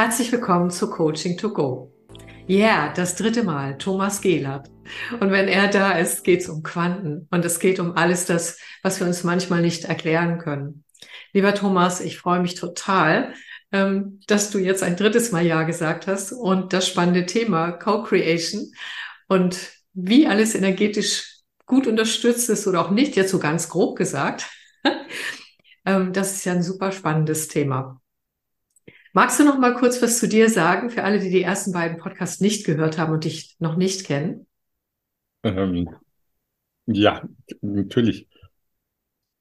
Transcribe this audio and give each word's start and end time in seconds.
Herzlich 0.00 0.30
willkommen 0.30 0.70
zu 0.70 0.90
Coaching 0.90 1.36
to 1.36 1.52
Go. 1.52 1.92
Ja, 2.46 2.56
yeah, 2.56 2.92
das 2.92 3.16
dritte 3.16 3.42
Mal, 3.42 3.78
Thomas 3.78 4.20
Gehlert. 4.20 4.70
Und 5.18 5.32
wenn 5.32 5.48
er 5.48 5.66
da 5.66 5.90
ist, 5.98 6.22
geht 6.22 6.42
es 6.42 6.48
um 6.48 6.62
Quanten 6.62 7.26
und 7.32 7.44
es 7.44 7.58
geht 7.58 7.80
um 7.80 7.96
alles 7.96 8.24
das, 8.24 8.60
was 8.84 9.00
wir 9.00 9.08
uns 9.08 9.24
manchmal 9.24 9.60
nicht 9.60 9.86
erklären 9.86 10.38
können. 10.38 10.84
Lieber 11.32 11.52
Thomas, 11.52 12.00
ich 12.00 12.16
freue 12.16 12.38
mich 12.38 12.54
total, 12.54 13.34
ähm, 13.72 14.20
dass 14.28 14.52
du 14.52 14.60
jetzt 14.60 14.84
ein 14.84 14.94
drittes 14.94 15.32
Mal 15.32 15.44
Ja 15.44 15.64
gesagt 15.64 16.06
hast 16.06 16.30
und 16.30 16.72
das 16.72 16.86
spannende 16.86 17.26
Thema 17.26 17.72
Co-Creation 17.72 18.70
und 19.26 19.58
wie 19.94 20.28
alles 20.28 20.54
energetisch 20.54 21.40
gut 21.66 21.88
unterstützt 21.88 22.48
ist 22.50 22.68
oder 22.68 22.82
auch 22.82 22.92
nicht, 22.92 23.16
jetzt 23.16 23.32
so 23.32 23.40
ganz 23.40 23.68
grob 23.68 23.96
gesagt. 23.96 24.48
Ähm, 25.84 26.12
das 26.12 26.34
ist 26.34 26.44
ja 26.44 26.52
ein 26.52 26.62
super 26.62 26.92
spannendes 26.92 27.48
Thema. 27.48 27.98
Magst 29.18 29.40
du 29.40 29.44
noch 29.44 29.58
mal 29.58 29.74
kurz 29.74 30.00
was 30.00 30.20
zu 30.20 30.28
dir 30.28 30.48
sagen 30.48 30.90
für 30.90 31.02
alle, 31.02 31.18
die 31.18 31.28
die 31.28 31.42
ersten 31.42 31.72
beiden 31.72 31.98
Podcasts 31.98 32.40
nicht 32.40 32.64
gehört 32.64 32.98
haben 32.98 33.12
und 33.12 33.24
dich 33.24 33.56
noch 33.58 33.74
nicht 33.74 34.06
kennen? 34.06 34.46
Ähm, 35.42 35.90
ja, 36.86 37.28
natürlich. 37.60 38.28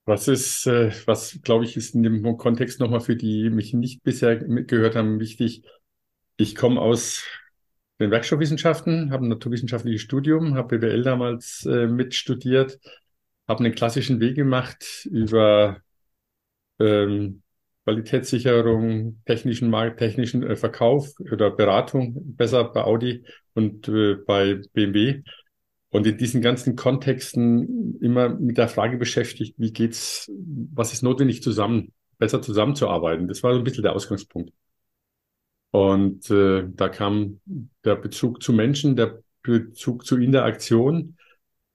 Was 0.06 0.28
ist, 0.28 0.66
äh, 0.66 0.92
was 1.06 1.38
glaube 1.44 1.66
ich, 1.66 1.78
ist 1.78 1.94
in 1.94 2.02
dem 2.02 2.38
Kontext 2.38 2.80
nochmal 2.80 3.02
für 3.02 3.16
die 3.16 3.52
mich 3.52 3.76
nicht 3.76 4.02
bisher 4.02 4.38
gehört 4.38 4.96
haben 4.96 5.20
wichtig. 5.20 5.62
Ich 6.38 6.56
komme 6.56 6.82
aus 6.82 7.24
den 8.00 8.10
Werkstoffwissenschaften, 8.10 9.12
habe 9.12 9.28
ein 9.28 9.30
naturwissenschaftliches 9.30 10.02
Studium, 10.02 10.56
habe 10.56 10.80
BWL 10.80 11.04
damals 11.04 11.68
äh, 11.68 11.86
mitstudiert, 11.86 12.80
habe 13.48 13.64
einen 13.64 13.76
klassischen 13.76 14.20
Weg 14.22 14.38
gemacht 14.38 15.08
über 15.12 15.78
ähm, 16.80 17.44
Qualitätssicherung, 17.88 19.22
technischen 19.26 19.70
Markt, 19.70 20.00
technischen 20.00 20.44
äh, 20.44 20.58
Verkauf 20.58 21.14
oder 21.32 21.52
Beratung, 21.52 22.36
besser 22.36 22.66
bei 22.66 22.84
Audi 22.84 23.24
und 23.54 23.88
äh, 23.88 24.16
bei 24.16 24.62
BMW. 24.74 25.24
Und 25.88 26.06
in 26.06 26.18
diesen 26.18 26.42
ganzen 26.42 26.76
Kontexten 26.76 27.98
immer 28.02 28.28
mit 28.28 28.58
der 28.58 28.68
Frage 28.68 28.98
beschäftigt, 28.98 29.56
wie 29.58 29.72
geht's, 29.72 30.30
was 30.74 30.92
ist 30.92 31.02
notwendig 31.02 31.42
zusammen, 31.42 31.94
besser 32.18 32.42
zusammenzuarbeiten. 32.42 33.30
Das 33.30 33.42
war 33.42 33.54
so 33.54 33.60
ein 33.60 33.64
bisschen 33.64 33.84
der 33.84 33.94
Ausgangspunkt. 33.94 34.52
Und 35.72 36.30
äh, 36.30 36.66
da 36.68 36.90
kam 36.90 37.40
der 37.86 37.96
Bezug 37.96 38.44
zu 38.44 38.52
Menschen, 38.52 38.98
der 38.98 39.22
Bezug 39.44 40.06
zu 40.06 40.18
Interaktion. 40.18 41.16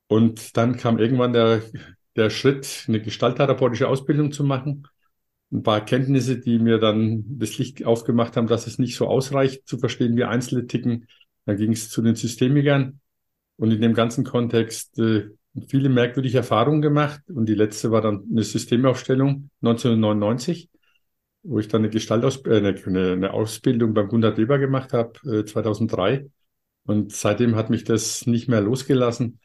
Und 0.08 0.58
dann 0.58 0.76
kam 0.76 0.98
irgendwann 0.98 1.32
der, 1.32 1.62
der 2.16 2.28
Schritt, 2.28 2.84
eine 2.86 3.00
gestalttherapeutische 3.00 3.88
Ausbildung 3.88 4.30
zu 4.30 4.44
machen 4.44 4.86
ein 5.52 5.62
paar 5.62 5.78
Erkenntnisse, 5.78 6.38
die 6.38 6.58
mir 6.58 6.78
dann 6.78 7.24
das 7.38 7.58
Licht 7.58 7.84
aufgemacht 7.84 8.36
haben, 8.36 8.46
dass 8.46 8.66
es 8.66 8.78
nicht 8.78 8.96
so 8.96 9.06
ausreicht 9.06 9.68
zu 9.68 9.78
verstehen, 9.78 10.16
wie 10.16 10.24
Einzelne 10.24 10.66
ticken. 10.66 11.06
Dann 11.44 11.56
ging 11.56 11.72
es 11.72 11.90
zu 11.90 12.00
den 12.02 12.14
Systemikern 12.14 13.00
und 13.56 13.70
in 13.70 13.80
dem 13.80 13.94
ganzen 13.94 14.24
Kontext 14.24 14.98
äh, 14.98 15.28
viele 15.68 15.90
merkwürdige 15.90 16.38
Erfahrungen 16.38 16.80
gemacht. 16.80 17.20
Und 17.28 17.46
die 17.46 17.54
letzte 17.54 17.90
war 17.90 18.00
dann 18.00 18.24
eine 18.30 18.42
Systemaufstellung 18.42 19.50
1999, 19.60 20.70
wo 21.42 21.58
ich 21.58 21.68
dann 21.68 21.82
eine 21.82 21.90
Gestaltaus 21.90 22.44
äh, 22.46 22.56
eine, 22.56 23.12
eine 23.12 23.32
Ausbildung 23.34 23.92
beim 23.92 24.08
Gunnar 24.08 24.32
Deber 24.32 24.58
gemacht 24.58 24.94
habe, 24.94 25.12
äh, 25.30 25.44
2003. 25.44 26.30
Und 26.84 27.12
seitdem 27.12 27.56
hat 27.56 27.68
mich 27.68 27.84
das 27.84 28.26
nicht 28.26 28.48
mehr 28.48 28.60
losgelassen. 28.60 29.38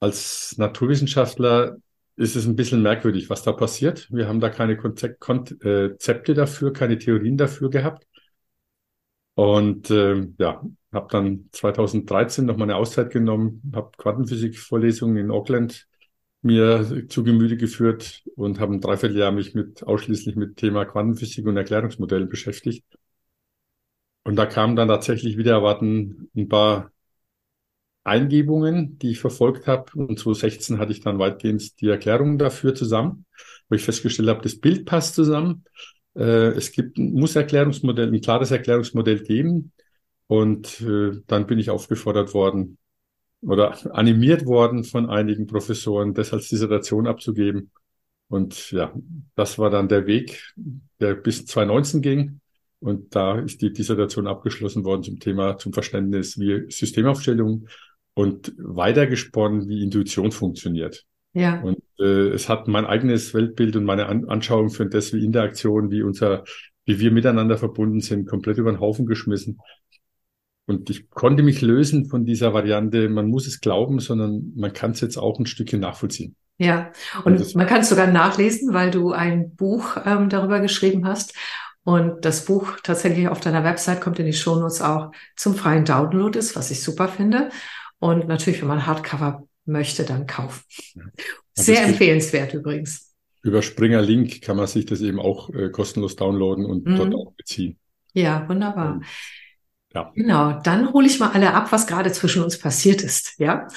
Als 0.00 0.56
Naturwissenschaftler 0.58 1.76
ist 2.16 2.36
es 2.36 2.46
ein 2.46 2.56
bisschen 2.56 2.82
merkwürdig, 2.82 3.30
was 3.30 3.42
da 3.42 3.52
passiert. 3.52 4.08
Wir 4.10 4.26
haben 4.28 4.40
da 4.40 4.48
keine 4.48 4.76
Konzepte 4.76 6.34
dafür, 6.34 6.72
keine 6.72 6.98
Theorien 6.98 7.36
dafür 7.36 7.70
gehabt. 7.70 8.06
Und 9.34 9.90
äh, 9.90 10.26
ja, 10.38 10.62
habe 10.92 11.08
dann 11.10 11.48
2013 11.52 12.46
noch 12.46 12.56
mal 12.56 12.64
eine 12.64 12.76
Auszeit 12.76 13.10
genommen, 13.10 13.62
habe 13.74 13.90
Quantenphysik-Vorlesungen 13.98 15.18
in 15.18 15.30
Auckland 15.30 15.86
mir 16.42 17.06
zu 17.08 17.22
Gemüte 17.24 17.56
geführt 17.56 18.22
und 18.36 18.60
habe 18.60 18.74
ein 18.74 18.80
Dreivierteljahr 18.80 19.32
mich 19.32 19.54
mit 19.54 19.82
ausschließlich 19.82 20.36
mit 20.36 20.56
Thema 20.56 20.84
Quantenphysik 20.86 21.46
und 21.46 21.56
Erklärungsmodellen 21.56 22.28
beschäftigt. 22.28 22.84
Und 24.24 24.36
da 24.36 24.46
kamen 24.46 24.76
dann 24.76 24.88
tatsächlich 24.88 25.36
wieder 25.36 25.52
erwarten 25.52 26.30
ein 26.34 26.48
paar 26.48 26.90
Eingebungen, 28.06 28.98
die 28.98 29.10
ich 29.10 29.18
verfolgt 29.18 29.66
habe. 29.66 29.90
Und 29.94 30.18
2016 30.18 30.78
hatte 30.78 30.92
ich 30.92 31.00
dann 31.00 31.18
weitgehend 31.18 31.80
die 31.80 31.88
Erklärung 31.88 32.38
dafür 32.38 32.74
zusammen, 32.74 33.26
wo 33.68 33.74
ich 33.74 33.82
festgestellt 33.82 34.28
habe, 34.28 34.42
das 34.42 34.58
Bild 34.58 34.86
passt 34.86 35.14
zusammen. 35.14 35.64
Äh, 36.14 36.50
es 36.50 36.72
gibt 36.72 36.98
ein 36.98 37.12
Muss-Erklärungsmodell, 37.12 38.12
ein 38.12 38.20
klares 38.20 38.50
Erklärungsmodell 38.50 39.22
geben. 39.22 39.72
Und 40.28 40.80
äh, 40.80 41.20
dann 41.26 41.46
bin 41.46 41.58
ich 41.58 41.70
aufgefordert 41.70 42.34
worden 42.34 42.78
oder 43.42 43.94
animiert 43.94 44.46
worden 44.46 44.84
von 44.84 45.08
einigen 45.08 45.46
Professoren, 45.46 46.14
das 46.14 46.32
als 46.32 46.48
Dissertation 46.48 47.06
abzugeben. 47.06 47.70
Und 48.28 48.72
ja, 48.72 48.92
das 49.36 49.58
war 49.58 49.70
dann 49.70 49.88
der 49.88 50.06
Weg, 50.06 50.52
der 51.00 51.14
bis 51.14 51.46
2019 51.46 52.02
ging. 52.02 52.40
Und 52.80 53.14
da 53.14 53.38
ist 53.38 53.62
die 53.62 53.72
Dissertation 53.72 54.26
abgeschlossen 54.26 54.84
worden 54.84 55.02
zum 55.02 55.20
Thema, 55.20 55.58
zum 55.58 55.72
Verständnis, 55.72 56.38
wie 56.38 56.70
Systemaufstellung 56.70 57.68
und 58.16 58.54
weitergesponnen, 58.56 59.68
wie 59.68 59.82
Intuition 59.82 60.32
funktioniert. 60.32 61.04
Ja. 61.34 61.60
Und 61.60 61.82
äh, 61.98 62.30
es 62.30 62.48
hat 62.48 62.66
mein 62.66 62.86
eigenes 62.86 63.34
Weltbild 63.34 63.76
und 63.76 63.84
meine 63.84 64.06
An 64.06 64.24
Anschauung 64.26 64.70
für 64.70 64.86
das, 64.86 65.12
wie 65.12 65.22
Interaktion, 65.22 65.90
wie 65.90 66.02
unser, 66.02 66.44
wie 66.86 66.98
wir 66.98 67.10
miteinander 67.10 67.58
verbunden 67.58 68.00
sind, 68.00 68.26
komplett 68.26 68.56
über 68.56 68.72
den 68.72 68.80
Haufen 68.80 69.04
geschmissen. 69.04 69.60
Und 70.64 70.88
ich 70.88 71.10
konnte 71.10 71.42
mich 71.42 71.60
lösen 71.60 72.06
von 72.06 72.24
dieser 72.24 72.54
Variante, 72.54 73.10
man 73.10 73.28
muss 73.28 73.46
es 73.46 73.60
glauben, 73.60 74.00
sondern 74.00 74.52
man 74.56 74.72
kann 74.72 74.92
es 74.92 75.02
jetzt 75.02 75.18
auch 75.18 75.38
ein 75.38 75.46
Stückchen 75.46 75.80
nachvollziehen. 75.80 76.34
Ja, 76.56 76.92
und, 77.24 77.38
und 77.38 77.54
man 77.54 77.66
kann 77.66 77.82
es 77.82 77.90
sogar 77.90 78.06
nachlesen, 78.06 78.72
weil 78.72 78.90
du 78.90 79.12
ein 79.12 79.54
Buch 79.54 79.98
ähm, 80.06 80.30
darüber 80.30 80.60
geschrieben 80.60 81.06
hast. 81.06 81.34
Und 81.84 82.24
das 82.24 82.46
Buch 82.46 82.78
tatsächlich 82.82 83.28
auf 83.28 83.40
deiner 83.40 83.62
Website 83.62 84.00
kommt 84.00 84.18
in 84.18 84.26
die 84.26 84.32
Shownotes 84.32 84.80
auch 84.80 85.12
zum 85.36 85.54
freien 85.54 85.84
Download 85.84 86.36
ist, 86.36 86.56
was 86.56 86.70
ich 86.70 86.82
super 86.82 87.08
finde. 87.08 87.50
Und 87.98 88.28
natürlich, 88.28 88.60
wenn 88.60 88.68
man 88.68 88.86
Hardcover 88.86 89.46
möchte, 89.64 90.04
dann 90.04 90.26
kaufen. 90.26 90.62
Sehr 91.54 91.84
empfehlenswert 91.84 92.54
übrigens. 92.54 93.14
Über 93.42 93.62
Springer 93.62 94.02
Link 94.02 94.42
kann 94.42 94.56
man 94.56 94.66
sich 94.66 94.86
das 94.86 95.00
eben 95.00 95.20
auch 95.20 95.50
äh, 95.50 95.70
kostenlos 95.70 96.16
downloaden 96.16 96.64
und 96.66 96.86
mhm. 96.86 96.96
dort 96.96 97.14
auch 97.14 97.32
beziehen. 97.32 97.78
Ja, 98.12 98.48
wunderbar. 98.48 99.00
ja. 99.94 100.10
Genau, 100.14 100.60
dann 100.60 100.92
hole 100.92 101.06
ich 101.06 101.20
mal 101.20 101.30
alle 101.30 101.54
ab, 101.54 101.70
was 101.70 101.86
gerade 101.86 102.12
zwischen 102.12 102.42
uns 102.42 102.58
passiert 102.58 103.02
ist. 103.02 103.38
Ja. 103.38 103.68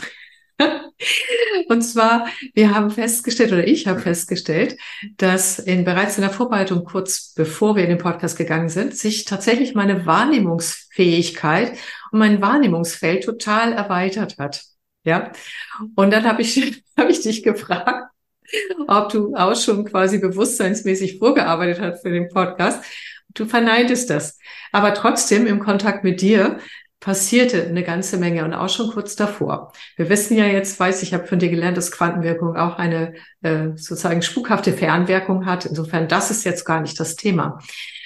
Und 1.67 1.81
zwar, 1.81 2.27
wir 2.53 2.73
haben 2.73 2.91
festgestellt, 2.91 3.51
oder 3.51 3.67
ich 3.67 3.87
habe 3.87 3.99
festgestellt, 3.99 4.77
dass 5.17 5.59
in, 5.59 5.85
bereits 5.85 6.17
in 6.17 6.21
der 6.21 6.31
Vorbereitung, 6.31 6.83
kurz 6.83 7.33
bevor 7.35 7.75
wir 7.75 7.83
in 7.83 7.89
den 7.89 7.97
Podcast 7.97 8.37
gegangen 8.37 8.69
sind, 8.69 8.95
sich 8.95 9.25
tatsächlich 9.25 9.75
meine 9.75 10.05
Wahrnehmungsfähigkeit 10.05 11.73
und 12.11 12.19
mein 12.19 12.41
Wahrnehmungsfeld 12.41 13.23
total 13.23 13.73
erweitert 13.73 14.37
hat. 14.37 14.63
Ja. 15.03 15.31
Und 15.95 16.11
dann 16.11 16.25
habe 16.25 16.41
ich, 16.41 16.83
hab 16.97 17.09
ich 17.09 17.21
dich 17.21 17.43
gefragt, 17.43 18.11
ob 18.87 19.09
du 19.09 19.35
auch 19.35 19.55
schon 19.55 19.85
quasi 19.85 20.17
bewusstseinsmäßig 20.19 21.19
vorgearbeitet 21.19 21.81
hast 21.81 22.01
für 22.01 22.09
den 22.09 22.29
Podcast. 22.29 22.83
Du 23.35 23.45
verneintest 23.45 24.09
das. 24.09 24.39
Aber 24.71 24.93
trotzdem 24.93 25.45
im 25.45 25.59
Kontakt 25.59 26.03
mit 26.03 26.21
dir 26.21 26.59
passierte 26.99 27.65
eine 27.65 27.83
ganze 27.83 28.17
Menge 28.17 28.43
und 28.43 28.53
auch 28.53 28.69
schon 28.69 28.91
kurz 28.91 29.15
davor. 29.15 29.71
Wir 29.95 30.09
wissen 30.09 30.35
ja 30.35 30.45
jetzt, 30.45 30.79
weiß 30.79 31.01
ich, 31.03 31.13
habe 31.13 31.27
von 31.27 31.39
dir 31.39 31.49
gelernt, 31.49 31.77
dass 31.77 31.91
Quantenwirkung 31.91 32.57
auch 32.57 32.77
eine 32.77 33.13
äh, 33.41 33.69
sozusagen 33.75 34.21
spukhafte 34.21 34.73
Fernwirkung 34.73 35.45
hat. 35.45 35.65
Insofern, 35.65 36.09
das 36.09 36.29
ist 36.29 36.43
jetzt 36.43 36.65
gar 36.65 36.81
nicht 36.81 36.99
das 36.99 37.15
Thema. 37.15 37.59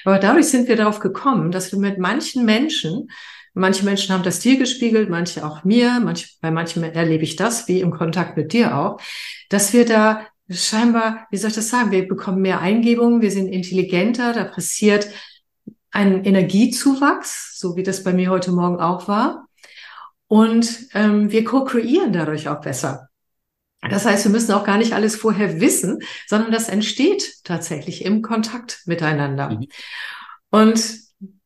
Aber 0.05 0.19
dadurch 0.19 0.47
sind 0.47 0.67
wir 0.67 0.75
darauf 0.75 0.99
gekommen, 0.99 1.51
dass 1.51 1.71
wir 1.71 1.79
mit 1.79 1.97
manchen 1.97 2.45
Menschen, 2.45 3.09
manche 3.53 3.83
Menschen 3.83 4.13
haben 4.13 4.23
das 4.23 4.39
dir 4.39 4.57
gespiegelt, 4.57 5.09
manche 5.09 5.45
auch 5.45 5.63
mir, 5.63 5.99
manche, 6.03 6.27
bei 6.41 6.51
manchen 6.51 6.83
erlebe 6.83 7.23
ich 7.23 7.35
das, 7.35 7.67
wie 7.67 7.79
im 7.79 7.91
Kontakt 7.91 8.37
mit 8.37 8.53
dir 8.53 8.77
auch, 8.77 8.99
dass 9.49 9.73
wir 9.73 9.85
da 9.85 10.27
scheinbar, 10.49 11.25
wie 11.31 11.37
soll 11.37 11.49
ich 11.49 11.55
das 11.55 11.69
sagen, 11.69 11.91
wir 11.91 12.07
bekommen 12.07 12.41
mehr 12.41 12.59
Eingebungen, 12.59 13.21
wir 13.21 13.31
sind 13.31 13.47
intelligenter, 13.47 14.33
da 14.33 14.43
passiert 14.43 15.07
einen 15.93 16.25
Energiezuwachs, 16.25 17.57
so 17.57 17.75
wie 17.75 17.83
das 17.83 18.03
bei 18.03 18.13
mir 18.13 18.29
heute 18.29 18.51
Morgen 18.51 18.79
auch 18.79 19.07
war. 19.07 19.47
Und 20.27 20.87
ähm, 20.93 21.31
wir 21.31 21.43
co-kreieren 21.43 22.11
dadurch 22.11 22.49
auch 22.49 22.61
besser. 22.61 23.09
Das 23.81 24.05
heißt, 24.05 24.25
wir 24.25 24.31
müssen 24.31 24.53
auch 24.53 24.63
gar 24.63 24.77
nicht 24.77 24.93
alles 24.93 25.15
vorher 25.15 25.59
wissen, 25.59 25.99
sondern 26.25 26.51
das 26.51 26.69
entsteht 26.69 27.43
tatsächlich 27.43 28.05
im 28.05 28.21
Kontakt 28.21 28.81
miteinander. 28.85 29.49
Mhm. 29.49 29.67
Und 30.49 30.97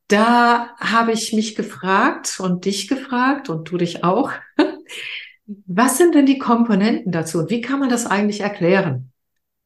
da 0.08 0.76
habe 0.80 1.12
ich 1.12 1.34
mich 1.34 1.56
gefragt 1.56 2.40
und 2.40 2.66
dich 2.66 2.88
gefragt 2.88 3.50
und 3.50 3.70
du 3.70 3.78
dich 3.78 4.04
auch, 4.04 4.32
was 5.66 5.98
sind 5.98 6.16
denn 6.16 6.26
die 6.26 6.38
Komponenten 6.38 7.12
dazu 7.12 7.40
und 7.40 7.50
wie 7.50 7.62
kann 7.62 7.80
man 7.80 7.90
das 7.90 8.06
eigentlich 8.06 8.42
erklären? 8.42 9.12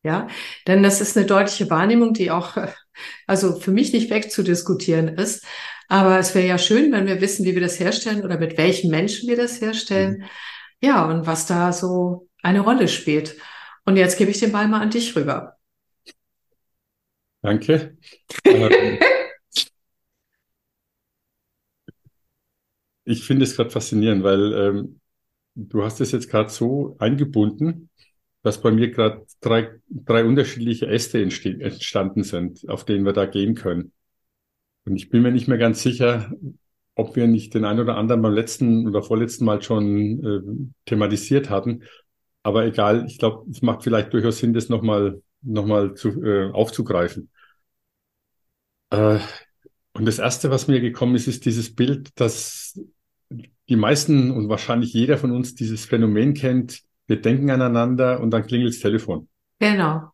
Ja, 0.03 0.27
denn 0.67 0.81
das 0.81 0.99
ist 0.99 1.15
eine 1.15 1.27
deutliche 1.27 1.69
Wahrnehmung, 1.69 2.13
die 2.13 2.31
auch, 2.31 2.57
also 3.27 3.59
für 3.59 3.71
mich 3.71 3.93
nicht 3.93 4.09
wegzudiskutieren 4.09 5.07
ist. 5.07 5.45
Aber 5.87 6.17
es 6.19 6.33
wäre 6.33 6.47
ja 6.47 6.57
schön, 6.57 6.91
wenn 6.91 7.05
wir 7.05 7.21
wissen, 7.21 7.45
wie 7.45 7.53
wir 7.53 7.61
das 7.61 7.79
herstellen 7.79 8.23
oder 8.23 8.39
mit 8.39 8.57
welchen 8.57 8.89
Menschen 8.89 9.29
wir 9.29 9.35
das 9.37 9.59
herstellen. 9.61 10.19
Mhm. 10.19 10.25
Ja, 10.81 11.05
und 11.05 11.27
was 11.27 11.45
da 11.45 11.73
so 11.73 12.29
eine 12.41 12.61
Rolle 12.61 12.87
spielt. 12.87 13.35
Und 13.85 13.97
jetzt 13.97 14.17
gebe 14.17 14.31
ich 14.31 14.39
den 14.39 14.51
Ball 14.51 14.67
mal 14.67 14.81
an 14.81 14.89
dich 14.89 15.15
rüber. 15.15 15.57
Danke. 17.41 17.97
Ähm, 18.45 18.97
ich 23.03 23.25
finde 23.25 23.43
es 23.43 23.55
gerade 23.55 23.69
faszinierend, 23.69 24.23
weil 24.23 24.53
ähm, 24.53 25.01
du 25.55 25.83
hast 25.83 25.99
es 26.01 26.11
jetzt 26.11 26.29
gerade 26.29 26.49
so 26.49 26.95
eingebunden, 26.99 27.89
dass 28.43 28.61
bei 28.61 28.71
mir 28.71 28.91
gerade 28.91 29.25
drei, 29.39 29.69
drei 29.89 30.25
unterschiedliche 30.25 30.87
Äste 30.87 31.21
entstanden 31.21 32.23
sind, 32.23 32.67
auf 32.67 32.85
denen 32.85 33.05
wir 33.05 33.13
da 33.13 33.25
gehen 33.25 33.55
können. 33.55 33.91
Und 34.85 34.95
ich 34.95 35.09
bin 35.09 35.21
mir 35.21 35.31
nicht 35.31 35.47
mehr 35.47 35.59
ganz 35.59 35.81
sicher, 35.83 36.31
ob 36.95 37.15
wir 37.15 37.27
nicht 37.27 37.53
den 37.53 37.65
einen 37.65 37.79
oder 37.79 37.97
anderen 37.97 38.21
beim 38.21 38.33
letzten 38.33 38.87
oder 38.87 39.03
vorletzten 39.03 39.45
Mal 39.45 39.61
schon 39.61 40.25
äh, 40.25 40.69
thematisiert 40.85 41.49
hatten. 41.49 41.83
Aber 42.43 42.65
egal, 42.65 43.05
ich 43.07 43.19
glaube, 43.19 43.49
es 43.51 43.61
macht 43.61 43.83
vielleicht 43.83 44.13
durchaus 44.13 44.39
Sinn, 44.39 44.53
das 44.53 44.69
nochmal 44.69 45.21
noch 45.43 45.65
mal 45.65 45.93
zu, 45.93 46.23
äh, 46.23 46.51
aufzugreifen. 46.51 47.29
Äh, 48.89 49.19
und 49.93 50.05
das 50.05 50.19
Erste, 50.19 50.49
was 50.49 50.67
mir 50.67 50.79
gekommen 50.79 51.15
ist, 51.15 51.27
ist 51.27 51.45
dieses 51.45 51.75
Bild, 51.75 52.09
dass 52.19 52.79
die 53.69 53.75
meisten 53.75 54.31
und 54.31 54.49
wahrscheinlich 54.49 54.93
jeder 54.93 55.17
von 55.17 55.31
uns 55.31 55.55
dieses 55.55 55.85
Phänomen 55.85 56.33
kennt. 56.33 56.81
Wir 57.11 57.21
denken 57.21 57.51
aneinander 57.51 58.21
und 58.21 58.31
dann 58.31 58.47
klingelt 58.47 58.73
das 58.73 58.79
Telefon. 58.79 59.27
Genau. 59.59 60.13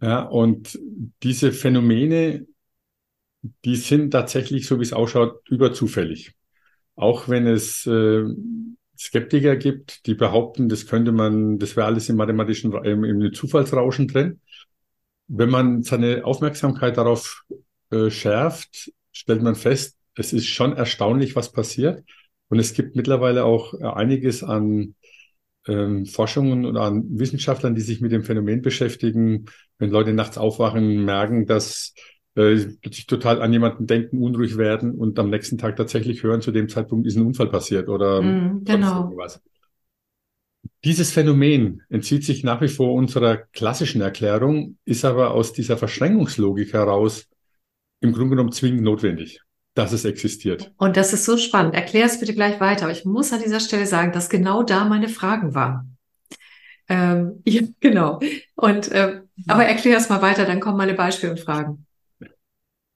Ja, 0.00 0.22
und 0.22 0.78
diese 1.24 1.50
Phänomene, 1.50 2.46
die 3.64 3.74
sind 3.74 4.12
tatsächlich, 4.12 4.68
so 4.68 4.78
wie 4.78 4.84
es 4.84 4.92
ausschaut, 4.92 5.40
überzufällig. 5.50 6.36
Auch 6.94 7.28
wenn 7.28 7.48
es 7.48 7.84
äh, 7.84 8.22
Skeptiker 8.96 9.56
gibt, 9.56 10.06
die 10.06 10.14
behaupten, 10.14 10.68
das 10.68 10.86
könnte 10.86 11.10
man, 11.10 11.58
das 11.58 11.74
wäre 11.74 11.88
alles 11.88 12.08
im 12.10 12.14
mathematischen, 12.14 12.72
im, 12.84 13.02
im 13.02 13.32
Zufallsrauschen 13.32 14.06
drin. 14.06 14.40
Wenn 15.26 15.50
man 15.50 15.82
seine 15.82 16.24
Aufmerksamkeit 16.24 16.96
darauf 16.96 17.42
äh, 17.90 18.08
schärft, 18.08 18.92
stellt 19.10 19.42
man 19.42 19.56
fest, 19.56 19.98
es 20.14 20.32
ist 20.32 20.46
schon 20.46 20.76
erstaunlich, 20.76 21.34
was 21.34 21.50
passiert. 21.50 22.04
Und 22.46 22.60
es 22.60 22.72
gibt 22.72 22.94
mittlerweile 22.94 23.44
auch 23.44 23.74
einiges 23.74 24.44
an 24.44 24.94
ähm, 25.66 26.06
Forschungen 26.06 26.64
und 26.64 26.76
an 26.76 27.04
Wissenschaftlern, 27.10 27.74
die 27.74 27.80
sich 27.80 28.00
mit 28.00 28.12
dem 28.12 28.22
Phänomen 28.22 28.62
beschäftigen. 28.62 29.46
Wenn 29.78 29.90
Leute 29.90 30.12
nachts 30.12 30.38
aufwachen, 30.38 31.04
merken, 31.04 31.46
dass 31.46 31.94
äh, 32.34 32.56
sich 32.56 33.06
total 33.06 33.42
an 33.42 33.52
jemanden 33.52 33.86
denken, 33.86 34.22
unruhig 34.22 34.56
werden 34.56 34.92
und 34.92 35.18
am 35.18 35.30
nächsten 35.30 35.58
Tag 35.58 35.76
tatsächlich 35.76 36.22
hören, 36.22 36.40
zu 36.40 36.52
dem 36.52 36.68
Zeitpunkt 36.68 37.06
ist 37.06 37.16
ein 37.16 37.26
Unfall 37.26 37.48
passiert 37.48 37.88
oder 37.88 38.22
mm, 38.22 38.64
genau. 38.64 39.04
irgendwas. 39.04 39.40
Dieses 40.84 41.12
Phänomen 41.12 41.82
entzieht 41.88 42.24
sich 42.24 42.44
nach 42.44 42.60
wie 42.60 42.68
vor 42.68 42.92
unserer 42.92 43.36
klassischen 43.36 44.00
Erklärung, 44.00 44.78
ist 44.84 45.04
aber 45.04 45.32
aus 45.32 45.52
dieser 45.52 45.76
Verschränkungslogik 45.76 46.72
heraus 46.72 47.28
im 48.00 48.12
Grunde 48.12 48.30
genommen 48.30 48.52
zwingend 48.52 48.82
notwendig 48.82 49.40
dass 49.76 49.92
es 49.92 50.06
existiert. 50.06 50.72
Und 50.78 50.96
das 50.96 51.12
ist 51.12 51.26
so 51.26 51.36
spannend. 51.36 51.74
Erklär 51.74 52.06
es 52.06 52.18
bitte 52.18 52.34
gleich 52.34 52.58
weiter. 52.60 52.84
Aber 52.84 52.92
ich 52.92 53.04
muss 53.04 53.32
an 53.32 53.42
dieser 53.42 53.60
Stelle 53.60 53.86
sagen, 53.86 54.10
dass 54.10 54.30
genau 54.30 54.62
da 54.62 54.86
meine 54.86 55.08
Fragen 55.08 55.54
waren. 55.54 55.98
Ähm, 56.88 57.42
ja, 57.46 57.62
genau. 57.78 58.18
Und 58.54 58.90
äh, 58.90 59.20
aber 59.46 59.66
erklär 59.66 59.98
es 59.98 60.08
mal 60.08 60.22
weiter, 60.22 60.46
dann 60.46 60.60
kommen 60.60 60.78
meine 60.78 60.94
Beispiele 60.94 61.32
und 61.32 61.40
Fragen. 61.40 61.84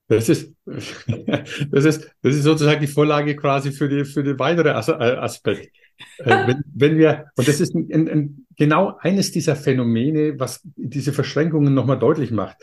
Das 0.08 0.30
ist, 0.30 0.54
das 0.64 1.84
ist, 1.84 2.10
das 2.22 2.34
ist 2.34 2.42
sozusagen 2.44 2.80
die 2.80 2.86
Vorlage 2.86 3.36
quasi 3.36 3.72
für 3.72 3.88
die, 3.88 4.06
für 4.06 4.24
den 4.24 4.38
weitere 4.38 4.70
As 4.70 4.88
äh, 4.88 4.92
Aspekt. 4.92 5.70
Äh, 6.16 6.30
wenn, 6.48 6.64
wenn 6.74 6.98
wir, 6.98 7.26
und 7.36 7.46
das 7.46 7.60
ist 7.60 7.74
ein, 7.74 8.08
ein, 8.08 8.46
genau 8.56 8.96
eines 9.00 9.32
dieser 9.32 9.54
Phänomene, 9.54 10.40
was 10.40 10.62
diese 10.76 11.12
Verschränkungen 11.12 11.74
nochmal 11.74 11.98
deutlich 11.98 12.30
macht 12.30 12.56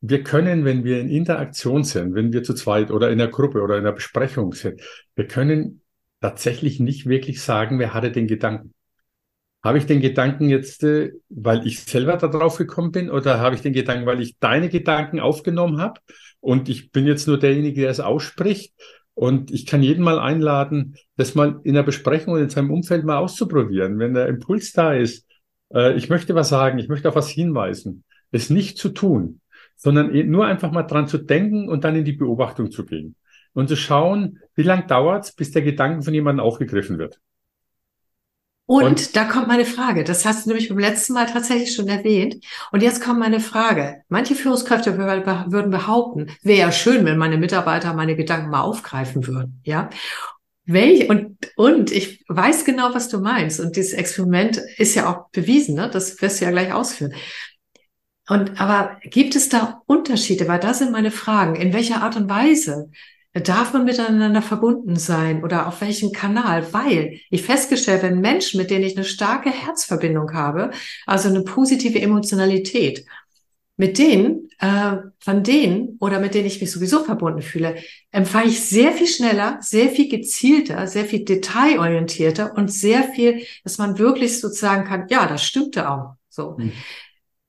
wir 0.00 0.22
können, 0.22 0.64
wenn 0.64 0.84
wir 0.84 1.00
in 1.00 1.10
Interaktion 1.10 1.84
sind, 1.84 2.14
wenn 2.14 2.32
wir 2.32 2.42
zu 2.42 2.54
zweit 2.54 2.90
oder 2.90 3.10
in 3.10 3.18
der 3.18 3.28
Gruppe 3.28 3.60
oder 3.60 3.76
in 3.76 3.84
der 3.84 3.92
Besprechung 3.92 4.52
sind, 4.54 4.80
wir 5.14 5.26
können 5.26 5.82
tatsächlich 6.20 6.80
nicht 6.80 7.06
wirklich 7.06 7.42
sagen, 7.42 7.78
wer 7.78 7.94
hatte 7.94 8.10
den 8.10 8.26
Gedanken. 8.26 8.74
Habe 9.62 9.76
ich 9.76 9.84
den 9.84 10.00
Gedanken 10.00 10.48
jetzt, 10.48 10.84
äh, 10.84 11.12
weil 11.28 11.66
ich 11.66 11.80
selber 11.80 12.16
da 12.16 12.28
drauf 12.28 12.56
gekommen 12.56 12.92
bin, 12.92 13.10
oder 13.10 13.40
habe 13.40 13.54
ich 13.54 13.60
den 13.60 13.74
Gedanken, 13.74 14.06
weil 14.06 14.22
ich 14.22 14.38
deine 14.38 14.70
Gedanken 14.70 15.20
aufgenommen 15.20 15.80
habe 15.80 16.00
und 16.40 16.70
ich 16.70 16.92
bin 16.92 17.06
jetzt 17.06 17.28
nur 17.28 17.38
derjenige, 17.38 17.82
der 17.82 17.90
es 17.90 18.00
ausspricht? 18.00 18.72
Und 19.12 19.50
ich 19.50 19.66
kann 19.66 19.82
jeden 19.82 20.02
mal 20.02 20.18
einladen, 20.18 20.96
das 21.16 21.34
mal 21.34 21.60
in 21.64 21.74
der 21.74 21.82
Besprechung 21.82 22.34
und 22.34 22.40
in 22.40 22.48
seinem 22.48 22.70
Umfeld 22.70 23.04
mal 23.04 23.18
auszuprobieren. 23.18 23.98
Wenn 23.98 24.14
der 24.14 24.28
Impuls 24.28 24.72
da 24.72 24.94
ist, 24.94 25.26
äh, 25.74 25.94
ich 25.94 26.08
möchte 26.08 26.34
was 26.34 26.48
sagen, 26.48 26.78
ich 26.78 26.88
möchte 26.88 27.08
auf 27.08 27.16
was 27.16 27.28
hinweisen, 27.28 28.04
es 28.30 28.48
nicht 28.48 28.78
zu 28.78 28.88
tun, 28.88 29.40
sondern 29.80 30.14
e-, 30.14 30.24
nur 30.24 30.46
einfach 30.46 30.70
mal 30.70 30.84
dran 30.84 31.08
zu 31.08 31.18
denken 31.18 31.68
und 31.68 31.84
dann 31.84 31.96
in 31.96 32.04
die 32.04 32.12
Beobachtung 32.12 32.70
zu 32.70 32.84
gehen 32.84 33.16
und 33.54 33.68
zu 33.68 33.76
schauen, 33.76 34.38
wie 34.54 34.62
lang 34.62 34.86
dauert 34.86 35.24
es, 35.24 35.32
bis 35.32 35.50
der 35.50 35.62
Gedanke 35.62 36.02
von 36.02 36.14
jemandem 36.14 36.44
aufgegriffen 36.44 36.98
wird. 36.98 37.18
Und, 38.66 38.84
und, 38.84 39.16
da 39.16 39.24
kommt 39.24 39.48
meine 39.48 39.64
Frage. 39.64 40.04
Das 40.04 40.24
hast 40.24 40.46
du 40.46 40.50
nämlich 40.50 40.68
beim 40.68 40.78
letzten 40.78 41.14
Mal 41.14 41.26
tatsächlich 41.26 41.74
schon 41.74 41.88
erwähnt. 41.88 42.36
Und 42.70 42.84
jetzt 42.84 43.02
kommt 43.02 43.18
meine 43.18 43.40
Frage. 43.40 44.02
Manche 44.08 44.36
Führungskräfte 44.36 44.96
würden 44.96 45.70
behaupten, 45.70 46.28
wäre 46.42 46.60
ja 46.60 46.70
schön, 46.70 47.04
wenn 47.04 47.18
meine 47.18 47.36
Mitarbeiter 47.36 47.94
meine 47.94 48.14
Gedanken 48.14 48.50
mal 48.50 48.60
aufgreifen 48.60 49.26
würden. 49.26 49.60
Ja. 49.64 49.90
Welche, 50.66 51.08
und, 51.08 51.36
und 51.56 51.90
ich 51.90 52.24
weiß 52.28 52.64
genau, 52.64 52.94
was 52.94 53.08
du 53.08 53.18
meinst. 53.18 53.58
Und 53.58 53.74
dieses 53.74 53.92
Experiment 53.92 54.62
ist 54.76 54.94
ja 54.94 55.10
auch 55.10 55.30
bewiesen, 55.30 55.74
ne? 55.74 55.90
Das 55.92 56.22
wirst 56.22 56.40
du 56.40 56.44
ja 56.44 56.52
gleich 56.52 56.72
ausführen. 56.72 57.12
Und 58.30 58.60
aber 58.60 59.00
gibt 59.02 59.34
es 59.34 59.48
da 59.48 59.82
Unterschiede? 59.86 60.46
Weil 60.46 60.60
da 60.60 60.72
sind 60.72 60.92
meine 60.92 61.10
Fragen. 61.10 61.56
In 61.56 61.72
welcher 61.72 62.00
Art 62.00 62.14
und 62.14 62.30
Weise 62.30 62.88
darf 63.32 63.72
man 63.72 63.84
miteinander 63.84 64.40
verbunden 64.40 64.94
sein 64.94 65.42
oder 65.42 65.66
auf 65.66 65.80
welchem 65.80 66.12
Kanal? 66.12 66.72
Weil 66.72 67.18
ich 67.28 67.42
festgestellt, 67.42 68.04
wenn 68.04 68.20
Menschen, 68.20 68.58
mit 68.60 68.70
denen 68.70 68.84
ich 68.84 68.96
eine 68.96 69.04
starke 69.04 69.50
Herzverbindung 69.50 70.32
habe, 70.32 70.70
also 71.06 71.28
eine 71.28 71.42
positive 71.42 72.00
Emotionalität, 72.00 73.04
mit 73.76 73.98
denen, 73.98 74.48
äh, 74.60 74.98
von 75.18 75.42
denen 75.42 75.96
oder 75.98 76.20
mit 76.20 76.34
denen 76.34 76.46
ich 76.46 76.60
mich 76.60 76.70
sowieso 76.70 77.02
verbunden 77.02 77.42
fühle, 77.42 77.78
empfange 78.12 78.50
ich 78.50 78.60
sehr 78.60 78.92
viel 78.92 79.08
schneller, 79.08 79.58
sehr 79.60 79.88
viel 79.88 80.08
gezielter, 80.08 80.86
sehr 80.86 81.04
viel 81.04 81.24
detailorientierter 81.24 82.54
und 82.56 82.72
sehr 82.72 83.02
viel, 83.02 83.44
dass 83.64 83.78
man 83.78 83.98
wirklich 83.98 84.38
sozusagen 84.38 84.84
kann, 84.84 85.06
ja, 85.10 85.26
das 85.26 85.42
stimmte 85.42 85.90
auch. 85.90 86.14
So. 86.28 86.56
Hm 86.56 86.70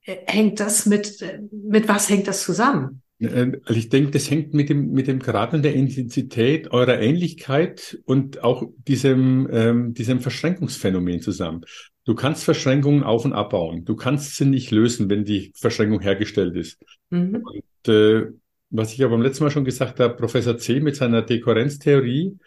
hängt 0.01 0.60
das 0.60 0.86
mit, 0.86 1.24
mit 1.51 1.88
was 1.88 2.10
hängt 2.10 2.27
das 2.27 2.43
zusammen? 2.43 3.01
Äh, 3.20 3.51
also 3.65 3.79
ich 3.79 3.89
denke, 3.89 4.12
das 4.12 4.29
hängt 4.29 4.53
mit 4.53 4.70
dem, 4.70 4.91
mit 4.91 5.08
dem 5.08 5.20
Grad 5.20 5.53
und 5.53 5.63
der 5.63 5.75
Intensität 5.75 6.72
eurer 6.72 7.00
Ähnlichkeit 7.00 8.00
und 8.05 8.43
auch 8.43 8.63
diesem, 8.88 9.48
ähm, 9.51 9.93
diesem 9.93 10.20
Verschränkungsphänomen 10.20 11.22
zusammen. 11.22 11.62
Du 12.03 12.15
kannst 12.15 12.43
Verschränkungen 12.43 13.03
auf- 13.03 13.25
und 13.25 13.34
abbauen. 13.34 13.86
Du 13.86 13.96
kannst 13.96 14.36
sie 14.36 14.46
nicht 14.46 14.72
lösen, 14.72 15.10
wenn 15.10 15.24
die 15.24 15.53
Verschränkung 15.55 16.01
hergestellt 16.01 16.55
ist. 16.55 16.84
Mhm. 17.12 17.43
Und, 17.43 17.93
äh, 17.93 18.31
was 18.72 18.93
ich 18.93 19.00
ja 19.00 19.08
beim 19.08 19.22
letzten 19.22 19.43
Mal 19.43 19.51
schon 19.51 19.65
gesagt 19.65 20.00
habe, 20.00 20.15
Professor 20.15 20.58
C. 20.58 20.79
mit 20.79 20.96
seiner 20.96 21.22
Dekorrenztheorie 21.22 22.38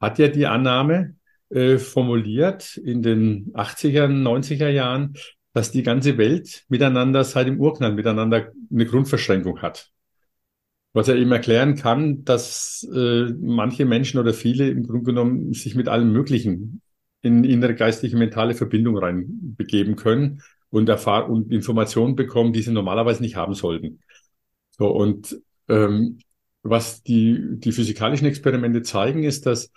hat 0.00 0.18
ja 0.18 0.28
die 0.28 0.46
Annahme 0.46 1.16
äh, 1.50 1.76
formuliert 1.78 2.78
in 2.78 3.02
den 3.02 3.52
80er, 3.52 4.06
90er 4.06 4.68
Jahren, 4.68 5.14
dass 5.52 5.70
die 5.70 5.82
ganze 5.82 6.16
Welt 6.18 6.64
miteinander 6.68 7.24
seit 7.24 7.46
dem 7.46 7.60
Urknall 7.60 7.92
miteinander 7.92 8.52
eine 8.70 8.86
Grundverschränkung 8.86 9.62
hat. 9.62 9.90
Was 10.92 11.08
er 11.08 11.16
eben 11.16 11.30
erklären 11.32 11.76
kann, 11.76 12.24
dass 12.24 12.88
äh, 12.92 13.32
manche 13.40 13.84
Menschen 13.84 14.18
oder 14.18 14.34
viele 14.34 14.68
im 14.68 14.86
Grunde 14.86 15.04
genommen 15.04 15.52
sich 15.52 15.74
mit 15.74 15.88
allem 15.88 16.12
Möglichen 16.12 16.82
in 17.22 17.44
innere 17.44 17.74
geistliche, 17.74 18.16
mentale 18.16 18.54
Verbindung 18.54 18.96
reinbegeben 18.96 19.96
können 19.96 20.42
und 20.70 20.88
Erfahr 20.88 21.28
und 21.28 21.52
Informationen 21.52 22.16
bekommen, 22.16 22.52
die 22.52 22.62
sie 22.62 22.72
normalerweise 22.72 23.22
nicht 23.22 23.36
haben 23.36 23.54
sollten. 23.54 24.00
So, 24.70 24.88
und 24.88 25.40
ähm, 25.68 26.18
was 26.62 27.02
die, 27.02 27.58
die 27.58 27.72
physikalischen 27.72 28.26
Experimente 28.26 28.82
zeigen, 28.82 29.22
ist, 29.22 29.46
dass 29.46 29.72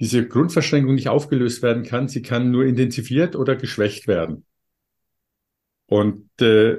diese 0.00 0.26
Grundverschränkung 0.26 0.94
nicht 0.94 1.08
aufgelöst 1.08 1.62
werden 1.62 1.82
kann. 1.82 2.08
Sie 2.08 2.22
kann 2.22 2.50
nur 2.50 2.64
intensiviert 2.64 3.36
oder 3.36 3.56
geschwächt 3.56 4.06
werden. 4.06 4.44
Und 5.88 6.28
äh, 6.40 6.78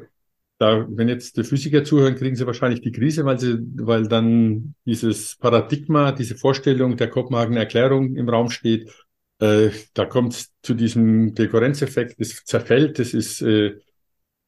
da, 0.60 0.86
wenn 0.90 1.08
jetzt 1.08 1.38
die 1.38 1.44
Physiker 1.44 1.84
zuhören, 1.84 2.16
kriegen 2.16 2.36
sie 2.36 2.46
wahrscheinlich 2.46 2.82
die 2.82 2.92
Krise, 2.92 3.26
weil 3.26 3.40
sie, 3.40 3.58
weil 3.76 4.08
dann 4.08 4.76
dieses 4.86 5.36
Paradigma, 5.38 6.12
diese 6.12 6.36
Vorstellung 6.36 6.98
der 6.98 7.10
Kopenhagener 7.10 7.62
Erklärung 7.62 8.16
im 8.16 8.30
Raum 8.30 8.50
steht. 8.50 8.92
Äh, 9.40 9.70
da 9.94 10.06
kommt 10.06 10.34
es 10.34 10.52
zu 10.62 10.74
diesem 10.74 11.34
Dekorrenzeffekt, 11.34 12.20
es 12.20 12.44
zerfällt, 12.44 13.00
das 13.00 13.14
ist 13.14 13.42
äh, 13.42 13.78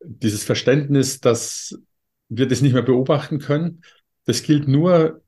dieses 0.04 0.44
Verständnis, 0.44 1.22
dass 1.22 1.80
wir 2.28 2.48
das 2.48 2.62
nicht 2.62 2.74
mehr 2.74 2.82
beobachten 2.82 3.40
können. 3.40 3.84
Das 4.26 4.44
gilt 4.44 4.68
nur 4.68 5.22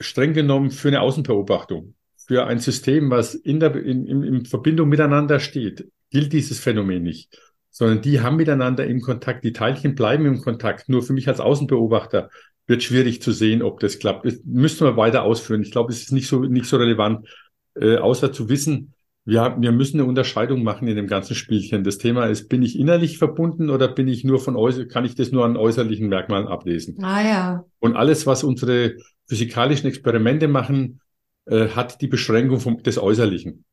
streng 0.00 0.34
genommen 0.34 0.70
für 0.70 0.88
eine 0.88 1.00
Außenbeobachtung, 1.00 1.94
für 2.26 2.46
ein 2.46 2.60
System, 2.60 3.10
was 3.10 3.34
in, 3.34 3.58
der, 3.58 3.74
in, 3.74 4.06
in, 4.06 4.22
in 4.22 4.44
Verbindung 4.44 4.88
miteinander 4.88 5.40
steht, 5.40 5.88
gilt 6.10 6.32
dieses 6.32 6.60
Phänomen 6.60 7.02
nicht, 7.02 7.36
sondern 7.70 8.02
die 8.02 8.20
haben 8.20 8.36
miteinander 8.36 8.86
im 8.86 9.00
Kontakt, 9.00 9.44
die 9.44 9.52
Teilchen 9.52 9.94
bleiben 9.94 10.26
im 10.26 10.40
Kontakt. 10.40 10.88
Nur 10.88 11.02
für 11.02 11.12
mich 11.12 11.28
als 11.28 11.40
Außenbeobachter 11.40 12.30
wird 12.66 12.82
schwierig 12.82 13.22
zu 13.22 13.32
sehen, 13.32 13.62
ob 13.62 13.80
das 13.80 13.98
klappt. 13.98 14.26
Das 14.26 14.40
müssten 14.44 14.84
wir 14.84 14.96
weiter 14.96 15.22
ausführen. 15.22 15.62
Ich 15.62 15.70
glaube, 15.70 15.92
es 15.92 16.02
ist 16.02 16.12
nicht 16.12 16.28
so, 16.28 16.40
nicht 16.40 16.66
so 16.66 16.76
relevant, 16.76 17.26
äh, 17.74 17.96
außer 17.96 18.32
zu 18.32 18.48
wissen, 18.48 18.94
wir, 19.28 19.56
wir 19.58 19.72
müssen 19.72 20.00
eine 20.00 20.08
Unterscheidung 20.08 20.62
machen 20.62 20.88
in 20.88 20.96
dem 20.96 21.06
ganzen 21.06 21.34
Spielchen. 21.34 21.84
Das 21.84 21.98
Thema 21.98 22.26
ist, 22.26 22.48
bin 22.48 22.62
ich 22.62 22.78
innerlich 22.78 23.18
verbunden 23.18 23.68
oder 23.68 23.86
bin 23.86 24.08
ich 24.08 24.24
nur 24.24 24.40
von 24.40 24.56
äußer, 24.56 24.86
kann 24.86 25.04
ich 25.04 25.14
das 25.16 25.32
nur 25.32 25.44
an 25.44 25.58
äußerlichen 25.58 26.08
Merkmalen 26.08 26.48
ablesen? 26.48 26.96
Ah 27.04 27.22
ja. 27.22 27.64
Und 27.78 27.94
alles, 27.94 28.26
was 28.26 28.42
unsere 28.42 28.96
physikalischen 29.26 29.86
Experimente 29.86 30.48
machen, 30.48 31.00
äh, 31.44 31.68
hat 31.68 32.00
die 32.00 32.06
Beschränkung 32.06 32.58
vom, 32.58 32.82
des 32.82 32.98
Äußerlichen. 32.98 33.66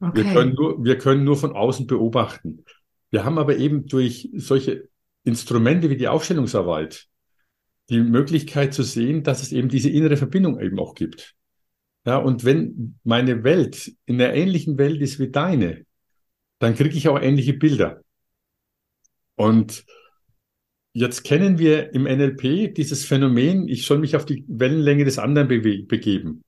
Okay. 0.00 0.22
Wir, 0.22 0.32
können 0.34 0.54
nur, 0.54 0.84
wir 0.84 0.98
können 0.98 1.24
nur 1.24 1.36
von 1.36 1.52
außen 1.52 1.86
beobachten. 1.86 2.64
Wir 3.10 3.24
haben 3.24 3.38
aber 3.38 3.56
eben 3.56 3.86
durch 3.86 4.30
solche 4.34 4.88
Instrumente 5.24 5.90
wie 5.90 5.96
die 5.96 6.08
Aufstellungsarbeit 6.08 7.08
die 7.90 8.00
Möglichkeit 8.00 8.72
zu 8.72 8.84
sehen, 8.84 9.24
dass 9.24 9.42
es 9.42 9.52
eben 9.52 9.68
diese 9.68 9.90
innere 9.90 10.16
Verbindung 10.16 10.60
eben 10.60 10.78
auch 10.78 10.94
gibt. 10.94 11.34
Ja, 12.06 12.16
und 12.16 12.44
wenn 12.44 12.98
meine 13.04 13.44
Welt 13.44 13.92
in 14.06 14.20
einer 14.20 14.32
ähnlichen 14.32 14.78
Welt 14.78 15.00
ist 15.02 15.18
wie 15.18 15.30
deine, 15.30 15.84
dann 16.58 16.74
kriege 16.74 16.96
ich 16.96 17.08
auch 17.08 17.20
ähnliche 17.20 17.54
Bilder. 17.54 18.02
Und 19.34 19.84
jetzt 20.92 21.24
kennen 21.24 21.58
wir 21.58 21.92
im 21.94 22.04
NLP 22.04 22.74
dieses 22.74 23.04
Phänomen, 23.04 23.68
ich 23.68 23.86
soll 23.86 23.98
mich 23.98 24.16
auf 24.16 24.24
die 24.24 24.44
Wellenlänge 24.48 25.04
des 25.04 25.18
anderen 25.18 25.48
begeben. 25.48 26.42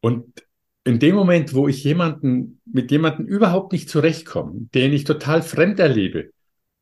Und 0.00 0.46
in 0.84 0.98
dem 0.98 1.14
Moment, 1.14 1.54
wo 1.54 1.68
ich 1.68 1.84
jemanden, 1.84 2.57
mit 2.72 2.90
jemanden 2.90 3.26
überhaupt 3.26 3.72
nicht 3.72 3.88
zurechtkomme, 3.88 4.68
den 4.74 4.92
ich 4.92 5.04
total 5.04 5.42
fremd 5.42 5.78
erlebe, 5.80 6.30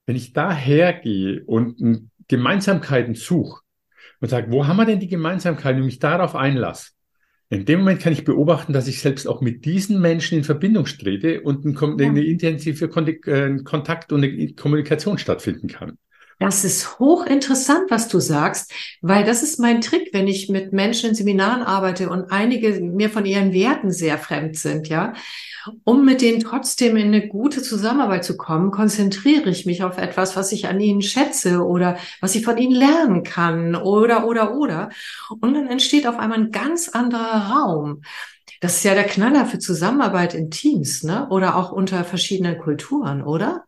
wenn 0.07 0.16
ich 0.16 0.33
da 0.33 0.52
hergehe 0.52 1.45
und 1.45 2.11
Gemeinsamkeiten 2.28 3.14
suche 3.14 3.61
und 4.21 4.28
sage, 4.28 4.50
wo 4.50 4.66
haben 4.66 4.76
wir 4.76 4.87
denn 4.87 5.00
die 5.00 5.09
Gemeinsamkeiten 5.09 5.81
und 5.81 5.87
mich 5.87 5.99
darauf 5.99 6.35
einlasse, 6.35 6.90
in 7.49 7.64
dem 7.64 7.81
Moment 7.81 8.00
kann 8.00 8.12
ich 8.12 8.25
beobachten, 8.25 8.73
dass 8.73 8.88
ich 8.88 9.00
selbst 9.00 9.28
auch 9.28 9.40
mit 9.40 9.64
diesen 9.64 10.00
Menschen 10.00 10.38
in 10.38 10.45
Verbindung 10.45 10.85
trete 10.87 11.43
und 11.43 11.64
eine, 11.64 12.05
eine 12.05 12.25
intensive 12.25 12.87
äh, 12.87 13.62
Kontakt 13.62 14.12
und 14.12 14.25
eine 14.25 14.52
Kommunikation 14.55 15.19
stattfinden 15.19 15.69
kann. 15.69 15.97
Das 16.38 16.64
ist 16.64 16.99
hochinteressant, 16.99 17.90
was 17.90 18.09
du 18.09 18.19
sagst, 18.19 18.73
weil 19.00 19.25
das 19.25 19.43
ist 19.43 19.59
mein 19.59 19.81
Trick, 19.81 20.11
wenn 20.12 20.28
ich 20.28 20.50
mit 20.50 20.73
Menschen 20.73 21.11
in 21.11 21.14
Seminaren 21.14 21.62
arbeite 21.62 22.11
und 22.11 22.31
einige 22.31 22.78
mir 22.81 23.09
von 23.09 23.25
ihren 23.25 23.52
Werten 23.55 23.90
sehr 23.90 24.19
fremd 24.19 24.59
sind, 24.59 24.88
ja. 24.88 25.14
Um 25.85 26.05
mit 26.05 26.21
denen 26.21 26.41
trotzdem 26.41 26.97
in 26.97 27.09
eine 27.09 27.29
gute 27.29 27.63
Zusammenarbeit 27.63 28.25
zu 28.25 28.37
kommen, 28.37 28.71
konzentriere 28.71 29.51
ich 29.51 29.67
mich 29.67 29.83
auf 29.83 29.99
etwas, 29.99 30.37
was 30.37 30.53
ich 30.53 30.69
an 30.69 30.81
ihnen 30.81 31.03
schätze 31.03 31.65
oder 31.65 31.97
was 32.21 32.35
ich 32.35 32.45
von 32.45 32.59
ihnen 32.59 32.75
lernen 32.75 33.23
kann 33.23 33.75
oder, 33.75 34.27
oder, 34.27 34.57
oder. 34.57 34.91
Und 35.41 35.55
dann 35.55 35.69
entsteht 35.69 36.07
auf 36.07 36.19
einmal 36.19 36.39
ein 36.39 36.51
ganz 36.51 36.89
anderer 36.89 37.53
Raum. 37.53 38.03
Das 38.61 38.77
ist 38.77 38.85
ja 38.85 38.95
der 38.95 39.05
Knaller 39.05 39.47
für 39.47 39.59
Zusammenarbeit 39.59 40.35
in 40.35 40.51
Teams, 40.51 41.03
ne? 41.03 41.29
Oder 41.29 41.57
auch 41.57 41.73
unter 41.73 42.05
verschiedenen 42.05 42.59
Kulturen, 42.59 43.23
oder? 43.23 43.65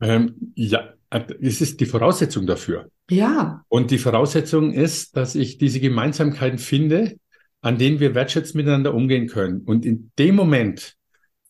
Ähm, 0.00 0.52
ja, 0.54 0.94
es 1.40 1.60
ist 1.60 1.80
die 1.80 1.86
Voraussetzung 1.86 2.46
dafür. 2.46 2.90
Ja. 3.10 3.64
Und 3.68 3.90
die 3.90 3.98
Voraussetzung 3.98 4.72
ist, 4.72 5.16
dass 5.16 5.34
ich 5.34 5.58
diese 5.58 5.80
Gemeinsamkeiten 5.80 6.58
finde, 6.58 7.16
an 7.60 7.78
denen 7.78 8.00
wir 8.00 8.14
wertschätzend 8.14 8.56
miteinander 8.56 8.94
umgehen 8.94 9.28
können. 9.28 9.62
Und 9.62 9.86
in 9.86 10.10
dem 10.18 10.34
Moment 10.34 10.96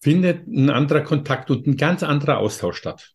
findet 0.04 0.46
ein 0.46 0.68
anderer 0.68 1.00
Kontakt 1.00 1.50
und 1.50 1.66
ein 1.66 1.78
ganz 1.78 2.02
anderer 2.02 2.38
Austausch 2.38 2.76
statt. 2.76 3.12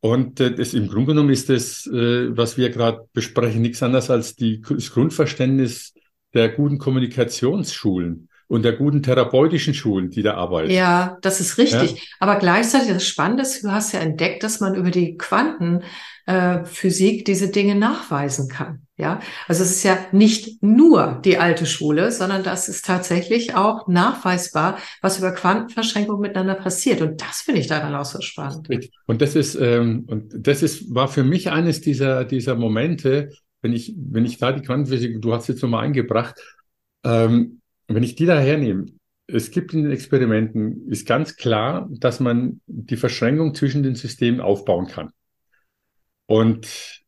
Und 0.00 0.40
äh, 0.40 0.54
das 0.54 0.74
im 0.74 0.88
Grunde 0.88 1.12
genommen 1.12 1.30
ist 1.30 1.48
das, 1.48 1.86
äh, 1.86 2.36
was 2.36 2.58
wir 2.58 2.68
gerade 2.68 3.08
besprechen, 3.14 3.62
nichts 3.62 3.82
anderes 3.82 4.10
als 4.10 4.36
die, 4.36 4.60
das 4.60 4.92
Grundverständnis 4.92 5.94
der 6.34 6.50
guten 6.50 6.76
Kommunikationsschulen 6.76 8.28
und 8.46 8.62
der 8.62 8.74
guten 8.74 9.02
therapeutischen 9.02 9.72
Schulen, 9.72 10.10
die 10.10 10.22
da 10.22 10.34
arbeiten. 10.34 10.70
Ja, 10.70 11.16
das 11.22 11.40
ist 11.40 11.56
richtig. 11.56 11.92
Ja. 11.92 11.98
Aber 12.20 12.36
gleichzeitig 12.36 12.88
das 12.88 13.06
Spannende 13.06 13.44
ist, 13.44 13.64
du 13.64 13.70
hast 13.70 13.92
ja 13.92 14.00
entdeckt, 14.00 14.42
dass 14.42 14.60
man 14.60 14.74
über 14.74 14.90
die 14.90 15.16
Quantenphysik 15.16 17.20
äh, 17.20 17.24
diese 17.24 17.48
Dinge 17.48 17.74
nachweisen 17.74 18.48
kann. 18.48 18.86
Ja, 19.02 19.18
also 19.48 19.64
es 19.64 19.72
ist 19.72 19.82
ja 19.82 19.98
nicht 20.12 20.62
nur 20.62 21.20
die 21.24 21.36
alte 21.36 21.66
Schule, 21.66 22.12
sondern 22.12 22.44
das 22.44 22.68
ist 22.68 22.86
tatsächlich 22.86 23.56
auch 23.56 23.88
nachweisbar, 23.88 24.78
was 25.00 25.18
über 25.18 25.32
Quantenverschränkung 25.32 26.20
miteinander 26.20 26.54
passiert. 26.54 27.00
Und 27.00 27.20
das 27.20 27.40
finde 27.40 27.60
ich 27.60 27.66
daran 27.66 27.96
auch 27.96 28.04
so 28.04 28.20
spannend. 28.20 28.68
Und 29.06 29.20
das 29.20 29.34
ist, 29.34 29.56
ähm, 29.56 30.04
und 30.06 30.32
das 30.46 30.62
ist, 30.62 30.94
war 30.94 31.08
für 31.08 31.24
mich 31.24 31.50
eines 31.50 31.80
dieser, 31.80 32.24
dieser 32.24 32.54
Momente, 32.54 33.32
wenn 33.60 33.72
ich, 33.72 33.92
wenn 33.96 34.24
ich 34.24 34.38
da 34.38 34.52
die 34.52 34.62
Quantenphysik, 34.62 35.20
du 35.20 35.34
hast 35.34 35.48
jetzt 35.48 35.62
nochmal 35.62 35.84
eingebracht, 35.84 36.40
ähm, 37.02 37.60
wenn 37.88 38.04
ich 38.04 38.14
die 38.14 38.26
da 38.26 38.38
hernehme, 38.38 38.86
es 39.26 39.50
gibt 39.50 39.74
in 39.74 39.82
den 39.82 39.90
Experimenten, 39.90 40.88
ist 40.88 41.08
ganz 41.08 41.34
klar, 41.34 41.88
dass 41.90 42.20
man 42.20 42.60
die 42.68 42.96
Verschränkung 42.96 43.52
zwischen 43.56 43.82
den 43.82 43.96
Systemen 43.96 44.40
aufbauen 44.40 44.86
kann. 44.86 45.10
Und 46.26 47.01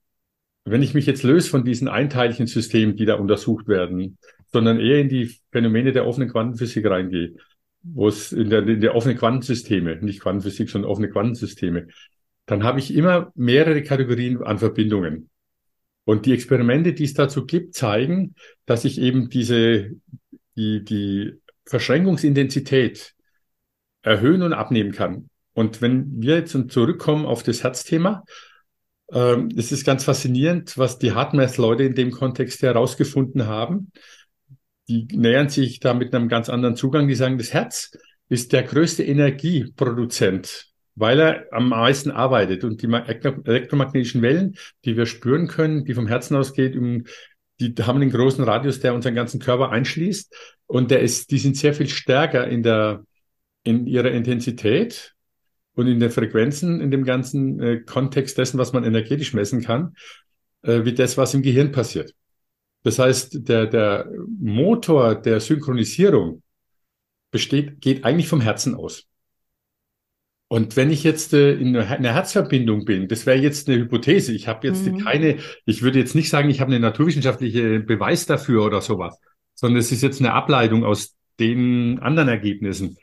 wenn 0.65 0.83
ich 0.83 0.95
mich 0.95 1.07
jetzt 1.07 1.23
löse 1.23 1.51
von 1.51 1.65
diesen 1.65 1.89
einteiligen 1.89 2.47
Systemen, 2.47 2.97
die 2.97 3.05
da 3.05 3.15
untersucht 3.15 3.69
werden, 3.69 4.19
sondern 4.53 4.81
eher 4.81 5.01
in 5.01 5.09
die 5.09 5.37
Phänomene 5.53 5.93
der 5.93 6.07
offenen 6.07 6.31
Quantenphysik 6.31 6.87
reingehe, 6.87 7.35
wo 7.83 8.09
es 8.09 8.33
in 8.33 8.51
der, 8.51 8.67
in 8.67 8.81
der 8.81 8.95
offenen 8.95 9.19
Quantensysteme, 9.19 9.97
nicht 9.97 10.21
Quantenphysik, 10.21 10.71
sondern 10.71 10.91
offene 10.91 11.11
Quantensysteme, 11.11 11.89
dann 12.47 12.63
habe 12.63 12.79
ich 12.79 12.95
immer 12.95 13.33
mehrere 13.35 13.83
Kategorien 13.83 14.43
an 14.43 14.59
Verbindungen. 14.59 15.31
Und 16.05 16.27
die 16.27 16.33
Experimente, 16.33 16.93
die 16.93 17.05
es 17.05 17.15
dazu 17.15 17.47
gibt, 17.47 17.75
zeigen, 17.75 18.35
dass 18.67 18.85
ich 18.85 19.01
eben 19.01 19.31
diese 19.31 19.91
die, 20.57 20.85
die 20.85 21.33
Verschränkungsintensität 21.67 23.15
erhöhen 24.03 24.43
und 24.43 24.53
abnehmen 24.53 24.93
kann. 24.93 25.29
Und 25.53 25.81
wenn 25.83 26.21
wir 26.21 26.37
jetzt 26.37 26.57
zurückkommen 26.69 27.27
auf 27.27 27.43
das 27.43 27.63
Herzthema, 27.63 28.25
ähm, 29.13 29.51
es 29.57 29.73
ist 29.73 29.85
ganz 29.85 30.05
faszinierend, 30.05 30.79
was 30.79 30.99
die 30.99 31.13
Hardmath-Leute 31.13 31.85
in 31.85 31.95
dem 31.95 32.11
Kontext 32.11 32.63
herausgefunden 32.63 33.47
haben. 33.47 33.93
Die 34.89 35.07
nähern 35.13 35.49
sich 35.49 35.81
da 35.81 35.95
mit 35.95 36.15
einem 36.15 36.29
ganz 36.29 36.49
anderen 36.49 36.77
Zugang. 36.77 37.09
Die 37.09 37.15
sagen, 37.15 37.39
das 37.39 37.53
Herz 37.53 37.97
ist 38.29 38.53
der 38.53 38.63
größte 38.63 39.03
Energieproduzent, 39.03 40.69
weil 40.95 41.21
er 41.21 41.47
am 41.53 41.69
meisten 41.69 42.11
arbeitet. 42.11 42.65
Und 42.65 42.83
die 42.83 42.87
elektromagnetischen 42.87 44.23
Wellen, 44.23 44.57
die 44.85 44.97
wir 44.97 45.07
spüren 45.07 45.49
können, 45.49 45.85
die 45.85 45.95
vom 45.95 46.07
Herzen 46.07 46.37
ausgeht, 46.37 46.75
die 46.75 47.75
haben 47.83 48.01
einen 48.01 48.11
großen 48.11 48.45
Radius, 48.45 48.81
der 48.81 48.95
unseren 48.95 49.15
ganzen 49.15 49.41
Körper 49.41 49.71
einschließt. 49.71 50.35
Und 50.67 50.91
der 50.91 51.01
ist, 51.01 51.31
die 51.31 51.39
sind 51.39 51.57
sehr 51.57 51.75
viel 51.75 51.89
stärker 51.89 52.49
in 52.49 52.63
der, 52.63 53.05
in 53.63 53.87
ihrer 53.87 54.11
Intensität 54.11 55.15
und 55.75 55.87
in 55.87 56.01
den 56.01 56.11
Frequenzen, 56.11 56.81
in 56.81 56.91
dem 56.91 57.05
ganzen 57.05 57.61
äh, 57.61 57.81
Kontext 57.81 58.39
dessen, 58.39 58.59
was 58.59 58.73
man 58.73 58.85
energetisch 58.85 59.35
messen 59.35 59.63
kann, 59.63 59.95
äh, 60.63 60.85
wie 60.85 60.95
das, 60.95 61.17
was 61.17 61.35
im 61.35 61.43
Gehirn 61.43 61.73
passiert. 61.73 62.15
Das 62.83 62.99
heißt, 62.99 63.49
der, 63.49 63.67
der 63.67 64.09
Motor 64.39 65.15
der 65.15 65.41
Synchronisierung 65.41 66.43
besteht, 67.31 67.81
geht 67.81 68.05
eigentlich 68.05 68.29
vom 68.29 68.41
Herzen 68.41 68.75
aus. 68.75 69.07
Und 70.49 70.77
wenn 70.77 70.91
ich 70.91 71.03
jetzt 71.03 71.33
äh, 71.33 71.55
in 71.55 71.77
einer 71.77 72.13
Herzverbindung 72.13 72.85
bin, 72.85 73.09
das 73.09 73.27
wäre 73.27 73.39
jetzt 73.39 73.69
eine 73.69 73.79
Hypothese. 73.79 74.33
Ich 74.33 74.47
habe 74.47 74.69
jetzt 74.69 74.87
mhm. 74.87 74.99
keine, 74.99 75.39
ich 75.65 75.83
würde 75.83 75.99
jetzt 75.99 76.15
nicht 76.15 76.29
sagen, 76.29 76.51
ich 76.51 76.61
habe 76.61 76.71
eine 76.71 76.81
naturwissenschaftliche 76.81 77.81
Beweis 77.81 78.27
dafür 78.27 78.65
oder 78.65 78.81
sowas, 78.81 79.19
sondern 79.55 79.81
es 79.81 79.91
ist 79.91 80.03
jetzt 80.03 80.21
eine 80.21 80.33
Ableitung 80.33 80.85
aus 80.85 81.17
den 81.41 81.99
anderen 82.01 82.29
Ergebnissen. 82.29 82.99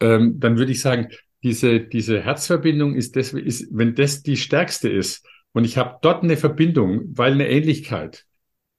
Ähm, 0.00 0.38
dann 0.38 0.58
würde 0.58 0.72
ich 0.72 0.80
sagen, 0.80 1.08
diese, 1.42 1.80
diese 1.80 2.20
Herzverbindung 2.20 2.94
ist 2.94 3.16
das, 3.16 3.32
ist, 3.32 3.68
wenn 3.70 3.94
das 3.94 4.22
die 4.22 4.36
stärkste 4.36 4.88
ist 4.88 5.26
und 5.52 5.64
ich 5.64 5.78
habe 5.78 5.98
dort 6.02 6.22
eine 6.22 6.36
Verbindung, 6.36 7.02
weil 7.16 7.32
eine 7.32 7.48
Ähnlichkeit, 7.48 8.26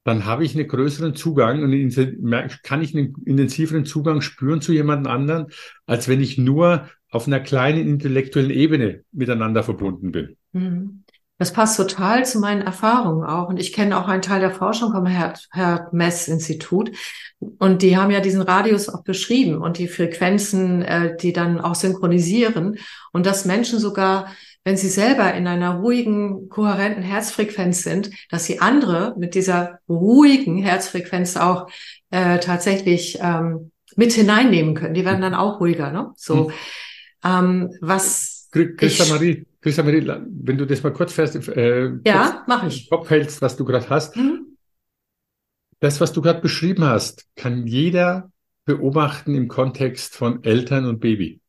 dann 0.03 0.25
habe 0.25 0.45
ich 0.45 0.55
einen 0.55 0.67
größeren 0.67 1.15
Zugang 1.15 1.63
und 1.63 1.71
kann 2.63 2.81
ich 2.81 2.95
einen 2.95 3.13
intensiveren 3.25 3.85
Zugang 3.85 4.21
spüren 4.21 4.61
zu 4.61 4.71
jemand 4.71 5.05
anderen, 5.05 5.47
als 5.85 6.07
wenn 6.07 6.21
ich 6.21 6.37
nur 6.37 6.89
auf 7.09 7.27
einer 7.27 7.39
kleinen 7.39 7.87
intellektuellen 7.87 8.51
Ebene 8.51 9.03
miteinander 9.11 9.63
verbunden 9.63 10.11
bin. 10.11 10.37
Mhm. 10.53 11.03
Das 11.37 11.53
passt 11.53 11.77
total 11.77 12.25
zu 12.25 12.39
meinen 12.39 12.61
Erfahrungen 12.63 13.23
auch. 13.23 13.49
Und 13.49 13.59
ich 13.59 13.71
kenne 13.71 13.99
auch 13.99 14.07
einen 14.07 14.23
Teil 14.23 14.39
der 14.39 14.51
Forschung 14.51 14.91
vom 14.91 15.05
Herr-Mess-Institut. 15.05 16.91
Und 17.59 17.83
die 17.83 17.95
haben 17.95 18.09
ja 18.09 18.21
diesen 18.21 18.41
Radius 18.41 18.89
auch 18.89 19.03
beschrieben 19.03 19.61
und 19.61 19.77
die 19.77 19.87
Frequenzen, 19.87 20.81
äh, 20.81 21.15
die 21.15 21.33
dann 21.33 21.61
auch 21.61 21.75
synchronisieren. 21.75 22.79
Und 23.13 23.27
dass 23.27 23.45
Menschen 23.45 23.77
sogar, 23.77 24.33
wenn 24.63 24.77
sie 24.77 24.89
selber 24.89 25.31
in 25.35 25.45
einer 25.45 25.75
ruhigen, 25.75 26.49
kohärenten 26.49 27.03
Herzfrequenz 27.03 27.83
sind, 27.83 28.09
dass 28.31 28.45
sie 28.45 28.59
andere 28.59 29.13
mit 29.17 29.35
dieser 29.35 29.79
ruhigen 29.87 30.57
Herzfrequenz 30.57 31.37
auch 31.37 31.69
äh, 32.09 32.39
tatsächlich 32.39 33.19
ähm, 33.21 33.71
mit 33.95 34.11
hineinnehmen 34.13 34.73
können. 34.73 34.95
Die 34.95 35.05
werden 35.05 35.21
dann 35.21 35.35
auch 35.35 35.59
ruhiger. 35.59 35.91
Ne? 35.91 36.11
So, 36.15 36.47
hm. 36.47 36.53
ähm, 37.23 37.77
was 37.81 38.49
Christa 38.51 39.05
Marie, 39.13 39.45
Marie, 39.75 40.07
wenn 40.07 40.57
du 40.57 40.65
das 40.65 40.83
mal 40.83 40.93
kurz 40.93 41.13
fest 41.13 41.35
äh, 41.49 41.91
ja, 42.05 42.45
mach 42.47 42.65
ich. 42.65 42.89
Kopf 42.89 43.09
hältst, 43.09 43.41
was 43.41 43.57
du 43.57 43.65
gerade 43.65 43.89
hast. 43.89 44.15
Mhm. 44.15 44.57
Das, 45.79 45.99
was 46.01 46.13
du 46.13 46.21
gerade 46.21 46.41
beschrieben 46.41 46.83
hast, 46.85 47.27
kann 47.35 47.67
jeder 47.67 48.31
beobachten 48.65 49.35
im 49.35 49.47
Kontext 49.47 50.15
von 50.15 50.43
Eltern 50.43 50.85
und 50.85 50.99
Baby. 50.99 51.41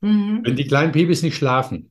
Mhm. 0.00 0.40
Wenn 0.44 0.56
die 0.56 0.66
kleinen 0.66 0.92
Babys 0.92 1.22
nicht 1.22 1.36
schlafen, 1.36 1.90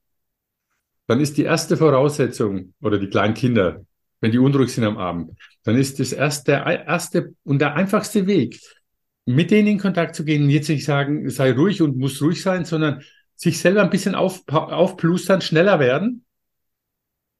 dann 1.07 1.19
ist 1.19 1.37
die 1.37 1.43
erste 1.43 1.77
Voraussetzung, 1.77 2.73
oder 2.81 2.97
die 2.97 3.09
kleinen 3.09 3.33
Kinder, 3.33 3.85
wenn 4.21 4.31
die 4.31 4.39
unruhig 4.39 4.71
sind 4.71 4.85
am 4.85 4.97
Abend, 4.97 5.31
dann 5.63 5.75
ist 5.75 5.99
das 5.99 6.13
erste, 6.13 6.51
der 6.51 6.85
erste 6.85 7.33
und 7.43 7.59
der 7.59 7.75
einfachste 7.75 8.27
Weg, 8.27 8.59
mit 9.25 9.51
denen 9.51 9.67
in 9.67 9.79
Kontakt 9.79 10.15
zu 10.15 10.23
gehen, 10.23 10.49
jetzt 10.49 10.69
nicht 10.69 10.85
sagen, 10.85 11.29
sei 11.29 11.51
ruhig 11.51 11.81
und 11.81 11.97
muss 11.97 12.21
ruhig 12.21 12.41
sein, 12.41 12.65
sondern 12.65 13.03
sich 13.41 13.59
selber 13.59 13.81
ein 13.81 13.89
bisschen 13.89 14.13
auf, 14.13 14.43
aufplustern, 14.47 15.41
schneller 15.41 15.79
werden, 15.79 16.23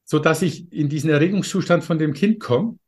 so 0.04 0.18
dass 0.18 0.42
ich 0.42 0.72
in 0.72 0.88
diesen 0.88 1.10
Erregungszustand 1.10 1.84
von 1.84 1.98
dem 1.98 2.12
Kind 2.12 2.40
komme 2.40 2.78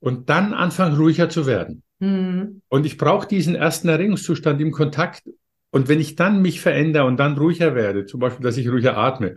und 0.00 0.28
dann 0.28 0.52
anfange 0.52 0.98
ruhiger 0.98 1.30
zu 1.30 1.46
werden. 1.46 1.82
Mhm. 1.98 2.60
Und 2.68 2.84
ich 2.84 2.98
brauche 2.98 3.26
diesen 3.26 3.54
ersten 3.54 3.88
Erregungszustand 3.88 4.60
im 4.60 4.70
Kontakt. 4.70 5.22
Und 5.70 5.88
wenn 5.88 5.98
ich 5.98 6.14
dann 6.14 6.42
mich 6.42 6.60
verändere 6.60 7.06
und 7.06 7.16
dann 7.16 7.38
ruhiger 7.38 7.74
werde, 7.74 8.04
zum 8.04 8.20
Beispiel, 8.20 8.44
dass 8.44 8.58
ich 8.58 8.68
ruhiger 8.68 8.98
atme, 8.98 9.36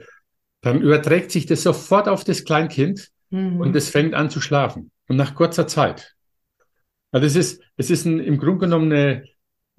dann 0.59 0.81
überträgt 0.81 1.31
sich 1.31 1.45
das 1.45 1.63
sofort 1.63 2.09
auf 2.09 2.25
das 2.25 2.43
Kleinkind 2.43 3.11
mhm. 3.29 3.61
und 3.61 3.73
es 3.77 3.89
fängt 3.89 4.13
an 4.13 4.29
zu 4.29 4.41
schlafen. 4.41 4.91
Und 5.07 5.15
nach 5.15 5.35
kurzer 5.35 5.67
Zeit. 5.67 6.15
Also 7.11 7.27
es 7.27 7.35
ist, 7.38 7.63
es 7.77 7.89
ist 7.89 8.05
ein, 8.05 8.19
im 8.19 8.38
Grunde 8.38 8.59
genommen 8.59 8.91
eine, 8.91 9.23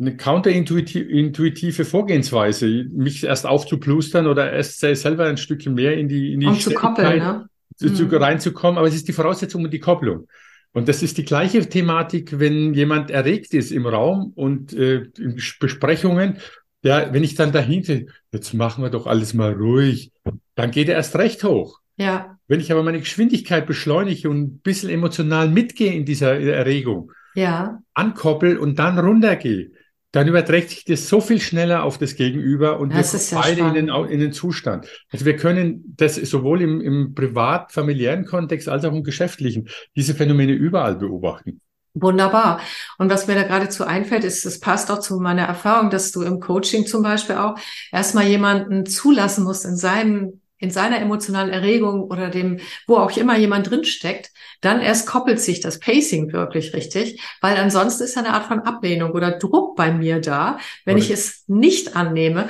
eine 0.02 0.16
counterintuitive 0.16 1.84
Vorgehensweise, 1.84 2.86
mich 2.92 3.24
erst 3.24 3.46
aufzuplustern 3.46 4.26
oder 4.26 4.52
erst 4.52 4.80
selber 4.80 5.26
ein 5.26 5.36
Stückchen 5.36 5.74
mehr 5.74 5.96
in 5.96 6.08
die, 6.08 6.32
in 6.32 6.40
die 6.40 6.46
um 6.46 6.58
zu 6.58 6.72
koppeln, 6.74 7.18
ne? 7.18 7.46
zu, 7.76 7.88
mhm. 7.88 8.14
reinzukommen. 8.14 8.78
Aber 8.78 8.88
es 8.88 8.94
ist 8.94 9.06
die 9.06 9.12
Voraussetzung 9.12 9.64
und 9.64 9.72
die 9.72 9.78
Kopplung. 9.78 10.26
Und 10.72 10.88
das 10.88 11.02
ist 11.02 11.18
die 11.18 11.24
gleiche 11.24 11.68
Thematik, 11.68 12.40
wenn 12.40 12.74
jemand 12.74 13.10
erregt 13.10 13.54
ist 13.54 13.70
im 13.70 13.86
Raum 13.86 14.32
und 14.34 14.72
äh, 14.72 15.04
in 15.18 15.36
Besprechungen. 15.60 16.38
Ja, 16.82 17.12
wenn 17.12 17.22
ich 17.22 17.36
dann 17.36 17.52
dahinter, 17.52 18.00
jetzt 18.32 18.54
machen 18.54 18.82
wir 18.82 18.90
doch 18.90 19.06
alles 19.06 19.34
mal 19.34 19.52
ruhig, 19.52 20.10
dann 20.56 20.72
geht 20.72 20.88
er 20.88 20.96
erst 20.96 21.14
recht 21.16 21.44
hoch. 21.44 21.78
Ja. 21.96 22.38
Wenn 22.48 22.58
ich 22.58 22.72
aber 22.72 22.82
meine 22.82 22.98
Geschwindigkeit 22.98 23.66
beschleunige 23.66 24.28
und 24.28 24.40
ein 24.40 24.58
bisschen 24.58 24.90
emotional 24.90 25.48
mitgehe 25.48 25.92
in 25.92 26.04
dieser 26.04 26.40
Erregung, 26.40 27.12
ja. 27.34 27.78
ankoppel 27.94 28.58
und 28.58 28.80
dann 28.80 28.98
runtergehe, 28.98 29.70
dann 30.12 30.28
überträgt 30.28 30.70
sich 30.70 30.84
das 30.84 31.08
so 31.08 31.20
viel 31.20 31.40
schneller 31.40 31.82
auf 31.82 31.98
das 31.98 32.14
Gegenüber 32.14 32.78
und 32.78 32.94
das 32.94 33.12
wir 33.12 33.40
kommen 33.40 33.56
beide 33.56 33.78
in 33.78 33.86
den, 33.86 34.04
in 34.10 34.20
den 34.20 34.32
Zustand. 34.32 34.86
Also 35.10 35.24
wir 35.24 35.36
können 35.36 35.94
das 35.96 36.16
sowohl 36.16 36.60
im, 36.60 36.80
im 36.82 37.14
privat-familiären 37.14 38.26
Kontext 38.26 38.68
als 38.68 38.84
auch 38.84 38.92
im 38.92 39.02
geschäftlichen, 39.02 39.68
diese 39.96 40.14
Phänomene 40.14 40.52
überall 40.52 40.96
beobachten. 40.96 41.60
Wunderbar. 41.94 42.60
Und 42.98 43.10
was 43.10 43.26
mir 43.26 43.34
da 43.34 43.42
geradezu 43.42 43.84
einfällt, 43.84 44.24
ist, 44.24 44.46
es 44.46 44.60
passt 44.60 44.90
auch 44.90 45.00
zu 45.00 45.18
meiner 45.18 45.42
Erfahrung, 45.42 45.90
dass 45.90 46.12
du 46.12 46.22
im 46.22 46.40
Coaching 46.40 46.86
zum 46.86 47.02
Beispiel 47.02 47.36
auch 47.36 47.58
erstmal 47.90 48.26
jemanden 48.26 48.86
zulassen 48.86 49.44
musst 49.44 49.64
in 49.64 49.76
seinem 49.76 50.41
in 50.62 50.70
seiner 50.70 51.00
emotionalen 51.00 51.50
Erregung 51.50 52.04
oder 52.04 52.30
dem, 52.30 52.60
wo 52.86 52.96
auch 52.96 53.14
immer 53.16 53.36
jemand 53.36 53.68
drinsteckt, 53.68 54.30
dann 54.60 54.80
erst 54.80 55.08
koppelt 55.08 55.40
sich 55.40 55.60
das 55.60 55.80
Pacing 55.80 56.32
wirklich 56.32 56.72
richtig, 56.72 57.20
weil 57.40 57.56
ansonsten 57.56 58.04
ist 58.04 58.16
eine 58.16 58.32
Art 58.32 58.44
von 58.44 58.60
Ablehnung 58.60 59.10
oder 59.10 59.32
Druck 59.32 59.74
bei 59.74 59.92
mir 59.92 60.20
da, 60.20 60.58
wenn 60.84 60.96
okay. 60.96 61.04
ich 61.04 61.10
es 61.10 61.44
nicht 61.48 61.96
annehme. 61.96 62.48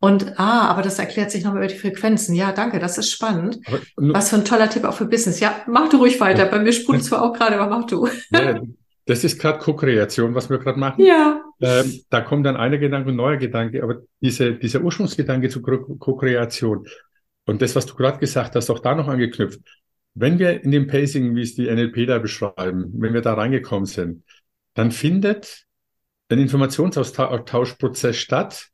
Und 0.00 0.40
ah, 0.40 0.66
aber 0.66 0.82
das 0.82 0.98
erklärt 0.98 1.30
sich 1.30 1.44
nochmal 1.44 1.62
über 1.62 1.72
die 1.72 1.78
Frequenzen. 1.78 2.34
Ja, 2.34 2.50
danke, 2.50 2.80
das 2.80 2.98
ist 2.98 3.12
spannend. 3.12 3.60
Aber, 3.66 3.78
Was 3.96 4.30
für 4.30 4.36
ein 4.36 4.44
toller 4.44 4.68
Tipp 4.68 4.82
auch 4.82 4.94
für 4.94 5.04
Business. 5.04 5.38
Ja, 5.38 5.54
mach 5.68 5.88
du 5.90 5.98
ruhig 5.98 6.20
weiter. 6.20 6.46
Bei 6.46 6.58
mir 6.58 6.72
sprudelt 6.72 7.04
zwar 7.06 7.22
auch 7.22 7.32
gerade, 7.32 7.60
aber 7.60 7.78
mach 7.78 7.86
du. 7.86 8.08
Ja, 8.32 8.60
das 9.06 9.22
ist 9.22 9.40
gerade 9.40 9.60
Co-Kreation, 9.60 10.34
was 10.34 10.50
wir 10.50 10.58
gerade 10.58 10.80
machen. 10.80 11.04
Ja. 11.04 11.40
Ähm, 11.60 12.00
da 12.10 12.20
kommt 12.20 12.46
dann 12.46 12.56
einer 12.56 12.78
Gedanke 12.78 13.10
und 13.10 13.16
neuer 13.16 13.36
Gedanke, 13.36 13.84
aber 13.84 14.02
diese, 14.20 14.54
dieser 14.54 14.80
Ursprungsgedanke 14.80 15.48
zur 15.48 15.62
Co-Kreation, 15.62 16.88
und 17.46 17.62
das, 17.62 17.74
was 17.74 17.86
du 17.86 17.94
gerade 17.94 18.18
gesagt 18.18 18.54
hast, 18.54 18.70
auch 18.70 18.78
da 18.78 18.94
noch 18.94 19.08
angeknüpft. 19.08 19.60
Wenn 20.14 20.38
wir 20.38 20.62
in 20.62 20.70
dem 20.70 20.86
Pacing, 20.86 21.34
wie 21.34 21.42
es 21.42 21.54
die 21.54 21.70
NLP 21.70 22.06
da 22.06 22.18
beschreiben, 22.18 22.92
wenn 22.94 23.14
wir 23.14 23.22
da 23.22 23.34
reingekommen 23.34 23.86
sind, 23.86 24.24
dann 24.74 24.90
findet 24.90 25.64
ein 26.28 26.38
Informationsaustauschprozess 26.38 28.16
statt, 28.16 28.70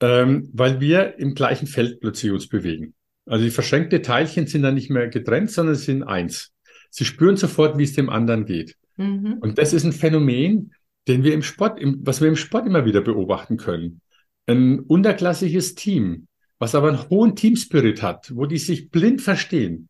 ähm, 0.00 0.48
weil 0.52 0.80
wir 0.80 1.18
im 1.18 1.34
gleichen 1.34 1.66
Feld 1.66 2.00
plötzlich 2.00 2.32
uns 2.32 2.48
bewegen. 2.48 2.94
Also 3.26 3.44
die 3.44 3.50
verschränkte 3.50 4.02
Teilchen 4.02 4.46
sind 4.46 4.62
dann 4.62 4.74
nicht 4.74 4.90
mehr 4.90 5.08
getrennt, 5.08 5.50
sondern 5.50 5.74
sie 5.74 5.84
sind 5.84 6.02
eins. 6.02 6.52
Sie 6.90 7.04
spüren 7.04 7.36
sofort, 7.36 7.78
wie 7.78 7.84
es 7.84 7.94
dem 7.94 8.10
anderen 8.10 8.44
geht. 8.44 8.76
Mhm. 8.96 9.38
Und 9.40 9.58
das 9.58 9.72
ist 9.72 9.84
ein 9.84 9.92
Phänomen, 9.92 10.74
den 11.08 11.24
wir 11.24 11.34
im 11.34 11.42
Sport, 11.42 11.80
im, 11.80 12.00
was 12.04 12.20
wir 12.20 12.28
im 12.28 12.36
Sport 12.36 12.66
immer 12.66 12.84
wieder 12.84 13.00
beobachten 13.00 13.56
können. 13.56 14.00
Ein 14.46 14.80
unterklassiges 14.80 15.74
Team, 15.74 16.26
was 16.62 16.76
aber 16.76 16.90
einen 16.90 17.10
hohen 17.10 17.34
Teamspirit 17.34 18.02
hat, 18.02 18.30
wo 18.36 18.46
die 18.46 18.56
sich 18.56 18.92
blind 18.92 19.20
verstehen, 19.20 19.88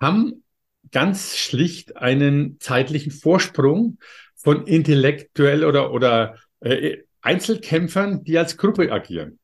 haben 0.00 0.44
ganz 0.92 1.36
schlicht 1.36 1.98
einen 1.98 2.58
zeitlichen 2.58 3.12
Vorsprung 3.12 3.98
von 4.34 4.66
intellektuell 4.66 5.62
oder, 5.62 5.92
oder 5.92 6.36
äh, 6.60 6.96
Einzelkämpfern, 7.20 8.24
die 8.24 8.38
als 8.38 8.56
Gruppe 8.56 8.90
agieren. 8.90 9.38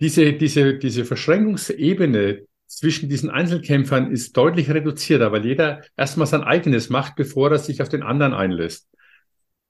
Diese, 0.00 0.32
diese, 0.32 0.78
diese 0.78 1.04
Verschränkungsebene 1.04 2.46
zwischen 2.66 3.10
diesen 3.10 3.28
Einzelkämpfern 3.28 4.10
ist 4.10 4.34
deutlich 4.34 4.70
reduzierter, 4.70 5.32
weil 5.32 5.44
jeder 5.44 5.82
erstmal 5.98 6.26
sein 6.26 6.42
eigenes 6.42 6.88
macht, 6.88 7.14
bevor 7.14 7.50
er 7.50 7.58
sich 7.58 7.82
auf 7.82 7.90
den 7.90 8.02
anderen 8.02 8.32
einlässt. 8.32 8.88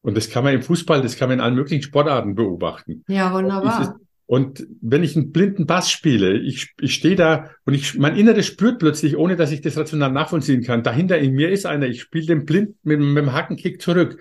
Und 0.00 0.16
das 0.16 0.30
kann 0.30 0.44
man 0.44 0.54
im 0.54 0.62
Fußball, 0.62 1.02
das 1.02 1.16
kann 1.16 1.28
man 1.28 1.38
in 1.38 1.44
allen 1.44 1.56
möglichen 1.56 1.82
Sportarten 1.82 2.36
beobachten. 2.36 3.02
Ja, 3.08 3.32
wunderbar. 3.32 3.98
Und 4.30 4.64
wenn 4.80 5.02
ich 5.02 5.16
einen 5.16 5.32
blinden 5.32 5.66
Bass 5.66 5.90
spiele, 5.90 6.38
ich, 6.38 6.72
ich 6.80 6.94
stehe 6.94 7.16
da 7.16 7.50
und 7.64 7.74
ich, 7.74 7.98
mein 7.98 8.14
Inneres 8.14 8.46
spürt 8.46 8.78
plötzlich, 8.78 9.16
ohne 9.16 9.34
dass 9.34 9.50
ich 9.50 9.60
das 9.60 9.76
rational 9.76 10.12
nachvollziehen 10.12 10.62
kann, 10.62 10.84
dahinter 10.84 11.18
in 11.18 11.32
mir 11.32 11.50
ist 11.50 11.66
einer, 11.66 11.88
ich 11.88 12.02
spiele 12.02 12.26
den 12.26 12.44
blind 12.44 12.76
mit, 12.84 13.00
mit 13.00 13.24
dem 13.24 13.32
Hackenkick 13.32 13.82
zurück. 13.82 14.20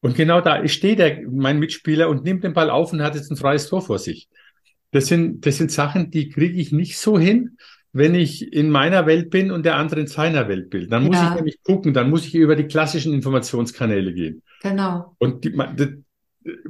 Und 0.00 0.16
genau 0.16 0.40
da 0.40 0.66
steht 0.66 0.98
der, 0.98 1.28
mein 1.30 1.58
Mitspieler 1.58 2.08
und 2.08 2.24
nimmt 2.24 2.42
den 2.42 2.54
Ball 2.54 2.70
auf 2.70 2.94
und 2.94 3.02
hat 3.02 3.16
jetzt 3.16 3.30
ein 3.30 3.36
freies 3.36 3.68
Tor 3.68 3.82
vor 3.82 3.98
sich. 3.98 4.30
Das 4.92 5.08
sind, 5.08 5.44
das 5.44 5.58
sind 5.58 5.70
Sachen, 5.70 6.10
die 6.10 6.30
kriege 6.30 6.58
ich 6.58 6.72
nicht 6.72 6.96
so 6.96 7.18
hin, 7.18 7.58
wenn 7.92 8.14
ich 8.14 8.50
in 8.50 8.70
meiner 8.70 9.04
Welt 9.04 9.28
bin 9.28 9.50
und 9.50 9.66
der 9.66 9.76
andere 9.76 10.00
in 10.00 10.06
seiner 10.06 10.48
Welt 10.48 10.70
bin. 10.70 10.88
Dann 10.88 11.04
muss 11.04 11.16
ja. 11.16 11.28
ich 11.28 11.34
nämlich 11.34 11.62
gucken, 11.62 11.92
dann 11.92 12.08
muss 12.08 12.24
ich 12.24 12.34
über 12.34 12.56
die 12.56 12.64
klassischen 12.64 13.12
Informationskanäle 13.12 14.14
gehen. 14.14 14.42
Genau. 14.62 15.14
Und 15.18 15.44
die, 15.44 15.54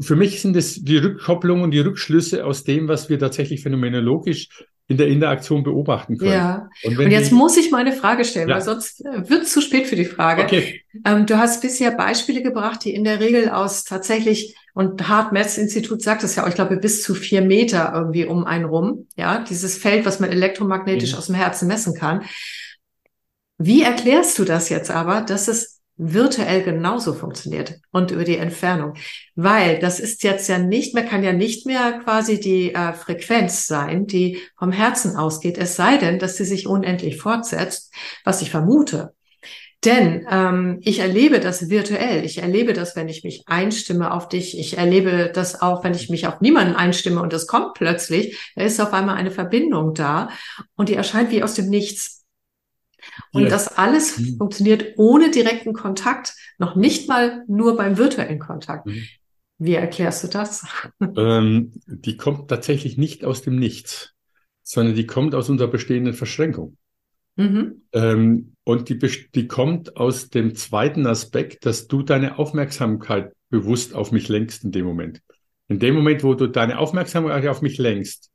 für 0.01 0.17
mich 0.17 0.41
sind 0.41 0.57
es 0.57 0.83
die 0.83 0.99
Rückkopplungen 0.99 1.65
und 1.65 1.71
die 1.73 1.81
Rückschlüsse 1.81 2.45
aus 2.45 2.65
dem, 2.65 2.89
was 2.89 3.09
wir 3.09 3.19
tatsächlich 3.19 3.63
phänomenologisch 3.63 4.49
in 4.87 4.99
der 4.99 5.09
Interaktion 5.09 5.63
beobachten 5.63 6.19
können. 6.19 6.33
Ja. 6.33 6.69
Und, 6.83 6.99
und 6.99 7.11
jetzt 7.11 7.31
die, 7.31 7.35
muss 7.35 7.57
ich 7.57 7.71
meine 7.71 7.93
Frage 7.93 8.25
stellen, 8.25 8.51
ja. 8.51 8.57
weil 8.57 8.63
sonst 8.63 9.03
wird 9.03 9.45
es 9.45 9.53
zu 9.53 9.63
spät 9.63 9.87
für 9.87 9.97
die 9.97 10.05
Frage. 10.05 10.43
Okay. 10.43 10.83
Ähm, 11.07 11.25
du 11.25 11.39
hast 11.39 11.63
bisher 11.63 11.91
Beispiele 11.91 12.43
gebracht, 12.43 12.85
die 12.85 12.93
in 12.93 13.05
der 13.05 13.19
Regel 13.19 13.49
aus 13.49 13.85
tatsächlich 13.85 14.55
und 14.75 15.09
Hart 15.09 15.33
Metz 15.33 15.57
Institut 15.57 16.03
sagt 16.03 16.23
es 16.23 16.37
ja 16.37 16.45
auch, 16.45 16.49
ich 16.49 16.55
glaube, 16.55 16.77
bis 16.77 17.03
zu 17.03 17.15
vier 17.15 17.41
Meter 17.41 17.93
irgendwie 17.95 18.27
um 18.27 18.45
einen 18.45 18.67
rum. 18.67 19.07
Ja, 19.17 19.43
dieses 19.43 19.79
Feld, 19.79 20.05
was 20.05 20.21
man 20.21 20.31
elektromagnetisch 20.31 21.13
mhm. 21.13 21.19
aus 21.19 21.27
dem 21.27 21.37
Herzen 21.37 21.69
messen 21.69 21.95
kann. 21.95 22.23
Wie 23.57 23.83
erklärst 23.83 24.39
du 24.39 24.45
das 24.45 24.69
jetzt 24.69 24.91
aber, 24.91 25.23
dass 25.23 25.49
es 25.49 25.74
virtuell 25.97 26.63
genauso 26.63 27.15
funktioniert 27.15 27.75
und 27.93 28.11
über 28.11 28.25
die 28.25 28.37
Entfernung. 28.37 28.95
Weil 29.37 29.79
das 29.79 30.01
ist 30.01 30.23
jetzt 30.25 30.49
ja 30.49 30.59
nicht 30.59 30.95
mehr, 30.95 31.05
kann 31.05 31.23
ja 31.23 31.33
nicht 31.33 31.67
mehr 31.67 32.01
quasi 32.05 32.41
die 32.41 32.75
äh, 32.75 32.93
Frequenz 32.93 33.67
sein, 33.67 34.07
die 34.07 34.39
vom 34.59 34.73
Herzen 34.73 35.17
ausgeht, 35.17 35.57
es 35.59 35.77
sei 35.77 35.97
denn, 35.99 36.19
dass 36.19 36.37
sie 36.37 36.45
sich 36.45 36.67
unendlich 36.67 37.19
fortsetzt, 37.19 37.93
was 38.25 38.43
ich 38.43 38.51
vermute. 38.51 39.15
Denn 39.85 40.27
ähm, 40.31 40.79
ich 40.81 41.01
erlebe 41.01 41.41
das 41.41 41.69
virtuell. 41.69 42.25
Ich 42.25 42.39
erlebe 42.39 42.73
das, 42.73 42.97
wenn 42.97 43.09
ich 43.09 43.23
mich 43.23 43.45
einstimme 43.47 44.13
auf 44.13 44.29
dich. 44.29 44.59
Ich 44.59 44.79
erlebe 44.79 45.31
das 45.33 45.61
auch, 45.61 45.85
wenn 45.85 45.93
ich 45.93 46.09
mich 46.09 46.27
auf 46.27 46.41
niemanden 46.41 46.75
einstimme 46.75 47.21
und 47.21 47.33
es 47.35 47.47
kommt 47.47 47.75
plötzlich. 47.75 48.39
Da 48.57 48.65
ist 48.65 48.81
auf 48.81 48.95
einmal 48.95 49.17
eine 49.17 49.31
Verbindung 49.31 49.93
da 49.93 50.31
und 50.75 50.89
die 50.89 50.95
erscheint 50.95 51.31
wie 51.31 51.43
aus 51.43 51.55
dem 51.55 51.69
Nichts. 51.69 52.14
Und 53.33 53.45
ja. 53.45 53.49
das 53.49 53.77
alles 53.77 54.19
mhm. 54.19 54.39
funktioniert 54.39 54.95
ohne 54.97 55.31
direkten 55.31 55.73
Kontakt, 55.73 56.35
noch 56.59 56.77
nicht 56.77 57.09
mal 57.09 57.45
nur 57.49 57.77
beim 57.77 57.99
virtuellen 57.99 58.39
Kontakt. 58.39 58.87
Mhm. 58.87 59.05
Wie 59.59 59.75
erklärst 59.75 60.25
du 60.25 60.29
das? 60.29 60.67
Ähm, 61.17 61.73
die 61.87 62.17
kommt 62.17 62.49
tatsächlich 62.49 62.99
nicht 62.99 63.25
aus 63.25 63.43
dem 63.43 63.57
Nichts, 63.57 64.15
sondern 64.63 64.95
die 64.95 65.07
kommt 65.07 65.35
aus 65.35 65.49
unserer 65.49 65.69
bestehenden 65.69 66.15
Verschränkung. 66.15 66.77
Mhm. 67.37 67.83
Ähm, 67.93 68.57
und 68.65 68.89
die, 68.89 68.99
die 68.99 69.49
kommt 69.49 69.97
aus 69.97 70.31
dem 70.31 70.55
zweiten 70.55 71.07
Aspekt, 71.07 71.67
dass 71.67 71.87
du 71.89 72.03
deine 72.03 72.39
Aufmerksamkeit 72.39 73.33
bewusst 73.51 73.95
auf 73.95 74.13
mich 74.13 74.29
lenkst 74.29 74.65
in 74.65 74.73
dem 74.73 74.87
Moment. 74.87 75.21
In 75.69 75.79
dem 75.79 75.95
Moment, 75.95 76.25
wo 76.25 76.35
du 76.35 76.47
deine 76.47 76.79
Aufmerksamkeit 76.79 77.47
auf 77.47 77.63
mich 77.63 77.79
lenkst, 77.79 78.31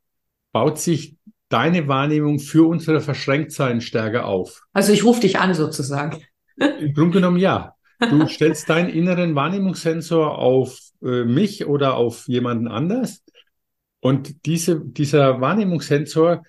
baut 0.52 0.78
sich 0.78 1.16
deine 1.50 1.88
Wahrnehmung 1.88 2.38
für 2.38 2.66
unsere 2.66 3.00
Verschränktsein 3.00 3.82
stärker 3.82 4.24
auf. 4.26 4.62
Also 4.72 4.92
ich 4.92 5.04
rufe 5.04 5.20
dich 5.20 5.38
an 5.38 5.52
sozusagen. 5.52 6.22
Im 6.56 6.94
Grunde 6.94 7.18
genommen 7.18 7.36
ja. 7.36 7.74
Du 7.98 8.26
stellst 8.28 8.70
deinen 8.70 8.88
inneren 8.88 9.34
Wahrnehmungssensor 9.34 10.38
auf 10.38 10.78
äh, 11.02 11.24
mich 11.24 11.66
oder 11.66 11.96
auf 11.96 12.26
jemanden 12.28 12.68
anders. 12.68 13.22
Und 14.00 14.46
diese, 14.46 14.80
dieser 14.80 15.40
Wahrnehmungssensor, 15.40 16.42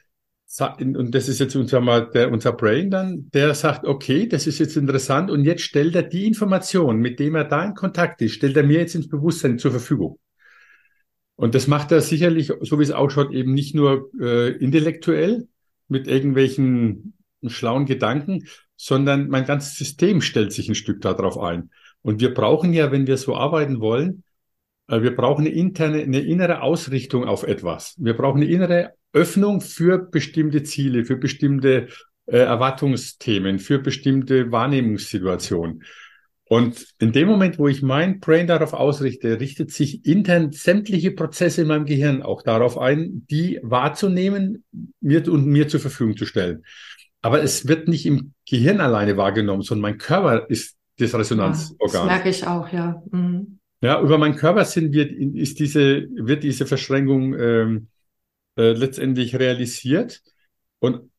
und 0.77 1.15
das 1.15 1.27
ist 1.27 1.39
jetzt 1.39 1.55
unser, 1.55 2.01
der, 2.13 2.31
unser 2.31 2.53
Brain 2.53 2.89
dann, 2.89 3.29
der 3.33 3.53
sagt, 3.55 3.85
okay, 3.85 4.27
das 4.27 4.47
ist 4.47 4.59
jetzt 4.59 4.77
interessant 4.77 5.31
und 5.31 5.45
jetzt 5.45 5.61
stellt 5.61 5.95
er 5.95 6.03
die 6.03 6.27
Information, 6.27 6.97
mit 6.97 7.19
dem 7.19 7.35
er 7.35 7.45
da 7.45 7.63
in 7.63 7.73
Kontakt 7.73 8.21
ist, 8.21 8.33
stellt 8.33 8.55
er 8.57 8.63
mir 8.63 8.79
jetzt 8.79 8.95
ins 8.95 9.09
Bewusstsein 9.09 9.57
zur 9.57 9.71
Verfügung. 9.71 10.19
Und 11.41 11.55
das 11.55 11.65
macht 11.65 11.91
er 11.91 12.01
sicherlich, 12.01 12.53
so 12.61 12.77
wie 12.77 12.83
es 12.83 12.91
ausschaut, 12.91 13.33
eben 13.33 13.55
nicht 13.55 13.73
nur 13.73 14.11
äh, 14.21 14.51
intellektuell 14.57 15.47
mit 15.87 16.05
irgendwelchen 16.05 17.15
schlauen 17.47 17.87
Gedanken, 17.87 18.45
sondern 18.75 19.27
mein 19.27 19.45
ganzes 19.45 19.75
System 19.75 20.21
stellt 20.21 20.53
sich 20.53 20.69
ein 20.69 20.75
Stück 20.75 21.01
darauf 21.01 21.39
ein. 21.39 21.71
Und 22.03 22.21
wir 22.21 22.35
brauchen 22.35 22.73
ja, 22.73 22.91
wenn 22.91 23.07
wir 23.07 23.17
so 23.17 23.35
arbeiten 23.35 23.79
wollen, 23.79 24.21
äh, 24.85 25.01
wir 25.01 25.15
brauchen 25.15 25.47
eine 25.47 25.55
interne, 25.55 26.03
eine 26.03 26.19
innere 26.19 26.61
Ausrichtung 26.61 27.25
auf 27.25 27.41
etwas. 27.41 27.95
Wir 27.97 28.13
brauchen 28.13 28.43
eine 28.43 28.51
innere 28.51 28.93
Öffnung 29.11 29.61
für 29.61 29.97
bestimmte 29.97 30.61
Ziele, 30.61 31.05
für 31.05 31.15
bestimmte 31.15 31.87
äh, 32.27 32.37
Erwartungsthemen, 32.37 33.57
für 33.57 33.79
bestimmte 33.79 34.51
Wahrnehmungssituationen. 34.51 35.81
Und 36.51 36.85
in 36.99 37.13
dem 37.13 37.29
Moment, 37.29 37.59
wo 37.59 37.69
ich 37.69 37.81
mein 37.81 38.19
Brain 38.19 38.45
darauf 38.45 38.73
ausrichte, 38.73 39.39
richtet 39.39 39.71
sich 39.71 40.05
intern 40.05 40.51
sämtliche 40.51 41.11
Prozesse 41.11 41.61
in 41.61 41.69
meinem 41.69 41.85
Gehirn 41.85 42.21
auch 42.21 42.41
darauf 42.41 42.77
ein, 42.77 43.25
die 43.31 43.61
wahrzunehmen 43.63 44.65
mir, 44.99 45.25
und 45.31 45.45
mir 45.45 45.69
zur 45.69 45.79
Verfügung 45.79 46.17
zu 46.17 46.25
stellen. 46.25 46.65
Aber 47.21 47.41
es 47.41 47.69
wird 47.69 47.87
nicht 47.87 48.05
im 48.05 48.33
Gehirn 48.45 48.81
alleine 48.81 49.15
wahrgenommen, 49.15 49.61
sondern 49.61 49.93
mein 49.93 49.97
Körper 49.97 50.49
ist 50.49 50.75
das 50.99 51.15
Resonanzorgan. 51.15 51.87
Ja, 51.87 51.99
das 51.99 52.05
merke 52.05 52.29
ich 52.29 52.45
auch, 52.45 52.67
ja. 52.73 53.01
Mhm. 53.11 53.59
Ja, 53.81 54.01
über 54.01 54.17
meinen 54.17 54.35
Körper 54.35 54.65
sind 54.65 54.91
wir, 54.91 55.09
ist 55.09 55.57
diese, 55.57 56.05
wird 56.11 56.43
diese 56.43 56.65
Verschränkung 56.65 57.33
ähm, 57.33 57.87
äh, 58.57 58.73
letztendlich 58.73 59.39
realisiert. 59.39 60.21
Und 60.79 61.10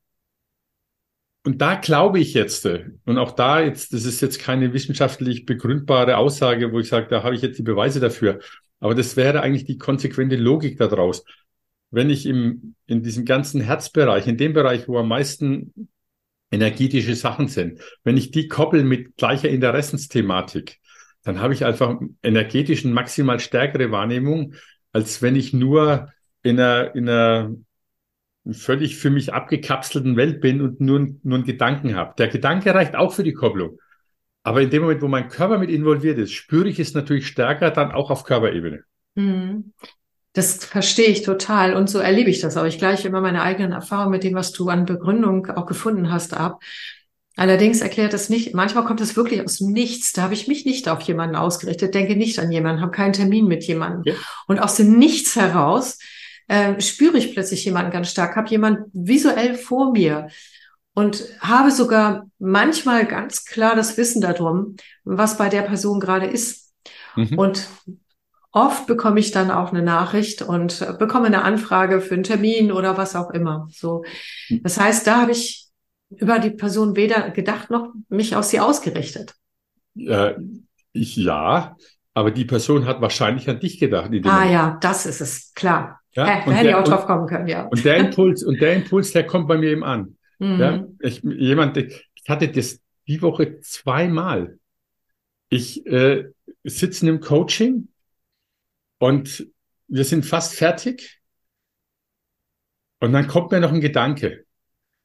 und 1.45 1.61
da 1.61 1.75
glaube 1.75 2.21
ich 2.21 2.35
jetzt, 2.35 2.65
äh, 2.67 2.85
und 3.05 3.19
auch 3.19 3.33
da 3.33 3.61
jetzt, 3.61 3.93
das 3.93 4.05
ist 4.05 4.21
jetzt 4.21 4.39
keine 4.39 4.73
wissenschaftlich 4.73 5.45
begründbare 5.45 6.17
Aussage, 6.17 6.73
wo 6.73 6.79
ich 6.79 6.89
sage, 6.89 7.09
da 7.09 7.23
habe 7.23 7.35
ich 7.35 7.43
jetzt 7.43 7.59
die 7.59 7.63
Beweise 7.63 8.01
dafür. 8.01 8.41
Aber 8.81 8.95
das 8.95 9.17
wäre 9.17 9.43
eigentlich 9.43 9.65
die 9.65 9.79
konsequente 9.79 10.37
Logik 10.37 10.79
daraus. 10.79 11.25
Wenn 11.91 12.11
ich 12.11 12.27
im, 12.27 12.75
in 12.87 13.03
diesem 13.03 13.25
ganzen 13.25 13.61
Herzbereich, 13.61 14.27
in 14.27 14.37
dem 14.37 14.53
Bereich, 14.53 14.89
wo 14.89 14.99
am 14.99 15.09
meisten 15.09 15.89
energetische 16.51 17.15
Sachen 17.15 17.49
sind, 17.49 17.81
wenn 18.05 18.17
ich 18.17 18.31
die 18.31 18.49
koppel 18.49 18.85
mit 18.85 19.17
gleicher 19.17 19.49
Interessensthematik, 19.49 20.79
dann 21.25 21.41
habe 21.41 21.55
ich 21.55 21.65
einfach 21.65 22.01
energetischen 22.23 22.93
maximal 22.93 23.41
stärkere 23.41 23.91
Wahrnehmung, 23.91 24.55
als 24.93 25.23
wenn 25.23 25.37
ich 25.37 25.53
nur 25.53 26.13
in 26.43 26.59
einer, 26.59 26.95
in 26.95 27.09
einer 27.09 27.55
völlig 28.51 28.97
für 28.97 29.11
mich 29.11 29.33
abgekapselten 29.33 30.17
Welt 30.17 30.41
bin 30.41 30.61
und 30.61 30.81
nur, 30.81 31.09
nur 31.23 31.39
einen 31.39 31.45
Gedanken 31.45 31.95
habe. 31.95 32.15
Der 32.19 32.29
Gedanke 32.29 32.75
reicht 32.75 32.97
auch 32.97 33.13
für 33.13 33.23
die 33.23 33.35
Kopplung. 33.35 33.79
Aber 34.43 34.61
in 34.61 34.71
dem 34.71 34.83
Moment, 34.83 35.03
wo 35.03 35.09
mein 35.09 35.29
Körper 35.29 35.59
mit 35.59 35.71
involviert 35.71 36.19
ist, 36.19 36.33
spüre 36.33 36.69
ich 36.69 36.81
es 36.81 36.95
natürlich 36.95 37.29
stärker 37.29 37.71
dann 37.71 37.93
auch 37.93 38.11
auf 38.11 38.25
Körperebene. 38.25 38.83
Mhm. 39.15 39.73
Das 40.33 40.65
verstehe 40.65 41.09
ich 41.09 41.23
total 41.23 41.75
und 41.75 41.91
so 41.91 41.99
erlebe 41.99 42.31
ich 42.31 42.41
das 42.41 42.57
auch. 42.57 42.65
Ich 42.65 42.79
gleiche 42.79 43.07
immer 43.07 43.21
meine 43.21 43.43
eigenen 43.43 43.73
Erfahrungen 43.73 44.13
mit 44.13 44.25
dem, 44.25 44.35
was 44.35 44.51
du 44.53 44.71
an 44.71 44.87
Begründung 44.87 45.47
auch 45.49 45.67
gefunden 45.67 46.11
hast, 46.11 46.35
ab. 46.35 46.63
Allerdings 47.37 47.81
erklärt 47.81 48.13
es 48.15 48.29
nicht, 48.29 48.55
manchmal 48.55 48.85
kommt 48.85 49.01
es 49.01 49.17
wirklich 49.17 49.43
aus 49.43 49.59
dem 49.59 49.73
Nichts. 49.73 50.13
Da 50.13 50.23
habe 50.23 50.35
ich 50.35 50.49
mich 50.49 50.65
nicht 50.65 50.89
auf 50.89 51.01
jemanden 51.03 51.37
ausgerichtet, 51.37 51.95
denke 51.95 52.17
nicht 52.17 52.39
an 52.39 52.51
jemanden, 52.51 52.83
habe 52.83 52.93
keinen 52.93 53.13
Termin 53.13 53.47
mit 53.47 53.65
jemandem. 53.65 54.03
Ja. 54.05 54.21
Und 54.49 54.59
aus 54.59 54.77
dem 54.77 54.99
Nichts 54.99 55.37
heraus 55.37 55.99
äh, 56.53 56.79
spüre 56.83 57.17
ich 57.17 57.33
plötzlich 57.33 57.65
jemanden 57.65 57.91
ganz 57.91 58.11
stark, 58.11 58.37
habe 58.37 58.51
jemanden 58.51 58.91
visuell 58.93 59.55
vor 59.55 59.93
mir 59.93 60.29
und 60.93 61.25
habe 61.41 61.71
sogar 61.71 62.27
manchmal 62.39 63.07
ganz 63.07 63.47
klar 63.47 63.75
das 63.75 63.97
Wissen 63.97 64.21
darum, 64.21 64.77
was 65.03 65.39
bei 65.39 65.49
der 65.49 65.63
Person 65.63 65.99
gerade 65.99 66.27
ist. 66.27 66.75
Mhm. 67.17 67.39
Und 67.39 67.69
oft 68.51 68.87
bekomme 68.87 69.19
ich 69.19 69.31
dann 69.31 69.51
auch 69.51 69.73
eine 69.73 69.81
Nachricht 69.81 70.43
und 70.43 70.87
bekomme 70.99 71.29
eine 71.29 71.43
Anfrage 71.43 72.03
für 72.03 72.13
einen 72.13 72.23
Termin 72.23 72.71
oder 72.71 72.99
was 72.99 73.17
auch 73.17 73.31
immer. 73.31 73.67
So, 73.71 74.05
das 74.51 74.79
heißt, 74.79 75.07
da 75.07 75.23
habe 75.23 75.33
ich 75.33 75.69
über 76.11 76.39
die 76.39 76.51
Person 76.51 76.97
weder 76.97 77.31
gedacht 77.31 77.71
noch 77.71 77.95
mich 78.11 78.37
auf 78.37 78.45
sie 78.45 78.61
ausgerichtet. 78.61 79.33
Äh, 79.97 80.35
ich 80.93 81.17
ja, 81.17 81.77
aber 82.13 82.31
die 82.31 82.45
Person 82.45 82.85
hat 82.85 83.01
wahrscheinlich 83.01 83.49
an 83.49 83.59
dich 83.59 83.81
gedacht. 83.81 84.11
ah 84.13 84.35
Moment. 84.35 84.53
ja, 84.53 84.79
das 84.83 85.07
ist 85.07 85.23
es, 85.23 85.55
klar. 85.55 86.02
Ja? 86.15 86.25
Äh, 86.25 86.45
da 86.45 86.53
hätte 86.53 86.69
ich 86.69 86.75
auch 86.75 86.85
drauf 86.85 87.07
kommen 87.07 87.27
können, 87.27 87.49
ja. 87.49 87.67
Und 87.67 87.85
der 87.85 87.97
Impuls, 87.97 88.43
und 88.43 88.61
der 88.61 88.75
Impuls, 88.75 89.13
der 89.13 89.27
kommt 89.27 89.49
bei 89.49 89.57
mir 89.57 89.71
eben 89.71 89.85
an. 89.85 90.17
Mhm. 90.39 90.61
Ja? 90.61 90.87
Ich, 91.01 91.23
jemand, 91.23 91.77
ich 91.77 92.05
hatte 92.29 92.49
das 92.49 92.81
die 93.07 93.23
Woche 93.23 93.61
zweimal. 93.61 94.59
Ich 95.49 95.85
äh, 95.87 96.31
sitze 96.65 97.09
im 97.09 97.21
Coaching 97.21 97.89
und 98.99 99.47
wir 99.89 100.05
sind 100.05 100.25
fast 100.25 100.55
fertig. 100.55 101.21
Und 103.01 103.13
dann 103.13 103.27
kommt 103.27 103.51
mir 103.51 103.61
noch 103.61 103.73
ein 103.73 103.81
Gedanke. 103.81 104.47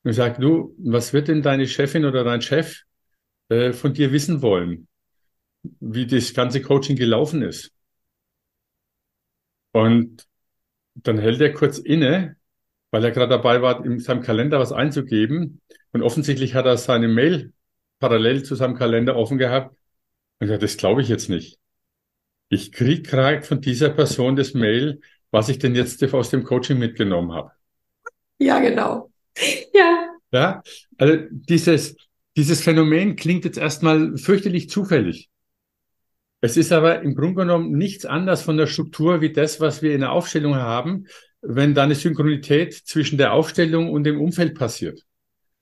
Und 0.04 0.14
sagt, 0.14 0.42
du, 0.42 0.76
was 0.78 1.12
wird 1.12 1.28
denn 1.28 1.42
deine 1.42 1.68
Chefin 1.68 2.06
oder 2.06 2.24
dein 2.24 2.42
Chef 2.42 2.84
äh, 3.50 3.74
von 3.74 3.94
dir 3.94 4.12
wissen 4.12 4.42
wollen? 4.42 4.88
Wie 5.64 6.08
das 6.08 6.34
ganze 6.34 6.62
Coaching 6.62 6.96
gelaufen 6.96 7.42
ist? 7.42 7.74
Und 9.74 10.27
dann 11.04 11.18
hält 11.18 11.42
er 11.42 11.54
kurz 11.54 11.78
inne, 11.78 12.36
weil 12.92 13.04
er 13.04 13.12
gerade 13.12 13.30
dabei 13.30 13.62
war, 13.62 13.84
in 13.86 14.00
seinem 14.00 14.22
Kalender 14.22 14.60
was 14.60 14.72
einzugeben. 14.72 15.62
Und 15.92 16.02
offensichtlich 16.02 16.56
hat 16.56 16.66
er 16.66 16.78
seine 16.78 17.08
Mail 17.08 17.54
parallel 18.00 18.44
zu 18.44 18.56
seinem 18.56 18.76
Kalender 18.76 19.16
offen 19.16 19.38
gehabt. 19.38 19.76
Und 20.40 20.50
ja, 20.50 20.58
das 20.58 20.78
glaube 20.78 21.02
ich 21.02 21.10
jetzt 21.10 21.30
nicht. 21.30 21.60
Ich 22.50 22.72
krieg 22.72 23.06
gerade 23.08 23.42
von 23.42 23.62
dieser 23.62 23.90
Person 23.90 24.36
das 24.36 24.54
Mail, 24.54 25.02
was 25.32 25.50
ich 25.50 25.60
denn 25.60 25.76
jetzt 25.76 26.02
aus 26.14 26.30
dem 26.30 26.44
Coaching 26.44 26.78
mitgenommen 26.78 27.34
habe. 27.34 27.52
Ja, 28.38 28.60
genau. 28.60 29.12
Ja. 29.74 30.14
Ja, 30.32 30.62
also 30.98 31.24
dieses, 31.32 31.96
dieses 32.36 32.62
Phänomen 32.62 33.16
klingt 33.16 33.46
jetzt 33.46 33.58
erstmal 33.58 34.18
fürchterlich 34.18 34.70
zufällig. 34.70 35.30
Es 36.48 36.56
ist 36.56 36.72
aber 36.72 37.02
im 37.02 37.14
Grunde 37.14 37.42
genommen 37.42 37.78
nichts 37.78 38.06
anders 38.06 38.42
von 38.42 38.56
der 38.56 38.68
Struktur 38.68 39.20
wie 39.20 39.34
das, 39.34 39.60
was 39.60 39.82
wir 39.82 39.94
in 39.94 40.00
der 40.00 40.14
Aufstellung 40.14 40.56
haben, 40.56 41.08
wenn 41.42 41.74
da 41.74 41.84
eine 41.84 41.94
Synchronität 41.94 42.74
zwischen 42.74 43.18
der 43.18 43.34
Aufstellung 43.34 43.92
und 43.92 44.06
dem 44.06 44.22
Umfeld 44.22 44.56
passiert. 44.56 45.02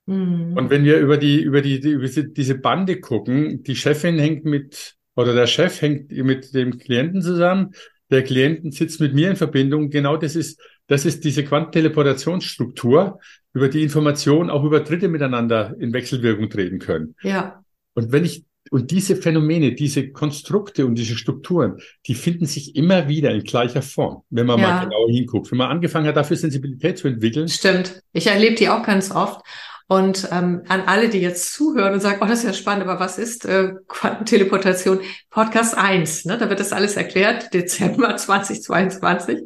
Mhm. 0.06 0.52
Und 0.56 0.70
wenn 0.70 0.84
wir 0.84 0.98
über 0.98 1.16
die, 1.16 1.42
über 1.42 1.60
die, 1.60 1.80
die, 1.80 1.90
über 1.90 2.06
diese 2.06 2.54
Bande 2.54 3.00
gucken, 3.00 3.64
die 3.64 3.74
Chefin 3.74 4.16
hängt 4.16 4.44
mit, 4.44 4.94
oder 5.16 5.34
der 5.34 5.48
Chef 5.48 5.82
hängt 5.82 6.12
mit 6.12 6.54
dem 6.54 6.78
Klienten 6.78 7.20
zusammen, 7.20 7.72
der 8.08 8.22
Klienten 8.22 8.70
sitzt 8.70 9.00
mit 9.00 9.12
mir 9.12 9.28
in 9.28 9.36
Verbindung. 9.36 9.90
Genau 9.90 10.16
das 10.16 10.36
ist, 10.36 10.60
das 10.86 11.04
ist 11.04 11.24
diese 11.24 11.42
Quantenteleportationsstruktur, 11.42 13.18
über 13.52 13.68
die 13.68 13.82
Informationen 13.82 14.50
auch 14.50 14.62
über 14.62 14.78
Dritte 14.78 15.08
miteinander 15.08 15.74
in 15.80 15.92
Wechselwirkung 15.92 16.48
treten 16.48 16.78
können. 16.78 17.16
Ja. 17.22 17.64
Und 17.94 18.12
wenn 18.12 18.24
ich 18.24 18.44
und 18.70 18.90
diese 18.90 19.16
Phänomene, 19.16 19.74
diese 19.74 20.10
Konstrukte 20.10 20.86
und 20.86 20.96
diese 20.96 21.16
Strukturen, 21.16 21.78
die 22.06 22.14
finden 22.14 22.46
sich 22.46 22.76
immer 22.76 23.08
wieder 23.08 23.30
in 23.30 23.44
gleicher 23.44 23.82
Form, 23.82 24.22
wenn 24.30 24.46
man 24.46 24.58
ja. 24.58 24.68
mal 24.68 24.84
genauer 24.84 25.10
hinguckt. 25.10 25.50
Wenn 25.50 25.58
man 25.58 25.70
angefangen 25.70 26.06
hat, 26.06 26.16
dafür 26.16 26.36
Sensibilität 26.36 26.98
zu 26.98 27.08
entwickeln. 27.08 27.48
Stimmt. 27.48 28.02
Ich 28.12 28.26
erlebe 28.26 28.54
die 28.54 28.68
auch 28.68 28.82
ganz 28.82 29.10
oft. 29.10 29.40
Und 29.88 30.28
ähm, 30.32 30.62
an 30.66 30.82
alle, 30.86 31.08
die 31.08 31.20
jetzt 31.20 31.54
zuhören 31.54 31.94
und 31.94 32.00
sagen, 32.00 32.18
oh, 32.20 32.26
das 32.26 32.40
ist 32.40 32.44
ja 32.44 32.52
spannend, 32.52 32.88
aber 32.88 32.98
was 32.98 33.18
ist 33.18 33.44
äh, 33.44 33.72
Quantenteleportation? 33.86 35.00
Podcast 35.30 35.76
1, 35.76 36.24
ne? 36.24 36.38
da 36.38 36.48
wird 36.48 36.58
das 36.58 36.72
alles 36.72 36.96
erklärt, 36.96 37.54
Dezember 37.54 38.16
2022. 38.16 39.42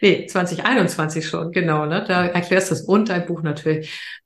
nee, 0.00 0.26
2021 0.26 1.26
schon, 1.26 1.50
genau, 1.50 1.84
ne? 1.84 2.04
Da 2.06 2.26
erklärst 2.26 2.70
du 2.70 2.74
es 2.74 2.82
und 2.82 3.08
dein 3.08 3.26
Buch 3.26 3.42
natürlich. 3.42 4.19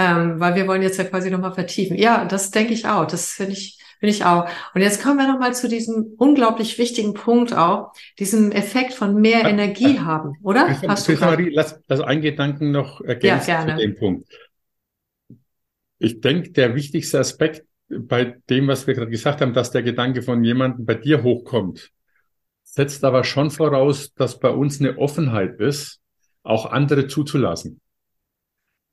Ähm, 0.00 0.40
weil 0.40 0.54
wir 0.54 0.66
wollen 0.66 0.82
jetzt 0.82 0.96
ja 0.96 1.04
quasi 1.04 1.30
nochmal 1.30 1.52
vertiefen. 1.52 1.96
Ja, 1.96 2.24
das 2.24 2.50
denke 2.50 2.72
ich 2.72 2.86
auch. 2.86 3.06
Das 3.06 3.32
finde 3.32 3.52
ich, 3.52 3.78
finde 3.98 4.14
ich 4.14 4.24
auch. 4.24 4.48
Und 4.74 4.80
jetzt 4.80 5.02
kommen 5.02 5.18
wir 5.18 5.30
nochmal 5.30 5.54
zu 5.54 5.68
diesem 5.68 6.14
unglaublich 6.16 6.78
wichtigen 6.78 7.12
Punkt 7.12 7.52
auch, 7.52 7.92
diesem 8.18 8.50
Effekt 8.50 8.94
von 8.94 9.20
mehr 9.20 9.44
Energie 9.44 10.00
haben, 10.00 10.38
oder? 10.42 10.68
Hast 10.88 11.06
du 11.06 11.12
Marie, 11.16 11.50
lass, 11.52 11.78
lass 11.86 12.00
einen 12.00 12.22
Gedanken 12.22 12.70
noch 12.70 13.02
ergänzen 13.02 13.50
ja, 13.50 13.66
zu 13.66 13.76
dem 13.76 13.96
Punkt. 13.96 14.26
Ich 15.98 16.22
denke, 16.22 16.52
der 16.52 16.74
wichtigste 16.74 17.18
Aspekt 17.18 17.66
bei 17.90 18.36
dem, 18.48 18.68
was 18.68 18.86
wir 18.86 18.94
gerade 18.94 19.10
gesagt 19.10 19.42
haben, 19.42 19.52
dass 19.52 19.70
der 19.70 19.82
Gedanke 19.82 20.22
von 20.22 20.42
jemandem 20.42 20.86
bei 20.86 20.94
dir 20.94 21.22
hochkommt, 21.22 21.90
setzt 22.62 23.04
aber 23.04 23.24
schon 23.24 23.50
voraus, 23.50 24.14
dass 24.14 24.38
bei 24.38 24.48
uns 24.48 24.80
eine 24.80 24.96
Offenheit 24.96 25.60
ist, 25.60 26.00
auch 26.42 26.66
andere 26.66 27.06
zuzulassen. 27.06 27.80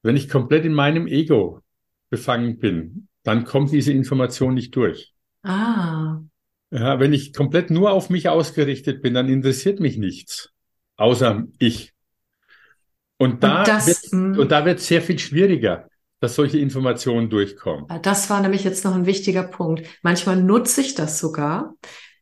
Wenn 0.07 0.15
ich 0.15 0.29
komplett 0.29 0.63
in 0.63 0.73
meinem 0.73 1.05
Ego 1.05 1.59
befangen 2.09 2.59
bin, 2.59 3.09
dann 3.23 3.43
kommt 3.43 3.73
diese 3.73 3.91
Information 3.91 4.53
nicht 4.53 4.73
durch. 4.73 5.13
Ah. 5.43 6.21
Ja, 6.71 7.01
wenn 7.01 7.11
ich 7.11 7.33
komplett 7.33 7.71
nur 7.71 7.91
auf 7.91 8.09
mich 8.09 8.29
ausgerichtet 8.29 9.01
bin, 9.01 9.15
dann 9.15 9.27
interessiert 9.27 9.81
mich 9.81 9.97
nichts, 9.97 10.53
außer 10.95 11.43
ich. 11.59 11.91
Und 13.17 13.43
da, 13.43 13.59
und 13.59 13.67
das, 13.67 13.87
wird, 13.87 13.97
hm. 14.13 14.39
und 14.39 14.49
da 14.49 14.63
wird 14.63 14.79
sehr 14.79 15.01
viel 15.01 15.19
schwieriger, 15.19 15.89
dass 16.21 16.35
solche 16.35 16.57
Informationen 16.57 17.29
durchkommen. 17.29 17.87
Das 18.01 18.29
war 18.29 18.41
nämlich 18.41 18.63
jetzt 18.63 18.85
noch 18.85 18.95
ein 18.95 19.07
wichtiger 19.07 19.43
Punkt. 19.43 19.85
Manchmal 20.03 20.41
nutze 20.41 20.79
ich 20.79 20.95
das 20.95 21.19
sogar, 21.19 21.73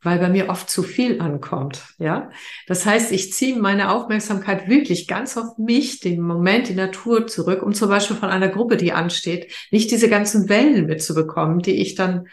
weil 0.06 0.20
bei 0.20 0.28
mir 0.28 0.48
oft 0.48 0.70
zu 0.70 0.84
viel 0.84 1.20
ankommt. 1.20 1.82
Ja, 1.98 2.30
das 2.68 2.86
heißt, 2.86 3.10
ich 3.10 3.32
ziehe 3.32 3.56
meine 3.56 3.90
Aufmerksamkeit 3.90 4.68
wirklich 4.68 5.08
ganz 5.08 5.36
auf 5.36 5.58
mich, 5.58 5.98
den 5.98 6.20
Moment, 6.20 6.68
die 6.68 6.74
Natur 6.74 7.26
zurück, 7.26 7.62
um 7.62 7.74
zum 7.74 7.88
Beispiel 7.88 8.16
von 8.16 8.30
einer 8.30 8.48
Gruppe, 8.48 8.76
die 8.76 8.92
ansteht, 8.92 9.52
nicht 9.72 9.90
diese 9.90 10.08
ganzen 10.08 10.48
Wellen 10.48 10.86
mitzubekommen, 10.86 11.58
die 11.58 11.82
ich 11.82 11.96
dann 11.96 12.28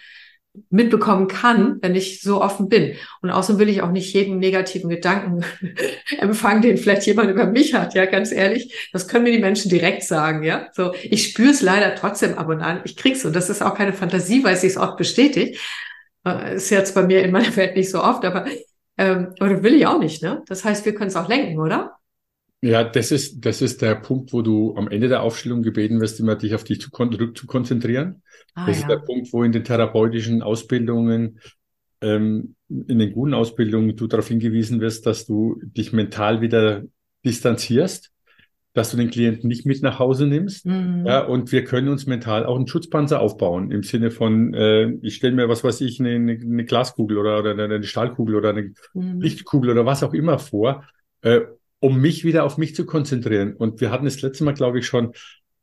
mitbekommen 0.70 1.28
kann, 1.28 1.80
wenn 1.82 1.96
ich 1.96 2.22
so 2.22 2.44
offen 2.44 2.70
bin. 2.70 2.94
Und 3.24 3.32
außerdem 3.32 3.60
will 3.60 3.70
ich 3.70 3.82
auch 3.82 3.90
nicht 3.90 4.14
jeden 4.14 4.38
negativen 4.38 4.88
Gedanken 4.88 5.44
empfangen, 6.20 6.62
den 6.62 6.78
vielleicht 6.78 7.08
jemand 7.08 7.32
über 7.32 7.48
mich 7.48 7.74
hat. 7.74 7.96
Ja, 7.96 8.06
ganz 8.06 8.32
ehrlich, 8.32 8.90
das 8.94 9.08
können 9.08 9.24
mir 9.24 9.32
die 9.32 9.40
Menschen 9.40 9.70
direkt 9.70 10.04
sagen. 10.04 10.44
Ja, 10.44 10.68
so 10.74 10.94
ich 11.02 11.30
spüre 11.30 11.50
es 11.50 11.62
leider 11.62 11.96
trotzdem 11.96 12.38
ab 12.38 12.50
und 12.50 12.62
an. 12.62 12.82
Ich 12.84 12.96
krieg's 12.96 13.26
und 13.26 13.36
das 13.36 13.50
ist 13.50 13.64
auch 13.64 13.74
keine 13.74 13.94
Fantasie, 13.94 14.44
weil 14.44 14.54
es 14.54 14.62
sich 14.62 14.78
oft 14.78 14.96
bestätigt. 14.98 15.60
Äh, 16.26 16.56
ist 16.56 16.70
jetzt 16.70 16.96
bei 16.96 17.04
mir 17.04 17.24
in 17.24 17.32
meiner 17.32 17.56
Welt 17.56 17.76
nicht 17.76 17.90
so 17.90 18.02
oft, 18.02 18.24
aber 18.26 18.46
ähm, 18.98 19.34
oder 19.40 19.64
will 19.64 19.76
ich 19.76 19.86
auch 19.88 20.00
nicht. 20.00 20.22
Ne? 20.22 20.44
Das 20.48 20.64
heißt, 20.64 20.86
wir 20.86 20.94
können 20.96 21.10
es 21.10 21.16
auch 21.16 21.28
lenken, 21.28 21.60
oder? 21.60 21.98
Ja, 22.62 22.84
das 22.86 23.12
ist, 23.12 23.46
das 23.46 23.62
ist 23.62 23.82
der 23.82 23.96
Punkt, 23.96 24.32
wo 24.32 24.42
du 24.42 24.76
am 24.78 24.88
Ende 24.88 25.10
der 25.10 25.22
Aufstellung 25.22 25.64
gebeten 25.64 26.00
wirst, 26.00 26.20
immer 26.20 26.36
dich 26.36 26.56
auf 26.56 26.64
dich 26.64 26.80
zu, 26.80 26.90
zu 26.90 27.46
konzentrieren. 27.46 28.22
Ah, 28.56 28.68
das 28.68 28.78
ja. 28.78 28.84
ist 28.84 28.90
der 28.90 29.06
Punkt, 29.06 29.34
wo 29.34 29.44
in 29.44 29.52
den 29.52 29.66
therapeutischen 29.66 30.42
Ausbildungen, 30.42 31.42
ähm, 32.00 32.56
in 32.70 33.00
den 33.00 33.12
guten 33.12 33.34
Ausbildungen 33.34 33.98
du 33.98 34.08
darauf 34.08 34.30
hingewiesen 34.30 34.80
wirst, 34.80 35.06
dass 35.06 35.26
du 35.26 35.60
dich 35.62 35.92
mental 35.92 36.40
wieder 36.40 36.84
distanzierst 37.26 38.13
dass 38.74 38.90
du 38.90 38.98
den 38.98 39.12
Klienten 39.12 39.48
nicht 39.48 39.66
mit 39.66 39.82
nach 39.84 40.00
Hause 40.00 40.26
nimmst. 40.26 40.66
Mhm. 40.66 41.06
Ja, 41.06 41.24
und 41.24 41.52
wir 41.52 41.64
können 41.64 41.90
uns 41.90 42.08
mental 42.08 42.46
auch 42.46 42.56
einen 42.56 42.68
Schutzpanzer 42.68 43.20
aufbauen 43.20 43.72
im 43.72 43.84
Sinne 43.84 44.10
von, 44.10 44.54
äh, 44.54 44.90
ich 45.02 45.16
stelle 45.16 45.36
mir, 45.36 45.48
was 45.48 45.64
weiß 45.64 45.82
ich, 45.82 46.00
eine, 46.00 46.16
eine 46.16 46.66
Glaskugel 46.66 47.18
oder, 47.18 47.40
oder 47.40 47.52
eine 47.52 47.84
Stahlkugel 47.84 48.36
oder 48.36 48.50
eine 48.50 48.74
mhm. 48.94 49.22
Lichtkugel 49.22 49.70
oder 49.70 49.86
was 49.86 50.04
auch 50.04 50.14
immer 50.14 50.40
vor, 50.40 50.84
äh, 51.22 51.42
um 51.80 52.02
mich 52.02 52.24
wieder 52.24 52.46
auf 52.46 52.58
mich 52.58 52.76
zu 52.76 52.86
konzentrieren. 52.86 53.56
Und 53.56 53.80
wir 53.80 53.92
hatten 53.92 54.06
das 54.06 54.22
letzte 54.22 54.44
Mal, 54.44 54.54
glaube 54.54 54.80
ich, 54.80 54.88
schon, 54.88 55.14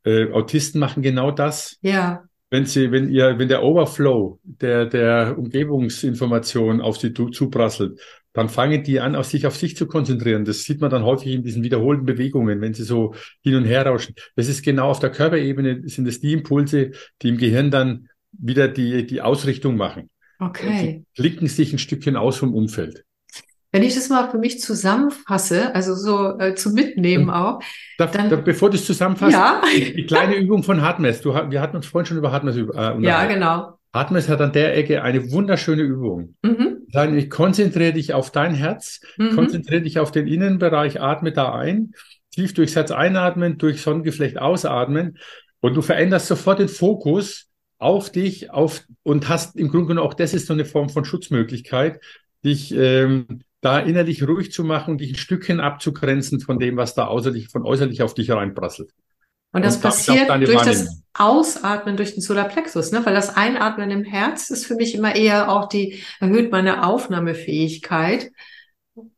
äh, 0.04 0.30
Autisten 0.32 0.78
machen 0.80 1.02
genau 1.02 1.30
das. 1.30 1.78
Ja. 1.82 2.24
Wenn 2.48 2.66
sie, 2.66 2.90
wenn 2.90 3.10
ihr, 3.10 3.38
wenn 3.38 3.48
der 3.48 3.62
Overflow 3.62 4.40
der, 4.42 4.86
der 4.86 5.38
Umgebungsinformation 5.38 6.80
auf 6.80 6.96
sie 6.96 7.12
zuprasselt, 7.12 8.00
dann 8.32 8.48
fangen 8.48 8.82
die 8.84 9.00
an, 9.00 9.16
auf 9.16 9.26
sich 9.26 9.46
auf 9.46 9.56
sich 9.56 9.76
zu 9.76 9.86
konzentrieren. 9.86 10.44
Das 10.44 10.62
sieht 10.62 10.80
man 10.80 10.90
dann 10.90 11.04
häufig 11.04 11.32
in 11.32 11.42
diesen 11.42 11.62
wiederholten 11.62 12.06
Bewegungen, 12.06 12.60
wenn 12.60 12.74
sie 12.74 12.84
so 12.84 13.14
hin 13.42 13.56
und 13.56 13.64
her 13.64 13.86
rauschen. 13.86 14.14
Das 14.36 14.48
ist 14.48 14.62
genau 14.62 14.90
auf 14.90 15.00
der 15.00 15.10
Körperebene, 15.10 15.82
sind 15.88 16.06
es 16.06 16.20
die 16.20 16.32
Impulse, 16.32 16.92
die 17.22 17.28
im 17.28 17.38
Gehirn 17.38 17.70
dann 17.70 18.08
wieder 18.32 18.68
die, 18.68 19.06
die 19.06 19.20
Ausrichtung 19.20 19.76
machen. 19.76 20.10
Okay. 20.38 21.04
Sie 21.14 21.22
klicken 21.22 21.48
sich 21.48 21.72
ein 21.72 21.78
Stückchen 21.78 22.16
aus 22.16 22.36
vom 22.36 22.54
Umfeld. 22.54 23.04
Wenn 23.72 23.82
ich 23.84 23.94
das 23.94 24.08
mal 24.08 24.28
für 24.30 24.38
mich 24.38 24.60
zusammenfasse, 24.60 25.74
also 25.74 25.94
so 25.94 26.38
äh, 26.38 26.56
zum 26.56 26.72
Mitnehmen 26.72 27.30
auch. 27.30 27.60
Darf, 27.98 28.10
dann, 28.10 28.28
darf, 28.28 28.42
bevor 28.42 28.68
du 28.70 28.76
es 28.76 28.84
zusammenfasst, 28.84 29.32
ja. 29.32 29.62
die, 29.72 29.94
die, 29.94 30.06
kleine 30.06 30.34
Übung 30.36 30.64
von 30.64 30.82
Hartmess. 30.82 31.20
Du, 31.20 31.32
wir 31.32 31.60
hatten 31.60 31.76
uns 31.76 31.86
vorhin 31.86 32.06
schon 32.06 32.16
über 32.16 32.32
Hartmess 32.32 32.56
äh, 32.56 33.00
Ja, 33.00 33.26
genau. 33.26 33.78
Hartmess 33.92 34.28
hat 34.28 34.40
an 34.40 34.52
der 34.52 34.76
Ecke 34.76 35.02
eine 35.02 35.30
wunderschöne 35.30 35.82
Übung. 35.82 36.34
Mhm. 36.42 36.79
Ich 36.92 37.30
konzentriere 37.30 37.92
dich 37.92 38.14
auf 38.14 38.30
dein 38.30 38.54
Herz, 38.54 39.00
mhm. 39.16 39.34
konzentriere 39.34 39.82
dich 39.82 39.98
auf 39.98 40.10
den 40.10 40.26
Innenbereich, 40.26 41.00
atme 41.00 41.32
da 41.32 41.54
ein, 41.54 41.92
tief 42.30 42.54
durchs 42.54 42.76
Herz 42.76 42.90
einatmen, 42.90 43.58
durch 43.58 43.82
Sonnengeflecht 43.82 44.38
ausatmen 44.38 45.18
und 45.60 45.74
du 45.74 45.82
veränderst 45.82 46.26
sofort 46.26 46.58
den 46.58 46.68
Fokus 46.68 47.48
auf 47.78 48.10
dich 48.10 48.50
auf 48.50 48.82
und 49.02 49.28
hast 49.28 49.56
im 49.56 49.68
Grunde 49.68 49.88
genommen 49.88 50.06
auch 50.06 50.14
das 50.14 50.34
ist 50.34 50.46
so 50.46 50.52
eine 50.52 50.64
Form 50.64 50.90
von 50.90 51.04
Schutzmöglichkeit, 51.04 52.00
dich 52.44 52.74
ähm, 52.74 53.42
da 53.60 53.78
innerlich 53.78 54.26
ruhig 54.26 54.52
zu 54.52 54.64
machen 54.64 54.92
und 54.92 55.00
dich 55.00 55.12
ein 55.12 55.16
Stückchen 55.16 55.60
abzugrenzen 55.60 56.40
von 56.40 56.58
dem, 56.58 56.76
was 56.76 56.94
da 56.94 57.08
äußerlich, 57.08 57.48
von 57.48 57.64
äußerlich 57.64 58.02
auf 58.02 58.14
dich 58.14 58.30
reinprasselt. 58.30 58.92
Und 59.52 59.64
das 59.64 59.76
und 59.76 59.82
passiert 59.82 60.30
durch 60.46 60.62
das 60.62 61.00
Ausatmen 61.12 61.96
durch 61.96 62.14
den 62.14 62.22
Solarplexus, 62.22 62.92
ne? 62.92 63.04
weil 63.04 63.14
das 63.14 63.36
Einatmen 63.36 63.90
im 63.90 64.04
Herz 64.04 64.50
ist 64.50 64.66
für 64.66 64.76
mich 64.76 64.94
immer 64.94 65.16
eher 65.16 65.50
auch 65.50 65.68
die, 65.68 66.02
erhöht 66.20 66.52
meine 66.52 66.86
Aufnahmefähigkeit. 66.86 68.30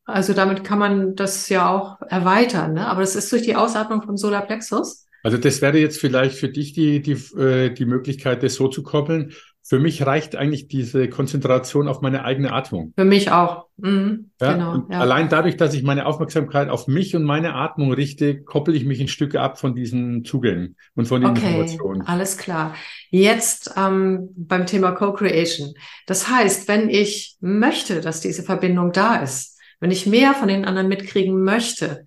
Also 0.04 0.32
damit 0.32 0.64
kann 0.64 0.78
man 0.78 1.16
das 1.16 1.48
ja 1.48 1.68
auch 1.70 2.00
erweitern, 2.08 2.72
ne? 2.74 2.86
aber 2.86 3.02
das 3.02 3.14
ist 3.14 3.30
durch 3.30 3.42
die 3.42 3.56
Ausatmung 3.56 4.02
vom 4.02 4.16
Solarplexus. 4.16 5.06
Also 5.22 5.38
das 5.38 5.60
wäre 5.60 5.78
jetzt 5.78 6.00
vielleicht 6.00 6.36
für 6.36 6.48
dich 6.48 6.72
die, 6.72 7.00
die, 7.00 7.12
äh, 7.38 7.70
die 7.70 7.84
Möglichkeit, 7.84 8.42
das 8.42 8.54
so 8.54 8.68
zu 8.68 8.82
koppeln. 8.82 9.32
Für 9.64 9.78
mich 9.78 10.04
reicht 10.04 10.34
eigentlich 10.34 10.66
diese 10.66 11.08
Konzentration 11.08 11.86
auf 11.86 12.00
meine 12.00 12.24
eigene 12.24 12.52
Atmung. 12.52 12.92
Für 12.96 13.04
mich 13.04 13.30
auch. 13.30 13.66
Mhm, 13.76 14.30
ja, 14.40 14.52
genau. 14.52 14.86
Ja. 14.90 15.00
Allein 15.00 15.28
dadurch, 15.28 15.56
dass 15.56 15.72
ich 15.74 15.84
meine 15.84 16.06
Aufmerksamkeit 16.06 16.68
auf 16.68 16.88
mich 16.88 17.14
und 17.14 17.22
meine 17.22 17.54
Atmung 17.54 17.92
richte, 17.92 18.42
koppel 18.42 18.74
ich 18.74 18.84
mich 18.84 19.00
ein 19.00 19.08
Stück 19.08 19.36
ab 19.36 19.60
von 19.60 19.74
diesen 19.74 20.24
Zugängen 20.24 20.76
und 20.94 21.06
von 21.06 21.20
den 21.20 21.30
okay, 21.30 21.46
Informationen. 21.46 22.02
Alles 22.02 22.38
klar. 22.38 22.74
Jetzt 23.10 23.74
ähm, 23.76 24.30
beim 24.36 24.66
Thema 24.66 24.92
Co-Creation. 24.92 25.74
Das 26.06 26.28
heißt, 26.28 26.66
wenn 26.66 26.88
ich 26.88 27.36
möchte, 27.40 28.00
dass 28.00 28.20
diese 28.20 28.42
Verbindung 28.42 28.90
da 28.92 29.16
ist, 29.16 29.60
wenn 29.78 29.90
ich 29.90 30.06
mehr 30.06 30.34
von 30.34 30.48
den 30.48 30.64
anderen 30.64 30.88
mitkriegen 30.88 31.42
möchte 31.42 32.04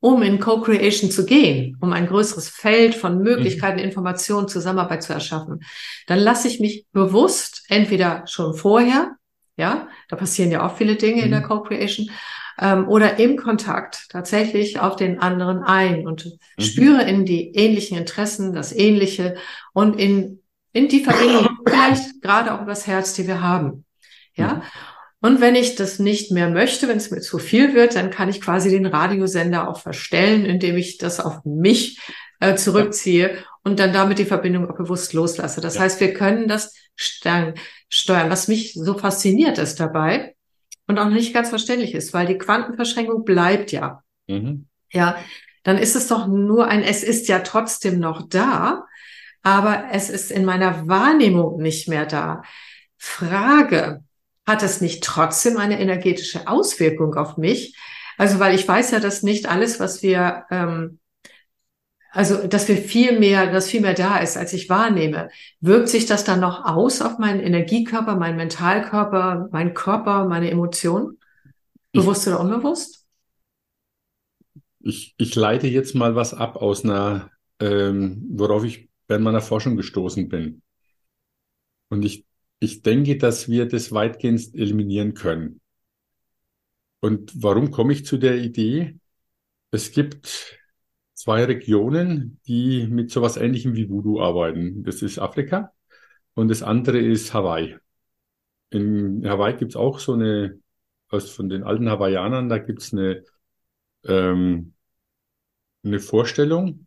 um 0.00 0.22
in 0.22 0.38
Co-Creation 0.38 1.10
zu 1.10 1.26
gehen, 1.26 1.76
um 1.80 1.92
ein 1.92 2.06
größeres 2.06 2.48
Feld 2.48 2.94
von 2.94 3.20
Möglichkeiten, 3.22 3.78
mhm. 3.78 3.84
Informationen, 3.84 4.48
Zusammenarbeit 4.48 5.02
zu 5.02 5.12
erschaffen, 5.12 5.60
dann 6.06 6.18
lasse 6.18 6.48
ich 6.48 6.60
mich 6.60 6.86
bewusst 6.92 7.64
entweder 7.68 8.26
schon 8.26 8.54
vorher, 8.54 9.16
ja, 9.56 9.88
da 10.08 10.16
passieren 10.16 10.52
ja 10.52 10.64
auch 10.64 10.76
viele 10.76 10.96
Dinge 10.96 11.18
mhm. 11.18 11.24
in 11.24 11.30
der 11.32 11.40
mhm. 11.40 11.48
Co-Creation, 11.48 12.10
ähm, 12.60 12.88
oder 12.88 13.18
im 13.18 13.36
Kontakt 13.36 14.06
tatsächlich 14.10 14.80
auf 14.80 14.96
den 14.96 15.20
anderen 15.20 15.62
ein 15.62 16.06
und 16.06 16.26
mhm. 16.26 16.62
spüre 16.62 17.02
in 17.02 17.24
die 17.24 17.54
ähnlichen 17.54 17.98
Interessen, 17.98 18.52
das 18.52 18.72
Ähnliche 18.72 19.36
und 19.72 19.98
in, 19.98 20.42
in 20.72 20.88
die 20.88 21.02
Verbindung, 21.02 21.48
vielleicht 21.66 22.22
gerade 22.22 22.54
auch 22.54 22.62
übers 22.62 22.86
Herz, 22.86 23.14
die 23.14 23.26
wir 23.26 23.42
haben. 23.42 23.84
Ja. 24.34 24.54
Mhm. 24.54 24.62
Und 25.20 25.40
wenn 25.40 25.56
ich 25.56 25.74
das 25.74 25.98
nicht 25.98 26.30
mehr 26.30 26.48
möchte, 26.48 26.86
wenn 26.86 26.98
es 26.98 27.10
mir 27.10 27.20
zu 27.20 27.38
viel 27.38 27.74
wird, 27.74 27.96
dann 27.96 28.10
kann 28.10 28.28
ich 28.28 28.40
quasi 28.40 28.70
den 28.70 28.86
Radiosender 28.86 29.68
auch 29.68 29.80
verstellen, 29.80 30.44
indem 30.44 30.76
ich 30.76 30.96
das 30.96 31.18
auf 31.18 31.44
mich 31.44 32.00
äh, 32.40 32.54
zurückziehe 32.54 33.36
und 33.64 33.80
dann 33.80 33.92
damit 33.92 34.18
die 34.18 34.24
Verbindung 34.24 34.70
auch 34.70 34.76
bewusst 34.76 35.12
loslasse. 35.12 35.60
Das 35.60 35.74
ja. 35.74 35.82
heißt, 35.82 36.00
wir 36.00 36.14
können 36.14 36.46
das 36.46 36.74
steuern. 36.94 37.54
Was 38.30 38.48
mich 38.48 38.74
so 38.74 38.96
fasziniert 38.96 39.58
ist 39.58 39.80
dabei 39.80 40.36
und 40.86 40.98
auch 40.98 41.08
nicht 41.08 41.34
ganz 41.34 41.48
verständlich 41.48 41.94
ist, 41.94 42.14
weil 42.14 42.26
die 42.26 42.38
Quantenverschränkung 42.38 43.24
bleibt 43.24 43.72
ja. 43.72 44.02
Mhm. 44.28 44.66
Ja, 44.92 45.18
dann 45.64 45.78
ist 45.78 45.96
es 45.96 46.06
doch 46.06 46.28
nur 46.28 46.68
ein, 46.68 46.82
es 46.82 47.02
ist 47.02 47.28
ja 47.28 47.40
trotzdem 47.40 47.98
noch 47.98 48.28
da, 48.28 48.86
aber 49.42 49.86
es 49.92 50.10
ist 50.10 50.30
in 50.30 50.44
meiner 50.44 50.86
Wahrnehmung 50.86 51.60
nicht 51.60 51.88
mehr 51.88 52.06
da. 52.06 52.42
Frage, 52.96 54.02
hat 54.48 54.62
es 54.62 54.80
nicht 54.80 55.04
trotzdem 55.04 55.58
eine 55.58 55.78
energetische 55.78 56.48
Auswirkung 56.48 57.14
auf 57.14 57.36
mich? 57.36 57.76
Also, 58.16 58.40
weil 58.40 58.54
ich 58.54 58.66
weiß 58.66 58.90
ja, 58.90 58.98
dass 58.98 59.22
nicht 59.22 59.46
alles, 59.46 59.78
was 59.78 60.02
wir, 60.02 60.44
ähm, 60.50 60.98
also, 62.10 62.48
dass 62.48 62.66
wir 62.66 62.78
viel 62.78 63.20
mehr, 63.20 63.52
dass 63.52 63.68
viel 63.68 63.82
mehr 63.82 63.92
da 63.94 64.16
ist, 64.16 64.38
als 64.38 64.54
ich 64.54 64.70
wahrnehme. 64.70 65.28
Wirkt 65.60 65.90
sich 65.90 66.06
das 66.06 66.24
dann 66.24 66.40
noch 66.40 66.64
aus 66.64 67.02
auf 67.02 67.18
meinen 67.18 67.40
Energiekörper, 67.40 68.16
meinen 68.16 68.36
Mentalkörper, 68.38 69.48
meinen 69.52 69.74
Körper, 69.74 70.24
meine 70.24 70.50
Emotionen? 70.50 71.18
Bewusst 71.92 72.26
ich, 72.26 72.32
oder 72.32 72.40
unbewusst? 72.40 73.06
Ich, 74.80 75.14
ich 75.18 75.34
leite 75.34 75.66
jetzt 75.66 75.94
mal 75.94 76.16
was 76.16 76.32
ab 76.32 76.56
aus 76.56 76.84
einer, 76.84 77.30
ähm, 77.60 78.26
worauf 78.30 78.64
ich 78.64 78.88
während 79.08 79.24
meiner 79.24 79.42
Forschung 79.42 79.76
gestoßen 79.76 80.28
bin. 80.28 80.62
Und 81.90 82.02
ich, 82.04 82.24
ich 82.60 82.82
denke, 82.82 83.16
dass 83.18 83.48
wir 83.48 83.66
das 83.66 83.92
weitgehend 83.92 84.54
eliminieren 84.54 85.14
können. 85.14 85.60
Und 87.00 87.42
warum 87.42 87.70
komme 87.70 87.92
ich 87.92 88.04
zu 88.04 88.18
der 88.18 88.38
Idee? 88.38 88.98
Es 89.70 89.92
gibt 89.92 90.58
zwei 91.14 91.44
Regionen, 91.44 92.40
die 92.46 92.86
mit 92.86 93.10
sowas 93.10 93.36
Ähnlichem 93.36 93.74
wie 93.74 93.88
Voodoo 93.88 94.20
arbeiten. 94.20 94.82
Das 94.84 95.02
ist 95.02 95.18
Afrika 95.18 95.72
und 96.34 96.48
das 96.48 96.62
andere 96.62 96.98
ist 96.98 97.34
Hawaii. 97.34 97.76
In 98.70 99.26
Hawaii 99.28 99.56
gibt's 99.56 99.76
auch 99.76 99.98
so 99.98 100.14
eine, 100.14 100.60
aus 101.08 101.30
von 101.30 101.48
den 101.48 101.64
alten 101.64 101.88
Hawaiianern, 101.88 102.48
da 102.48 102.58
gibt's 102.58 102.92
eine, 102.92 103.24
ähm, 104.04 104.74
eine 105.84 106.00
Vorstellung, 106.00 106.86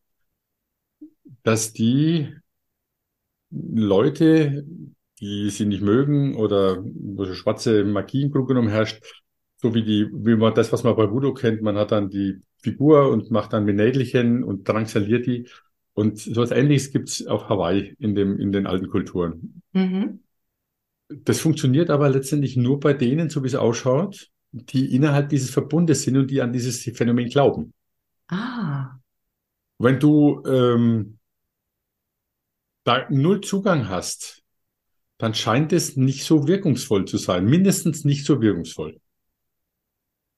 dass 1.44 1.74
die 1.74 2.34
Leute, 3.50 4.66
die 5.22 5.50
sie 5.52 5.66
nicht 5.66 5.82
mögen 5.82 6.36
oder 6.36 6.84
wo 6.84 7.26
so 7.26 7.36
schwarze 7.36 7.84
Magie 7.86 8.24
im 8.24 8.32
Grunde 8.32 8.48
genommen 8.48 8.70
herrscht, 8.70 9.04
so 9.58 9.74
wie 9.76 9.84
die, 9.84 10.10
wie 10.12 10.36
man 10.36 10.56
das, 10.56 10.74
was 10.74 10.84
man 10.84 10.96
bei 10.96 11.10
Voodoo 11.10 11.34
kennt, 11.34 11.62
man 11.62 11.78
hat 11.78 11.92
dann 11.92 12.10
die 12.10 12.42
Figur 12.58 13.10
und 13.10 13.30
macht 13.30 13.54
dann 13.54 13.66
Benädelchen 13.66 14.44
und 14.44 14.68
drangsaliert 14.68 15.28
die. 15.28 15.48
Und 15.94 16.20
so 16.20 16.42
etwas 16.42 16.52
Ähnliches 16.52 16.92
gibt's 16.92 17.26
auf 17.28 17.50
Hawaii 17.50 17.96
in 18.00 18.16
dem, 18.16 18.40
in 18.40 18.52
den 18.52 18.66
alten 18.66 18.88
Kulturen. 18.88 19.62
Mhm. 19.74 20.22
Das 21.10 21.40
funktioniert 21.40 21.90
aber 21.90 22.10
letztendlich 22.10 22.58
nur 22.58 22.80
bei 22.80 22.94
denen, 22.94 23.30
so 23.30 23.44
wie 23.44 23.48
es 23.48 23.56
ausschaut, 23.56 24.30
die 24.52 24.96
innerhalb 24.96 25.30
dieses 25.30 25.52
Verbundes 25.52 26.04
sind 26.04 26.18
und 26.18 26.32
die 26.32 26.42
an 26.42 26.54
dieses 26.54 26.82
Phänomen 26.96 27.30
glauben. 27.30 27.74
Ah. 28.28 28.98
Wenn 29.78 30.00
du 30.00 30.42
ähm, 30.46 31.18
da 32.84 33.06
null 33.10 33.42
Zugang 33.42 33.90
hast, 33.90 34.41
dann 35.22 35.36
scheint 35.36 35.72
es 35.72 35.98
nicht 35.98 36.24
so 36.24 36.48
wirkungsvoll 36.48 37.06
zu 37.06 37.18
sein, 37.18 37.46
mindestens 37.46 38.06
nicht 38.06 38.26
so 38.26 38.42
wirkungsvoll. 38.42 39.00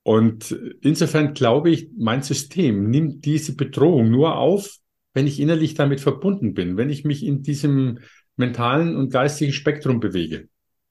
Und 0.03 0.51
insofern 0.81 1.33
glaube 1.33 1.69
ich, 1.69 1.89
mein 1.97 2.21
System 2.21 2.89
nimmt 2.89 3.23
diese 3.23 3.55
Bedrohung 3.55 4.11
nur 4.11 4.35
auf, 4.35 4.75
wenn 5.13 5.25
ich 5.25 5.39
innerlich 5.39 5.75
damit 5.75 6.01
verbunden 6.01 6.53
bin, 6.53 6.75
wenn 6.75 6.89
ich 6.89 7.05
mich 7.05 7.23
in 7.23 7.43
diesem 7.43 7.99
mentalen 8.35 8.97
und 8.97 9.09
geistigen 9.09 9.53
Spektrum 9.53 10.01
bewege. 10.01 10.49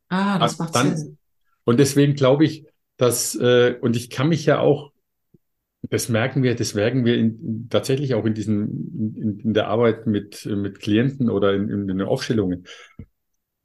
Ah, 0.09 0.39
das 0.39 0.59
macht 0.59 0.75
dann, 0.75 0.97
Sinn. 0.97 1.19
Und 1.65 1.79
deswegen 1.79 2.15
glaube 2.15 2.47
ich, 2.47 2.65
dass, 2.97 3.35
äh, 3.35 3.77
und 3.79 3.95
ich 3.95 4.09
kann 4.09 4.31
mich 4.31 4.47
ja 4.47 4.61
auch, 4.61 4.93
das 5.83 6.09
merken 6.09 6.43
wir, 6.43 6.55
das 6.55 6.73
merken 6.73 7.05
wir 7.05 7.17
in, 7.17 7.69
tatsächlich 7.69 8.15
auch 8.15 8.25
in 8.25 8.33
diesen, 8.33 9.17
in, 9.17 9.39
in 9.41 9.53
der 9.53 9.69
Arbeit 9.69 10.07
mit, 10.07 10.47
mit 10.47 10.81
Klienten 10.81 11.29
oder 11.29 11.53
in, 11.53 11.69
in 11.69 11.87
den 11.89 12.01
Aufstellungen. 12.01 12.65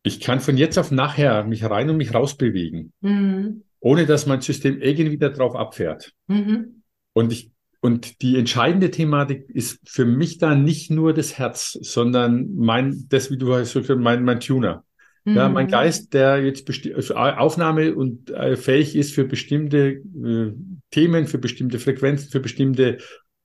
Ich 0.08 0.20
kann 0.20 0.40
von 0.40 0.58
jetzt 0.58 0.78
auf 0.78 0.92
nachher 0.92 1.44
mich 1.44 1.64
rein 1.64 1.90
und 1.90 1.98
mich 1.98 2.14
raus 2.14 2.36
bewegen. 2.36 2.94
Mhm 3.02 3.64
ohne 3.80 4.06
dass 4.06 4.26
mein 4.26 4.42
System 4.42 4.82
irgendwie 4.82 5.18
darauf 5.18 5.56
abfährt. 5.56 6.14
Mhm. 6.28 6.84
Und 7.14 7.32
ich 7.32 7.52
und 7.80 8.22
die 8.24 8.38
entscheidende 8.38 8.90
Thematik 8.90 9.50
ist 9.50 9.80
für 9.88 10.04
mich 10.04 10.40
da 10.40 10.56
nicht 10.56 10.90
nur 10.90 11.14
das 11.14 11.38
Herz, 11.38 11.78
sondern 11.80 12.56
mein, 12.56 13.06
das, 13.08 13.30
wie 13.30 13.38
du 13.38 13.54
hast 13.54 13.76
mein, 13.90 14.24
mein 14.24 14.40
Tuner. 14.40 14.84
Mhm. 15.26 15.36
Ja, 15.36 15.48
mein 15.48 15.68
Geist, 15.68 16.14
der 16.14 16.44
jetzt 16.44 16.68
also 16.94 17.16
Aufnahme 17.16 17.96
und 17.96 18.32
äh, 18.32 18.58
fähig 18.58 18.96
ist 18.96 19.14
für 19.14 19.26
bestimmte 19.26 19.90
äh, 19.90 20.54
Themen, 20.90 21.28
für 21.28 21.38
bestimmte 21.38 21.78
Frequenzen, 21.78 22.32
für 22.32 22.40
bestimmte 22.40 22.98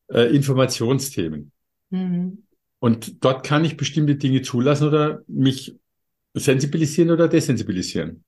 äh, 0.09 0.35
Informationsthemen. 0.35 1.53
Mhm. 1.91 2.39
Und 2.79 3.23
dort 3.23 3.47
kann 3.47 3.67
ich 3.67 3.77
bestimmte 3.77 4.17
Dinge 4.17 4.41
zulassen 4.41 4.89
oder 4.89 5.23
mich 5.29 5.77
sensibilisieren 6.35 7.11
oder 7.11 7.29
desensibilisieren. 7.29 8.25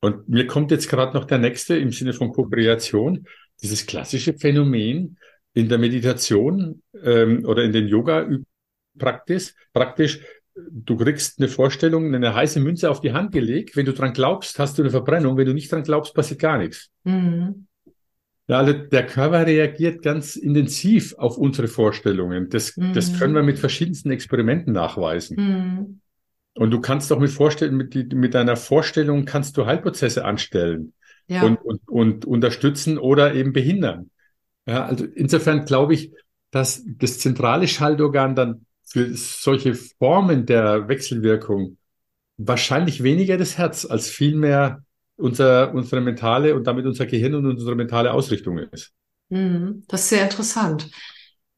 Und 0.00 0.28
mir 0.28 0.46
kommt 0.46 0.70
jetzt 0.72 0.88
gerade 0.88 1.16
noch 1.16 1.24
der 1.24 1.38
nächste 1.38 1.76
im 1.76 1.92
Sinne 1.92 2.12
von 2.12 2.32
Ko-Kreation, 2.32 3.26
dieses 3.62 3.86
klassische 3.86 4.34
Phänomen 4.34 5.18
in 5.54 5.68
der 5.68 5.78
Meditation 5.78 6.82
ähm, 7.02 7.44
oder 7.44 7.62
in 7.62 7.72
den 7.72 7.86
Yoga-Praktis, 7.86 9.54
praktisch, 9.72 10.20
du 10.54 10.96
kriegst 10.96 11.38
eine 11.38 11.48
Vorstellung, 11.48 12.14
eine 12.14 12.34
heiße 12.34 12.60
Münze 12.60 12.90
auf 12.90 13.00
die 13.00 13.12
Hand 13.12 13.32
gelegt. 13.32 13.76
Wenn 13.76 13.86
du 13.86 13.92
dran 13.92 14.12
glaubst, 14.12 14.58
hast 14.58 14.76
du 14.76 14.82
eine 14.82 14.90
Verbrennung. 14.90 15.36
Wenn 15.36 15.46
du 15.46 15.54
nicht 15.54 15.70
dran 15.70 15.82
glaubst, 15.82 16.14
passiert 16.14 16.40
gar 16.40 16.58
nichts. 16.58 16.90
Mhm. 17.04 17.66
Ja, 18.48 18.58
also 18.58 18.72
der 18.72 19.06
Körper 19.06 19.46
reagiert 19.46 20.02
ganz 20.02 20.36
intensiv 20.36 21.14
auf 21.16 21.38
unsere 21.38 21.68
Vorstellungen. 21.68 22.50
Das, 22.50 22.76
mhm. 22.76 22.92
das 22.92 23.18
können 23.18 23.34
wir 23.34 23.42
mit 23.42 23.58
verschiedensten 23.58 24.10
Experimenten 24.10 24.72
nachweisen. 24.72 25.36
Mhm. 25.36 26.00
Und 26.54 26.70
du 26.70 26.80
kannst 26.80 27.10
doch 27.10 27.18
mit 27.18 27.30
vorstellen, 27.30 27.76
mit, 27.76 27.94
mit 28.12 28.34
deiner 28.34 28.56
Vorstellung 28.56 29.24
kannst 29.24 29.56
du 29.56 29.66
Heilprozesse 29.66 30.24
anstellen 30.24 30.92
ja. 31.26 31.42
und, 31.42 31.56
und, 31.56 31.88
und 31.88 32.24
unterstützen 32.24 32.98
oder 32.98 33.34
eben 33.34 33.52
behindern. 33.52 34.10
Ja, 34.66 34.84
also 34.84 35.04
insofern 35.04 35.64
glaube 35.64 35.94
ich, 35.94 36.12
dass 36.50 36.82
das 36.86 37.18
zentrale 37.18 37.66
Schaltorgan 37.66 38.34
dann 38.34 38.66
für 38.84 39.14
solche 39.14 39.74
Formen 39.74 40.44
der 40.46 40.88
Wechselwirkung 40.88 41.78
wahrscheinlich 42.36 43.02
weniger 43.02 43.38
das 43.38 43.56
Herz 43.56 43.86
als 43.86 44.10
vielmehr 44.10 44.84
unser, 45.16 45.72
unsere 45.72 46.00
mentale 46.00 46.54
und 46.54 46.66
damit 46.66 46.86
unser 46.86 47.06
Gehirn 47.06 47.34
und 47.34 47.46
unsere 47.46 47.74
mentale 47.74 48.12
Ausrichtung 48.12 48.58
ist. 48.58 48.92
Mhm. 49.30 49.84
Das 49.88 50.02
ist 50.02 50.08
sehr 50.10 50.24
interessant. 50.24 50.90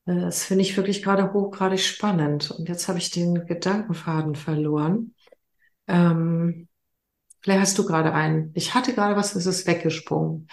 Äh, 0.07 0.21
das 0.21 0.45
finde 0.45 0.63
ich 0.63 0.77
wirklich 0.77 1.03
gerade 1.03 1.33
hochgradig 1.33 1.81
spannend. 1.81 2.51
Und 2.51 2.69
jetzt 2.69 2.89
habe 2.89 2.99
ich 2.99 3.11
den 3.11 3.47
Gedankenfaden 3.47 4.35
verloren. 4.35 5.15
Ähm, 5.87 6.69
vielleicht 7.41 7.61
hast 7.61 7.79
du 7.79 7.87
gerade 7.87 8.13
einen. 8.13 8.51
Ich 8.55 8.75
hatte 8.75 8.95
gerade 8.95 9.17
was, 9.17 9.35
es 9.35 9.47
ist 9.47 9.67
weggesprungen. 9.67 10.49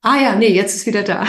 Ah 0.00 0.20
ja, 0.20 0.36
nee, 0.36 0.48
jetzt 0.48 0.74
ist 0.74 0.86
wieder 0.86 1.02
da. 1.02 1.26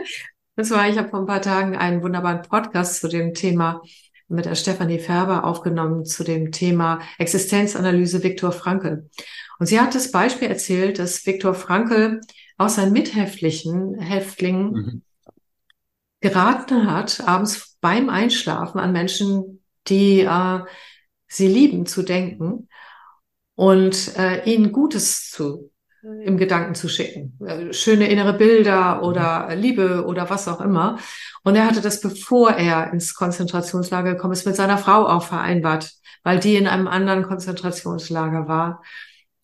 Und 0.56 0.64
zwar, 0.64 0.88
ich 0.88 0.98
habe 0.98 1.08
vor 1.08 1.20
ein 1.20 1.26
paar 1.26 1.42
Tagen 1.42 1.76
einen 1.76 2.02
wunderbaren 2.02 2.42
Podcast 2.42 3.00
zu 3.00 3.08
dem 3.08 3.32
Thema 3.34 3.82
mit 4.28 4.44
der 4.44 4.54
Stefanie 4.54 4.98
Färber 4.98 5.44
aufgenommen 5.44 6.04
zu 6.04 6.24
dem 6.24 6.52
Thema 6.52 7.00
Existenzanalyse 7.18 8.22
Viktor 8.22 8.52
Frankl. 8.52 9.10
Und 9.58 9.66
sie 9.66 9.80
hat 9.80 9.94
das 9.94 10.10
Beispiel 10.10 10.48
erzählt, 10.48 10.98
dass 10.98 11.26
Viktor 11.26 11.54
Frankl 11.54 12.20
aus 12.56 12.76
seinen 12.76 12.92
Mithäftlichen, 12.92 13.98
Häftlingen 13.98 14.72
mhm 14.72 15.02
geraten 16.22 16.90
hat, 16.90 17.20
abends 17.26 17.76
beim 17.80 18.08
Einschlafen 18.08 18.80
an 18.80 18.92
Menschen, 18.92 19.62
die 19.88 20.20
äh, 20.20 20.60
sie 21.26 21.48
lieben, 21.48 21.84
zu 21.84 22.02
denken 22.02 22.68
und 23.54 24.16
äh, 24.16 24.44
ihnen 24.44 24.72
Gutes 24.72 25.30
zu 25.30 25.70
äh, 26.02 26.24
im 26.24 26.38
Gedanken 26.38 26.74
zu 26.74 26.88
schicken. 26.88 27.38
Äh, 27.44 27.72
schöne 27.72 28.08
innere 28.08 28.32
Bilder 28.32 28.96
mhm. 28.96 29.02
oder 29.02 29.54
Liebe 29.56 30.04
oder 30.06 30.30
was 30.30 30.48
auch 30.48 30.60
immer. 30.60 30.98
Und 31.42 31.56
er 31.56 31.66
hatte 31.66 31.80
das, 31.80 32.00
bevor 32.00 32.52
er 32.52 32.92
ins 32.92 33.14
Konzentrationslager 33.14 34.14
gekommen 34.14 34.32
ist, 34.32 34.46
mit 34.46 34.56
seiner 34.56 34.78
Frau 34.78 35.06
auch 35.06 35.24
vereinbart, 35.24 35.92
weil 36.22 36.38
die 36.38 36.54
in 36.54 36.68
einem 36.68 36.86
anderen 36.86 37.24
Konzentrationslager 37.24 38.46
war 38.46 38.80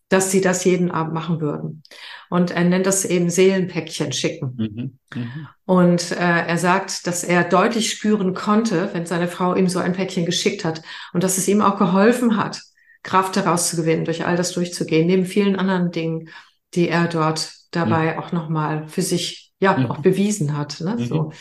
dass 0.08 0.30
sie 0.30 0.40
das 0.40 0.64
jeden 0.64 0.90
Abend 0.90 1.12
machen 1.12 1.40
würden. 1.40 1.82
Und 2.30 2.50
er 2.50 2.64
nennt 2.64 2.86
das 2.86 3.04
eben 3.04 3.30
Seelenpäckchen 3.30 4.12
schicken. 4.12 4.54
Mhm. 4.56 4.98
Mhm. 5.14 5.48
Und 5.64 6.12
äh, 6.12 6.46
er 6.46 6.58
sagt, 6.58 7.06
dass 7.06 7.24
er 7.24 7.44
deutlich 7.44 7.90
spüren 7.90 8.34
konnte, 8.34 8.90
wenn 8.92 9.06
seine 9.06 9.28
Frau 9.28 9.54
ihm 9.54 9.68
so 9.68 9.78
ein 9.78 9.92
Päckchen 9.92 10.24
geschickt 10.24 10.64
hat 10.64 10.82
und 11.12 11.22
dass 11.22 11.38
es 11.38 11.48
ihm 11.48 11.60
auch 11.60 11.78
geholfen 11.78 12.36
hat, 12.36 12.62
Kraft 13.02 13.36
daraus 13.36 13.70
zu 13.70 13.76
gewinnen, 13.76 14.04
durch 14.04 14.26
all 14.26 14.36
das 14.36 14.52
durchzugehen, 14.52 15.06
neben 15.06 15.26
vielen 15.26 15.56
anderen 15.56 15.90
Dingen, 15.90 16.30
die 16.74 16.88
er 16.88 17.06
dort 17.06 17.52
dabei 17.70 18.14
mhm. 18.14 18.18
auch 18.18 18.32
nochmal 18.32 18.88
für 18.88 19.02
sich 19.02 19.52
ja 19.60 19.76
mhm. 19.76 19.86
auch 19.86 19.98
bewiesen 19.98 20.56
hat. 20.56 20.80
Ne? 20.80 20.96
So. 21.06 21.22
Mhm. 21.24 21.32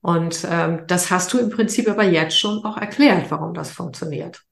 Und 0.00 0.46
ähm, 0.50 0.82
das 0.86 1.10
hast 1.10 1.32
du 1.32 1.38
im 1.38 1.50
Prinzip 1.50 1.88
aber 1.88 2.04
jetzt 2.04 2.38
schon 2.38 2.62
auch 2.64 2.76
erklärt, 2.76 3.30
warum 3.30 3.54
das 3.54 3.70
funktioniert. 3.70 4.42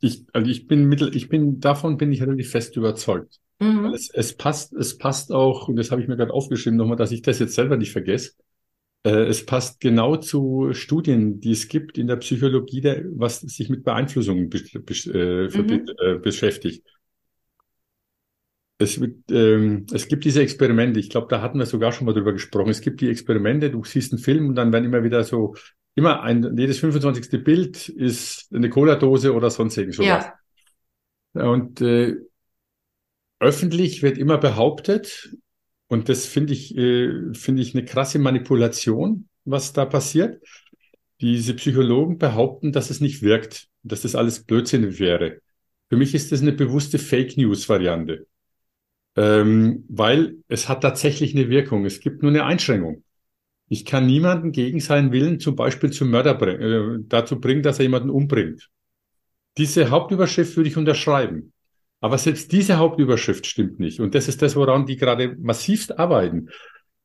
Ich, 0.00 0.24
also 0.32 0.50
ich 0.50 0.66
bin 0.66 0.84
mittel, 0.84 1.14
ich 1.16 1.28
bin, 1.28 1.60
davon 1.60 1.96
bin 1.96 2.12
ich 2.12 2.22
relativ 2.22 2.50
fest 2.50 2.76
überzeugt. 2.76 3.40
Mhm. 3.60 3.86
Es, 3.86 4.10
es 4.10 4.36
passt, 4.36 4.72
es 4.72 4.98
passt 4.98 5.32
auch, 5.32 5.68
und 5.68 5.76
das 5.76 5.90
habe 5.90 6.00
ich 6.00 6.08
mir 6.08 6.16
gerade 6.16 6.32
aufgeschrieben 6.32 6.76
nochmal, 6.76 6.96
dass 6.96 7.10
ich 7.10 7.22
das 7.22 7.40
jetzt 7.40 7.54
selber 7.54 7.76
nicht 7.76 7.92
vergesse. 7.92 8.32
Äh, 9.04 9.24
es 9.24 9.44
passt 9.44 9.80
genau 9.80 10.16
zu 10.16 10.72
Studien, 10.72 11.40
die 11.40 11.52
es 11.52 11.68
gibt 11.68 11.98
in 11.98 12.06
der 12.06 12.16
Psychologie, 12.16 12.80
der, 12.80 13.04
was 13.16 13.40
sich 13.40 13.68
mit 13.68 13.84
Beeinflussungen 13.84 14.48
be, 14.48 14.60
be, 14.80 14.94
äh, 15.12 15.58
mhm. 15.58 15.86
äh, 15.98 16.18
beschäftigt. 16.18 16.84
Es, 18.80 19.00
wird, 19.00 19.16
ähm, 19.32 19.86
es 19.92 20.06
gibt 20.06 20.24
diese 20.24 20.40
Experimente, 20.40 21.00
ich 21.00 21.10
glaube, 21.10 21.26
da 21.28 21.42
hatten 21.42 21.58
wir 21.58 21.66
sogar 21.66 21.90
schon 21.90 22.06
mal 22.06 22.12
drüber 22.12 22.32
gesprochen. 22.32 22.70
Es 22.70 22.80
gibt 22.80 23.00
die 23.00 23.08
Experimente, 23.08 23.70
du 23.70 23.82
siehst 23.82 24.12
einen 24.12 24.22
Film 24.22 24.48
und 24.48 24.54
dann 24.54 24.72
werden 24.72 24.84
immer 24.84 25.02
wieder 25.02 25.24
so 25.24 25.56
immer 25.98 26.22
ein, 26.22 26.56
jedes 26.56 26.78
25. 26.78 27.42
Bild 27.42 27.88
ist 27.88 28.48
eine 28.54 28.70
Cola-Dose 28.70 29.34
oder 29.34 29.50
sonst 29.50 29.76
irgend 29.76 29.96
sowas. 29.96 30.26
Ja. 31.34 31.42
Und 31.50 31.80
äh, 31.80 32.14
öffentlich 33.40 34.02
wird 34.02 34.16
immer 34.16 34.38
behauptet, 34.38 35.36
und 35.88 36.08
das 36.08 36.26
finde 36.26 36.52
ich, 36.52 36.76
äh, 36.76 37.34
finde 37.34 37.62
ich 37.62 37.74
eine 37.74 37.84
krasse 37.84 38.20
Manipulation, 38.20 39.28
was 39.44 39.72
da 39.72 39.86
passiert, 39.86 40.40
diese 41.20 41.54
Psychologen 41.54 42.18
behaupten, 42.18 42.70
dass 42.70 42.90
es 42.90 43.00
nicht 43.00 43.22
wirkt, 43.22 43.66
dass 43.82 44.02
das 44.02 44.14
alles 44.14 44.44
Blödsinn 44.44 45.00
wäre. 45.00 45.40
Für 45.88 45.96
mich 45.96 46.14
ist 46.14 46.30
das 46.30 46.42
eine 46.42 46.52
bewusste 46.52 47.00
Fake 47.00 47.36
News 47.36 47.68
Variante, 47.68 48.28
ähm, 49.16 49.84
weil 49.88 50.36
es 50.46 50.68
hat 50.68 50.82
tatsächlich 50.82 51.34
eine 51.34 51.48
Wirkung. 51.48 51.86
Es 51.86 51.98
gibt 51.98 52.22
nur 52.22 52.30
eine 52.30 52.44
Einschränkung. 52.44 53.02
Ich 53.68 53.84
kann 53.84 54.06
niemanden 54.06 54.52
gegen 54.52 54.80
seinen 54.80 55.12
Willen 55.12 55.40
zum 55.40 55.54
Beispiel 55.54 55.90
zum 55.90 56.10
Mörder 56.10 56.34
bring, 56.34 56.60
äh, 56.60 57.04
dazu 57.06 57.38
bringen, 57.38 57.62
dass 57.62 57.78
er 57.78 57.84
jemanden 57.84 58.10
umbringt. 58.10 58.70
Diese 59.58 59.90
Hauptüberschrift 59.90 60.56
würde 60.56 60.68
ich 60.68 60.76
unterschreiben. 60.76 61.52
Aber 62.00 62.16
selbst 62.16 62.52
diese 62.52 62.78
Hauptüberschrift 62.78 63.46
stimmt 63.46 63.80
nicht. 63.80 64.00
Und 64.00 64.14
das 64.14 64.28
ist 64.28 64.40
das, 64.40 64.54
woran 64.56 64.86
die 64.86 64.96
gerade 64.96 65.36
massivst 65.38 65.98
arbeiten. 65.98 66.48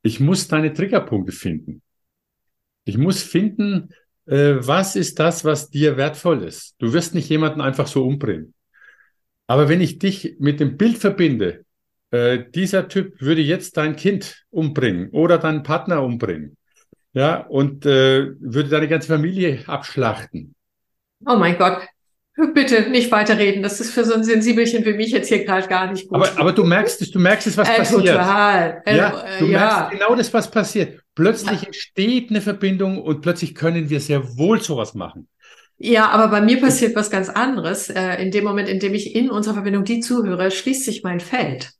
Ich 0.03 0.19
muss 0.19 0.47
deine 0.47 0.71
Triggerpunkte 0.71 1.31
finden. 1.31 1.81
Ich 2.85 2.97
muss 2.97 3.23
finden, 3.23 3.89
äh, 4.25 4.55
was 4.59 4.95
ist 4.95 5.19
das, 5.19 5.43
was 5.43 5.69
dir 5.69 5.97
wertvoll 5.97 6.43
ist. 6.43 6.75
Du 6.79 6.93
wirst 6.93 7.15
nicht 7.15 7.29
jemanden 7.29 7.61
einfach 7.61 7.87
so 7.87 8.05
umbringen. 8.05 8.53
Aber 9.47 9.67
wenn 9.67 9.81
ich 9.81 9.99
dich 9.99 10.35
mit 10.39 10.59
dem 10.59 10.77
Bild 10.77 10.97
verbinde, 10.97 11.62
äh, 12.13 12.45
dieser 12.53 12.87
Typ 12.87 13.19
würde 13.21 13.41
jetzt 13.41 13.77
dein 13.77 13.95
Kind 13.95 14.45
umbringen 14.49 15.09
oder 15.09 15.37
deinen 15.37 15.63
Partner 15.63 16.03
umbringen, 16.03 16.57
ja, 17.13 17.37
und 17.37 17.85
äh, 17.85 18.31
würde 18.39 18.69
deine 18.69 18.87
ganze 18.87 19.07
Familie 19.07 19.63
abschlachten. 19.67 20.55
Oh 21.25 21.37
mein 21.37 21.57
Gott, 21.57 21.81
Bitte 22.53 22.89
nicht 22.89 23.11
weiterreden. 23.11 23.61
Das 23.61 23.79
ist 23.79 23.91
für 23.91 24.03
so 24.05 24.15
ein 24.15 24.23
Sensibelchen 24.23 24.83
wie 24.85 24.93
mich 24.93 25.11
jetzt 25.11 25.27
hier 25.27 25.45
gerade 25.45 25.67
gar 25.67 25.91
nicht 25.91 26.07
gut. 26.07 26.15
Aber, 26.15 26.39
aber 26.39 26.51
du 26.51 26.63
merkst 26.63 26.99
es, 27.01 27.11
du 27.11 27.19
merkst 27.19 27.45
es, 27.45 27.57
was 27.57 27.69
äh, 27.69 27.75
passiert. 27.75 28.07
Total. 28.07 28.81
Äh, 28.87 28.97
ja, 28.97 29.25
du 29.37 29.45
ja. 29.45 29.59
merkst 29.59 29.91
genau 29.91 30.15
das, 30.15 30.33
was 30.33 30.49
passiert. 30.49 30.99
Plötzlich 31.13 31.61
ja. 31.61 31.67
entsteht 31.67 32.31
eine 32.31 32.41
Verbindung 32.41 32.99
und 32.99 33.21
plötzlich 33.21 33.53
können 33.53 33.91
wir 33.91 33.99
sehr 33.99 34.35
wohl 34.35 34.59
sowas 34.61 34.95
machen. 34.95 35.27
Ja, 35.77 36.09
aber 36.09 36.29
bei 36.29 36.41
mir 36.41 36.59
passiert 36.59 36.95
was 36.95 37.11
ganz 37.11 37.29
anderes. 37.29 37.91
Äh, 37.91 38.15
in 38.15 38.31
dem 38.31 38.45
Moment, 38.45 38.67
in 38.67 38.79
dem 38.79 38.95
ich 38.95 39.15
in 39.15 39.29
unserer 39.29 39.53
Verbindung 39.53 39.83
die 39.83 39.99
zuhöre, 39.99 40.49
schließt 40.49 40.85
sich 40.85 41.03
mein 41.03 41.19
Feld. 41.19 41.73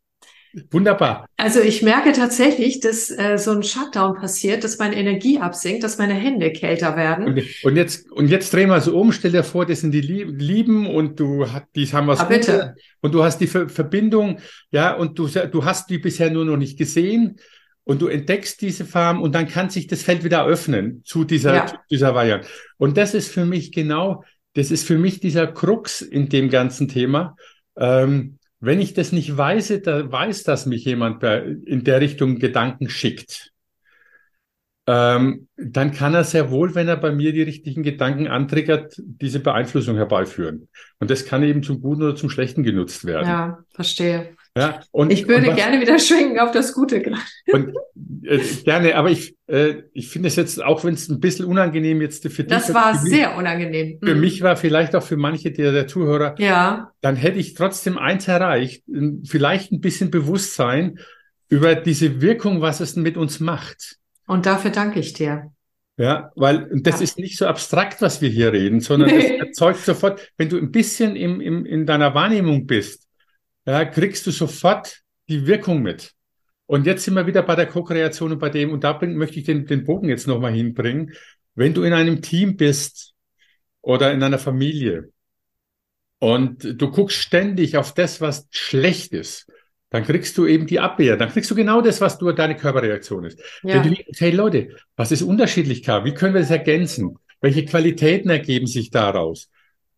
Wunderbar. 0.69 1.25
Also 1.35 1.61
ich 1.61 1.81
merke 1.81 2.11
tatsächlich, 2.11 2.79
dass 2.79 3.09
äh, 3.09 3.37
so 3.37 3.51
ein 3.51 3.63
Shutdown 3.63 4.15
passiert, 4.15 4.63
dass 4.63 4.77
meine 4.77 4.95
Energie 4.95 5.39
absinkt, 5.39 5.83
dass 5.83 5.97
meine 5.97 6.13
Hände 6.13 6.51
kälter 6.51 6.95
werden. 6.95 7.25
Und, 7.25 7.43
und 7.63 7.75
jetzt 7.75 8.11
und 8.11 8.27
jetzt 8.27 8.53
dreh 8.53 8.67
mal 8.67 8.79
so 8.79 8.95
um, 8.95 9.11
stell 9.11 9.31
dir 9.31 9.43
vor, 9.43 9.65
das 9.65 9.81
sind 9.81 9.91
die 9.91 10.01
Lieben 10.01 10.87
und 10.87 11.19
du 11.19 11.45
die 11.75 11.87
haben 11.87 12.07
was 12.07 12.19
ah, 12.19 12.25
bitte. 12.25 12.75
und 13.01 13.13
du 13.13 13.23
hast 13.23 13.39
die 13.39 13.47
Ver 13.47 13.67
Verbindung, 13.67 14.39
ja, 14.69 14.93
und 14.93 15.17
du 15.17 15.27
du 15.27 15.65
hast 15.65 15.89
die 15.89 15.97
bisher 15.97 16.29
nur 16.29 16.45
noch 16.45 16.57
nicht 16.57 16.77
gesehen 16.77 17.39
und 17.83 18.01
du 18.01 18.07
entdeckst 18.07 18.61
diese 18.61 18.85
Farm 18.85 19.21
und 19.21 19.33
dann 19.33 19.47
kann 19.47 19.71
sich 19.71 19.87
das 19.87 20.03
Feld 20.03 20.23
wieder 20.23 20.45
öffnen 20.45 21.01
zu 21.03 21.23
dieser 21.23 21.55
ja. 21.55 21.65
zu 21.65 21.75
dieser 21.89 22.13
Variante. 22.13 22.47
Und 22.77 22.97
das 22.97 23.15
ist 23.15 23.31
für 23.31 23.45
mich 23.45 23.71
genau, 23.71 24.23
das 24.53 24.69
ist 24.69 24.85
für 24.85 24.99
mich 24.99 25.19
dieser 25.19 25.47
Krux 25.47 26.01
in 26.01 26.29
dem 26.29 26.49
ganzen 26.49 26.87
Thema. 26.87 27.35
Ähm, 27.75 28.37
wenn 28.65 28.79
ich 28.79 28.93
das 28.93 29.11
nicht 29.11 29.35
weiß, 29.35 29.81
da 29.83 30.09
weiß, 30.09 30.43
dass 30.43 30.65
mich 30.65 30.85
jemand 30.85 31.21
in 31.21 31.83
der 31.83 31.99
Richtung 31.99 32.39
Gedanken 32.39 32.89
schickt, 32.89 33.51
ähm, 34.87 35.49
dann 35.57 35.91
kann 35.91 36.13
er 36.13 36.23
sehr 36.23 36.49
wohl, 36.49 36.73
wenn 36.73 36.87
er 36.87 36.95
bei 36.95 37.11
mir 37.11 37.33
die 37.33 37.41
richtigen 37.41 37.83
Gedanken 37.83 38.27
antriggert, 38.27 38.95
diese 38.97 39.41
Beeinflussung 39.41 39.97
herbeiführen. 39.97 40.69
Und 40.99 41.11
das 41.11 41.25
kann 41.25 41.43
eben 41.43 41.61
zum 41.61 41.81
Guten 41.81 42.03
oder 42.03 42.15
zum 42.15 42.29
Schlechten 42.29 42.63
genutzt 42.63 43.03
werden. 43.03 43.27
Ja, 43.27 43.63
verstehe. 43.73 44.33
Ja, 44.55 44.81
und, 44.91 45.11
ich 45.11 45.27
würde 45.27 45.47
und 45.47 45.47
was, 45.47 45.55
gerne 45.55 45.81
wieder 45.81 45.97
schwenken 45.97 46.39
auf 46.39 46.51
das 46.51 46.73
Gute 46.73 47.01
gerade. 47.01 47.21
Und, 47.51 47.73
äh, 48.23 48.39
gerne, 48.63 48.95
aber 48.95 49.09
ich, 49.09 49.35
äh, 49.47 49.81
ich 49.93 50.09
finde 50.09 50.27
es 50.27 50.35
jetzt, 50.35 50.63
auch 50.63 50.83
wenn 50.83 50.93
es 50.93 51.09
ein 51.09 51.19
bisschen 51.19 51.45
unangenehm 51.45 52.01
jetzt 52.01 52.21
für 52.27 52.43
dich 52.43 52.53
Das 52.53 52.71
war 52.71 52.95
sehr 52.95 53.29
mich, 53.29 53.37
unangenehm. 53.37 53.97
Für 54.03 54.13
mhm. 54.13 54.21
mich 54.21 54.43
war 54.43 54.55
vielleicht 54.55 54.95
auch 54.95 55.01
für 55.01 55.17
manche 55.17 55.51
der, 55.51 55.71
der 55.71 55.87
Zuhörer, 55.87 56.35
ja. 56.37 56.91
dann 57.01 57.15
hätte 57.15 57.39
ich 57.39 57.55
trotzdem 57.55 57.97
eins 57.97 58.27
erreicht, 58.27 58.83
vielleicht 59.25 59.71
ein 59.71 59.81
bisschen 59.81 60.11
Bewusstsein 60.11 60.99
über 61.49 61.73
diese 61.73 62.21
Wirkung, 62.21 62.61
was 62.61 62.79
es 62.79 62.95
mit 62.95 63.17
uns 63.17 63.39
macht. 63.39 63.97
Und 64.27 64.45
dafür 64.45 64.69
danke 64.69 64.99
ich 64.99 65.13
dir. 65.13 65.51
Ja, 65.97 66.31
weil 66.35 66.69
das 66.81 66.95
ja. 66.95 67.03
ist 67.03 67.19
nicht 67.19 67.37
so 67.37 67.45
abstrakt, 67.45 68.01
was 68.01 68.21
wir 68.21 68.29
hier 68.29 68.51
reden, 68.51 68.81
sondern 68.81 69.09
nee. 69.09 69.17
es 69.17 69.47
erzeugt 69.47 69.79
sofort, 69.79 70.31
wenn 70.37 70.49
du 70.49 70.57
ein 70.57 70.71
bisschen 70.71 71.15
im, 71.15 71.39
im, 71.39 71.65
in 71.65 71.85
deiner 71.85 72.15
Wahrnehmung 72.15 72.65
bist, 72.65 73.02
ja, 73.65 73.85
kriegst 73.85 74.27
du 74.27 74.31
sofort 74.31 75.01
die 75.29 75.47
Wirkung 75.47 75.81
mit. 75.81 76.13
Und 76.65 76.85
jetzt 76.85 77.03
sind 77.03 77.13
wir 77.15 77.27
wieder 77.27 77.43
bei 77.43 77.55
der 77.55 77.67
Co-Kreation 77.67 78.31
und 78.33 78.39
bei 78.39 78.49
dem, 78.49 78.71
und 78.71 78.83
da 78.83 78.93
bring, 78.93 79.15
möchte 79.15 79.39
ich 79.39 79.45
den, 79.45 79.65
den 79.65 79.83
Bogen 79.83 80.09
jetzt 80.09 80.27
nochmal 80.27 80.53
hinbringen. 80.53 81.13
Wenn 81.55 81.73
du 81.73 81.83
in 81.83 81.93
einem 81.93 82.21
Team 82.21 82.57
bist 82.57 83.13
oder 83.81 84.11
in 84.11 84.23
einer 84.23 84.39
Familie 84.39 85.11
und 86.19 86.81
du 86.81 86.89
guckst 86.89 87.17
ständig 87.17 87.77
auf 87.77 87.93
das, 87.93 88.21
was 88.21 88.47
schlecht 88.49 89.13
ist, 89.13 89.47
dann 89.89 90.03
kriegst 90.03 90.37
du 90.39 90.47
eben 90.47 90.65
die 90.65 90.79
Abwehr. 90.79 91.17
Dann 91.17 91.29
kriegst 91.29 91.51
du 91.51 91.55
genau 91.55 91.81
das, 91.81 92.01
was 92.01 92.17
du 92.17 92.31
deine 92.31 92.55
Körperreaktion 92.55 93.25
ist. 93.25 93.39
Ja. 93.61 93.75
Wenn 93.75 93.93
du 93.93 94.03
hey 94.17 94.31
Leute, 94.31 94.69
was 94.95 95.11
ist 95.11 95.21
Unterschiedlichkeit? 95.21 96.05
Wie 96.05 96.15
können 96.15 96.33
wir 96.33 96.41
das 96.41 96.49
ergänzen? 96.49 97.19
Welche 97.41 97.65
Qualitäten 97.65 98.29
ergeben 98.29 98.65
sich 98.65 98.89
daraus? 98.89 99.49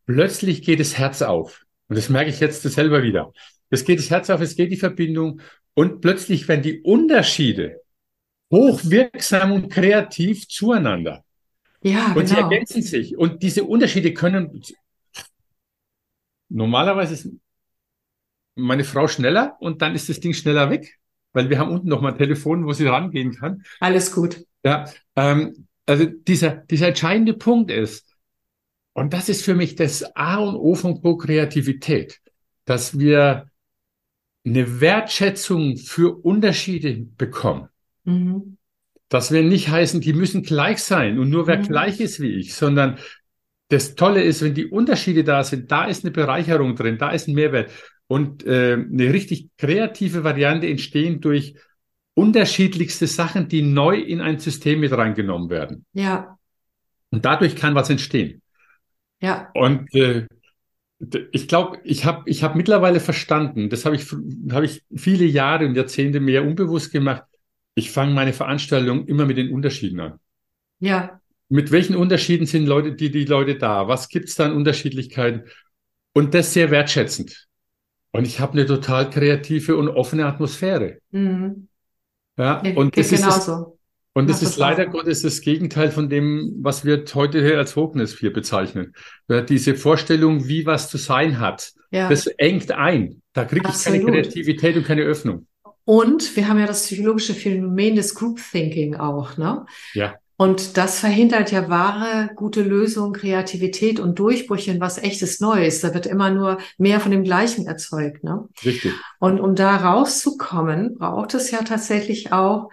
Plötzlich 0.05 0.63
geht 0.63 0.82
das 0.82 0.97
Herz 0.97 1.22
auf. 1.22 1.63
Und 1.88 1.95
das 1.95 2.09
merke 2.09 2.30
ich 2.30 2.39
jetzt 2.39 2.63
selber 2.63 3.03
wieder. 3.03 3.32
Es 3.70 3.84
geht 3.84 3.99
das 3.99 4.09
Herz 4.09 4.30
auf, 4.30 4.41
es 4.41 4.55
geht 4.55 4.72
die 4.72 4.78
Verbindung 4.78 5.41
und 5.74 6.01
plötzlich 6.01 6.47
werden 6.47 6.61
die 6.61 6.82
Unterschiede 6.82 7.82
hochwirksam 8.51 9.51
und 9.51 9.70
kreativ 9.70 10.47
zueinander. 10.47 11.24
Ja, 11.82 12.07
und 12.07 12.13
genau. 12.16 12.28
sie 12.28 12.36
ergänzen 12.36 12.82
sich. 12.82 13.18
Und 13.18 13.43
diese 13.43 13.63
Unterschiede 13.63 14.13
können 14.13 14.61
normalerweise 16.49 17.13
ist 17.13 17.30
meine 18.55 18.84
Frau 18.84 19.07
schneller 19.07 19.57
und 19.59 19.82
dann 19.82 19.95
ist 19.95 20.09
das 20.09 20.20
Ding 20.20 20.34
schneller 20.34 20.70
weg, 20.70 20.97
weil 21.34 21.49
wir 21.49 21.59
haben 21.59 21.72
unten 21.72 21.89
noch 21.89 22.01
mal 22.01 22.13
ein 22.13 22.18
Telefon, 22.18 22.66
wo 22.66 22.74
sie 22.74 22.88
rangehen 22.88 23.36
kann. 23.36 23.63
Alles 23.80 24.13
gut. 24.13 24.45
Ja, 24.63 24.89
ähm, 25.16 25.68
also 25.86 26.05
dieser, 26.05 26.55
dieser 26.55 26.88
entscheidende 26.88 27.34
Punkt 27.34 27.70
ist, 27.70 28.16
und 28.93 29.13
das 29.13 29.28
ist 29.28 29.43
für 29.43 29.55
mich 29.55 29.76
das 29.76 30.16
A 30.16 30.38
und 30.38 30.55
O 30.55 30.74
von 30.74 31.01
Co-Kreativität, 31.01 32.22
dass 32.63 32.97
wir 32.97 33.51
eine 34.46 34.80
Wertschätzung 34.80 35.78
für 35.78 36.24
Unterschiede 36.24 37.08
bekommen. 37.18 37.70
Mhm. 38.04 38.58
Das 39.10 39.32
will 39.32 39.43
nicht 39.43 39.70
heißen, 39.70 40.02
die 40.02 40.14
müssen 40.14 40.43
gleich 40.43 40.80
sein 40.80 41.20
und 41.20 41.30
nur 41.30 41.48
wer 41.48 41.60
mhm. 41.60 41.64
gleich 41.64 42.00
ist 42.00 42.20
wie 42.20 42.36
ich, 42.36 42.54
sondern 42.54 42.98
das 43.70 43.96
Tolle 43.96 44.24
ist, 44.24 44.41
wenn 44.41 44.54
die 44.54 44.68
Unterschiede 44.68 45.24
da 45.24 45.43
sind, 45.43 45.72
da 45.72 45.86
ist 45.86 46.04
eine 46.04 46.12
Bereicherung 46.12 46.76
drin, 46.76 46.98
da 46.98 47.10
ist 47.12 47.28
ein 47.28 47.34
Mehrwert 47.34 47.72
und 48.08 48.46
äh, 48.46 48.74
eine 48.74 49.14
richtig 49.14 49.50
kreative 49.58 50.24
Variante 50.24 50.68
entstehen 50.68 51.22
durch 51.22 51.56
unterschiedlichste 52.14 53.08
Sachen, 53.08 53.48
die 53.48 53.62
neu 53.62 54.00
in 54.00 54.22
ein 54.22 54.39
System 54.39 54.80
mit 54.80 54.91
reingenommen 54.91 55.50
werden. 55.50 55.86
Ja. 55.93 56.38
Und 57.10 57.26
dadurch 57.26 57.56
kann 57.56 57.76
was 57.76 57.89
entstehen. 57.89 58.41
Ja. 59.22 59.50
Und 59.54 59.93
äh, 59.96 60.28
ich 61.32 61.47
glaube, 61.47 61.80
ich 61.84 62.06
habe 62.06 62.30
ich 62.30 62.43
hab 62.43 62.56
mittlerweile 62.56 62.99
verstanden, 62.99 63.70
das 63.70 63.86
habe 63.86 63.95
ich, 63.95 64.06
hab 64.51 64.64
ich 64.64 64.84
viele 64.95 65.26
Jahre 65.26 65.66
und 65.66 65.76
Jahrzehnte 65.76 66.20
mehr 66.20 66.43
unbewusst 66.43 66.91
gemacht. 66.91 67.24
Ich 67.76 67.91
fange 67.91 68.14
meine 68.14 68.34
Veranstaltung 68.34 69.06
immer 69.08 69.26
mit 69.26 69.38
den 69.38 69.51
Unterschieden 69.51 69.99
an. 69.99 70.20
Ja. 70.80 71.20
Mit 71.49 71.72
welchen 71.72 71.95
Unterschieden 71.95 72.45
sind 72.45 72.66
Leute, 72.66 72.93
die, 72.93 73.12
die 73.12 73.26
Leute 73.26 73.56
da? 73.56 73.88
Was 73.88 74.10
gibt 74.10 74.30
es 74.30 74.36
da 74.36 74.45
an 74.45 74.53
Unterschiedlichkeiten? 74.53 75.43
Und 76.14 76.34
das 76.34 76.53
sehr 76.53 76.72
wertschätzend. 76.72 77.47
Und 78.12 78.26
ich 78.26 78.39
habe 78.39 78.53
eine 78.53 78.66
total 78.66 79.10
kreative 79.10 79.76
und 79.76 79.89
offene 79.89 80.26
Atmosphäre. 80.26 80.99
Mhm. 81.12 81.68
Ja, 82.38 82.62
und 82.76 82.97
das 82.97 83.12
ist 83.12 83.22
genauso. 83.22 83.74
Und 84.18 84.30
das 84.30 84.41
ist 84.41 84.55
leider 84.55 84.86
Gottes 84.86 85.24
das 85.24 85.41
Gegenteil 85.41 85.91
von 85.91 86.09
dem, 86.09 86.55
was 86.61 86.86
wir 86.86 87.03
heute 87.16 87.57
als 87.57 87.76
Hogness 87.76 88.18
hier 88.18 88.32
bezeichnen. 88.32 88.93
Ja, 89.28 89.41
diese 89.41 89.76
Vorstellung, 89.76 90.47
wie 90.47 90.66
was 90.66 90.89
zu 90.89 90.97
sein 90.97 91.41
hat, 91.41 91.74
ja. 91.91 92.07
das 92.07 92.26
engt 92.28 92.72
ein. 92.72 93.22
Da 93.34 93.43
kriege 93.43 93.70
ich 93.70 93.84
keine 93.84 93.99
Kreativität 94.05 94.78
und 94.78 94.86
keine 94.86 95.01
Öffnung. 95.01 95.47
Und 95.84 96.34
wir 96.38 96.47
haben 96.47 96.59
ja 96.59 96.66
das 96.66 96.84
psychologische 96.84 97.34
Phänomen 97.34 97.97
des 97.97 98.16
Group 98.16 98.39
Thinking 98.51 98.95
auch, 98.95 99.36
ne? 99.38 99.66
Ja. 99.93 100.16
Und 100.38 100.78
das 100.78 100.99
verhindert 100.99 101.51
ja 101.51 101.70
wahre, 101.70 102.30
gute 102.36 102.61
Lösungen, 102.61 103.13
Kreativität 103.13 103.99
und 103.99 104.18
Durchbrüche 104.18 104.72
in 104.72 104.80
was 104.80 104.97
echtes 104.97 105.41
Neues. 105.41 105.82
Da 105.82 105.93
wird 105.93 106.05
immer 106.05 106.30
nur 106.30 106.57
mehr 106.78 107.01
von 107.01 107.11
dem 107.11 107.24
Gleichen 107.26 107.68
erzeugt, 107.68 108.24
ne? 108.24 108.47
Richtig. 108.63 108.93
Und 109.20 109.41
um 109.41 109.55
da 109.55 109.76
rauszukommen, 109.76 110.95
braucht 110.97 111.34
es 111.34 111.51
ja 111.51 111.63
tatsächlich 111.63 112.32
auch 112.32 112.70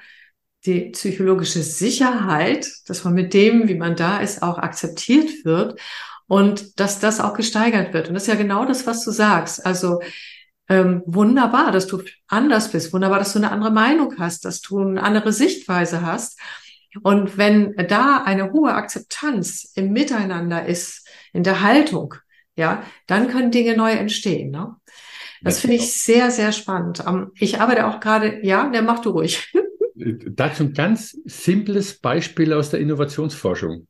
die 0.65 0.91
psychologische 0.91 1.63
Sicherheit, 1.63 2.71
dass 2.87 3.05
man 3.05 3.15
mit 3.15 3.35
dem, 3.35 3.69
wie 3.69 3.75
man 3.75 3.97
da 3.97 4.19
ist, 4.19 4.43
auch 4.43 4.59
akzeptiert 4.59 5.45
wird 5.45 5.81
und 6.29 6.79
dass 6.79 7.01
das 7.01 7.21
auch 7.21 7.35
gesteigert 7.35 7.93
wird. 7.93 8.09
Und 8.09 8.15
das 8.15 8.25
ist 8.25 8.29
ja 8.29 8.37
genau 8.37 8.65
das, 8.65 8.87
was 8.87 9.05
du 9.05 9.11
sagst. 9.11 9.67
Also 9.67 10.01
ähm, 10.69 11.03
wunderbar, 11.07 11.73
dass 11.73 11.87
du 11.87 12.03
anders 12.29 12.71
bist, 12.71 12.93
wunderbar, 12.93 13.19
dass 13.19 13.33
du 13.33 13.39
eine 13.39 13.51
andere 13.51 13.73
Meinung 13.73 14.15
hast, 14.19 14.45
dass 14.45 14.61
du 14.61 14.81
eine 14.81 15.03
andere 15.03 15.33
Sichtweise 15.33 16.03
hast. 16.03 16.39
Und 17.03 17.39
wenn 17.39 17.75
da 17.89 18.23
eine 18.25 18.53
hohe 18.53 18.73
Akzeptanz 18.73 19.73
im 19.75 19.93
Miteinander 19.93 20.67
ist, 20.67 21.09
in 21.33 21.43
der 21.43 21.63
Haltung, 21.63 22.15
ja, 22.55 22.83
dann 23.07 23.29
können 23.29 23.51
Dinge 23.51 23.77
neu 23.77 23.93
entstehen. 23.93 24.51
Ne? 24.51 24.77
Das 25.43 25.59
finde 25.59 25.77
ich 25.77 25.93
sehr, 25.93 26.31
sehr 26.31 26.53
spannend. 26.53 27.03
Ähm, 27.07 27.33
ich 27.35 27.61
arbeite 27.61 27.87
auch 27.87 27.99
gerade, 27.99 28.45
ja, 28.47 28.69
der 28.69 28.83
macht 28.83 29.07
du 29.07 29.11
ruhig. 29.11 29.53
Dazu 30.05 30.65
ein 30.65 30.73
ganz 30.73 31.17
simples 31.25 32.01
Beispiel 32.01 32.53
aus 32.53 32.71
der 32.71 32.81
Innovationsforschung. 32.81 33.87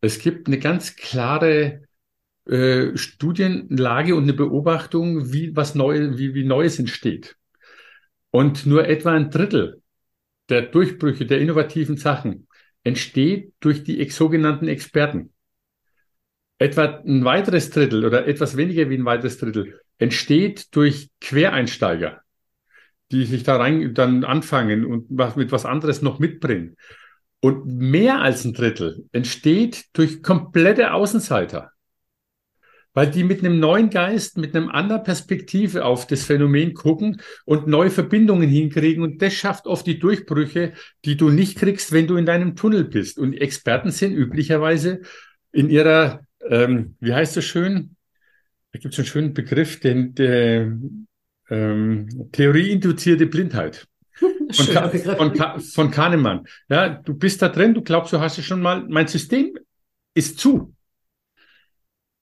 Es 0.00 0.18
gibt 0.18 0.46
eine 0.46 0.58
ganz 0.58 0.96
klare 0.96 1.82
äh, 2.46 2.96
Studienlage 2.96 4.14
und 4.14 4.24
eine 4.24 4.34
Beobachtung, 4.34 5.32
wie 5.32 5.56
was 5.56 5.74
Neues, 5.74 6.18
wie, 6.18 6.34
wie 6.34 6.44
Neues 6.44 6.78
entsteht. 6.78 7.36
Und 8.30 8.66
nur 8.66 8.86
etwa 8.86 9.14
ein 9.14 9.30
Drittel 9.30 9.82
der 10.48 10.62
Durchbrüche, 10.62 11.26
der 11.26 11.40
innovativen 11.40 11.96
Sachen 11.96 12.46
entsteht 12.84 13.52
durch 13.60 13.82
die 13.82 14.08
sogenannten 14.10 14.68
Experten. 14.68 15.32
Etwa 16.58 17.02
ein 17.04 17.24
weiteres 17.24 17.70
Drittel 17.70 18.04
oder 18.04 18.26
etwas 18.26 18.56
weniger 18.56 18.88
wie 18.88 18.96
ein 18.96 19.04
weiteres 19.04 19.38
Drittel 19.38 19.80
entsteht 19.98 20.74
durch 20.74 21.10
Quereinsteiger, 21.20 22.22
die 23.12 23.24
sich 23.24 23.42
da 23.42 23.56
rein 23.56 23.94
dann 23.94 24.24
anfangen 24.24 24.84
und 24.84 25.06
was, 25.08 25.36
mit 25.36 25.52
was 25.52 25.64
anderes 25.64 26.02
noch 26.02 26.18
mitbringen. 26.18 26.76
Und 27.40 27.66
mehr 27.66 28.20
als 28.20 28.44
ein 28.44 28.54
Drittel 28.54 29.04
entsteht 29.12 29.84
durch 29.92 30.22
komplette 30.22 30.92
Außenseiter 30.92 31.70
weil 32.96 33.10
die 33.10 33.24
mit 33.24 33.40
einem 33.40 33.60
neuen 33.60 33.90
Geist, 33.90 34.38
mit 34.38 34.56
einer 34.56 34.72
anderen 34.74 35.02
Perspektive 35.02 35.84
auf 35.84 36.06
das 36.06 36.24
Phänomen 36.24 36.72
gucken 36.72 37.20
und 37.44 37.66
neue 37.66 37.90
Verbindungen 37.90 38.48
hinkriegen. 38.48 39.02
Und 39.02 39.20
das 39.20 39.34
schafft 39.34 39.66
oft 39.66 39.86
die 39.86 39.98
Durchbrüche, 39.98 40.72
die 41.04 41.18
du 41.18 41.28
nicht 41.28 41.58
kriegst, 41.58 41.92
wenn 41.92 42.06
du 42.06 42.16
in 42.16 42.24
deinem 42.24 42.56
Tunnel 42.56 42.84
bist. 42.84 43.18
Und 43.18 43.34
Experten 43.34 43.90
sind 43.90 44.14
üblicherweise 44.14 45.02
in 45.52 45.68
ihrer, 45.68 46.22
ähm, 46.48 46.96
wie 47.00 47.12
heißt 47.12 47.36
das 47.36 47.44
schön? 47.44 47.96
Da 48.72 48.78
gibt 48.78 48.94
es 48.94 48.98
einen 48.98 49.06
schönen 49.06 49.34
Begriff, 49.34 49.78
den 49.78 50.14
der 50.14 50.72
ähm, 51.50 52.28
Theorie-induzierte 52.32 53.26
Blindheit. 53.26 53.86
Von, 54.52 54.66
Ka 54.72 54.88
von, 54.88 55.32
Ka 55.34 55.58
von 55.58 55.90
Kahnemann. 55.90 56.46
Ja, 56.70 56.88
du 56.88 57.12
bist 57.12 57.42
da 57.42 57.50
drin, 57.50 57.74
du 57.74 57.82
glaubst, 57.82 58.12
du 58.12 58.20
hast 58.20 58.38
es 58.38 58.46
schon 58.46 58.62
mal. 58.62 58.86
Mein 58.88 59.08
System 59.08 59.58
ist 60.14 60.38
zu. 60.38 60.74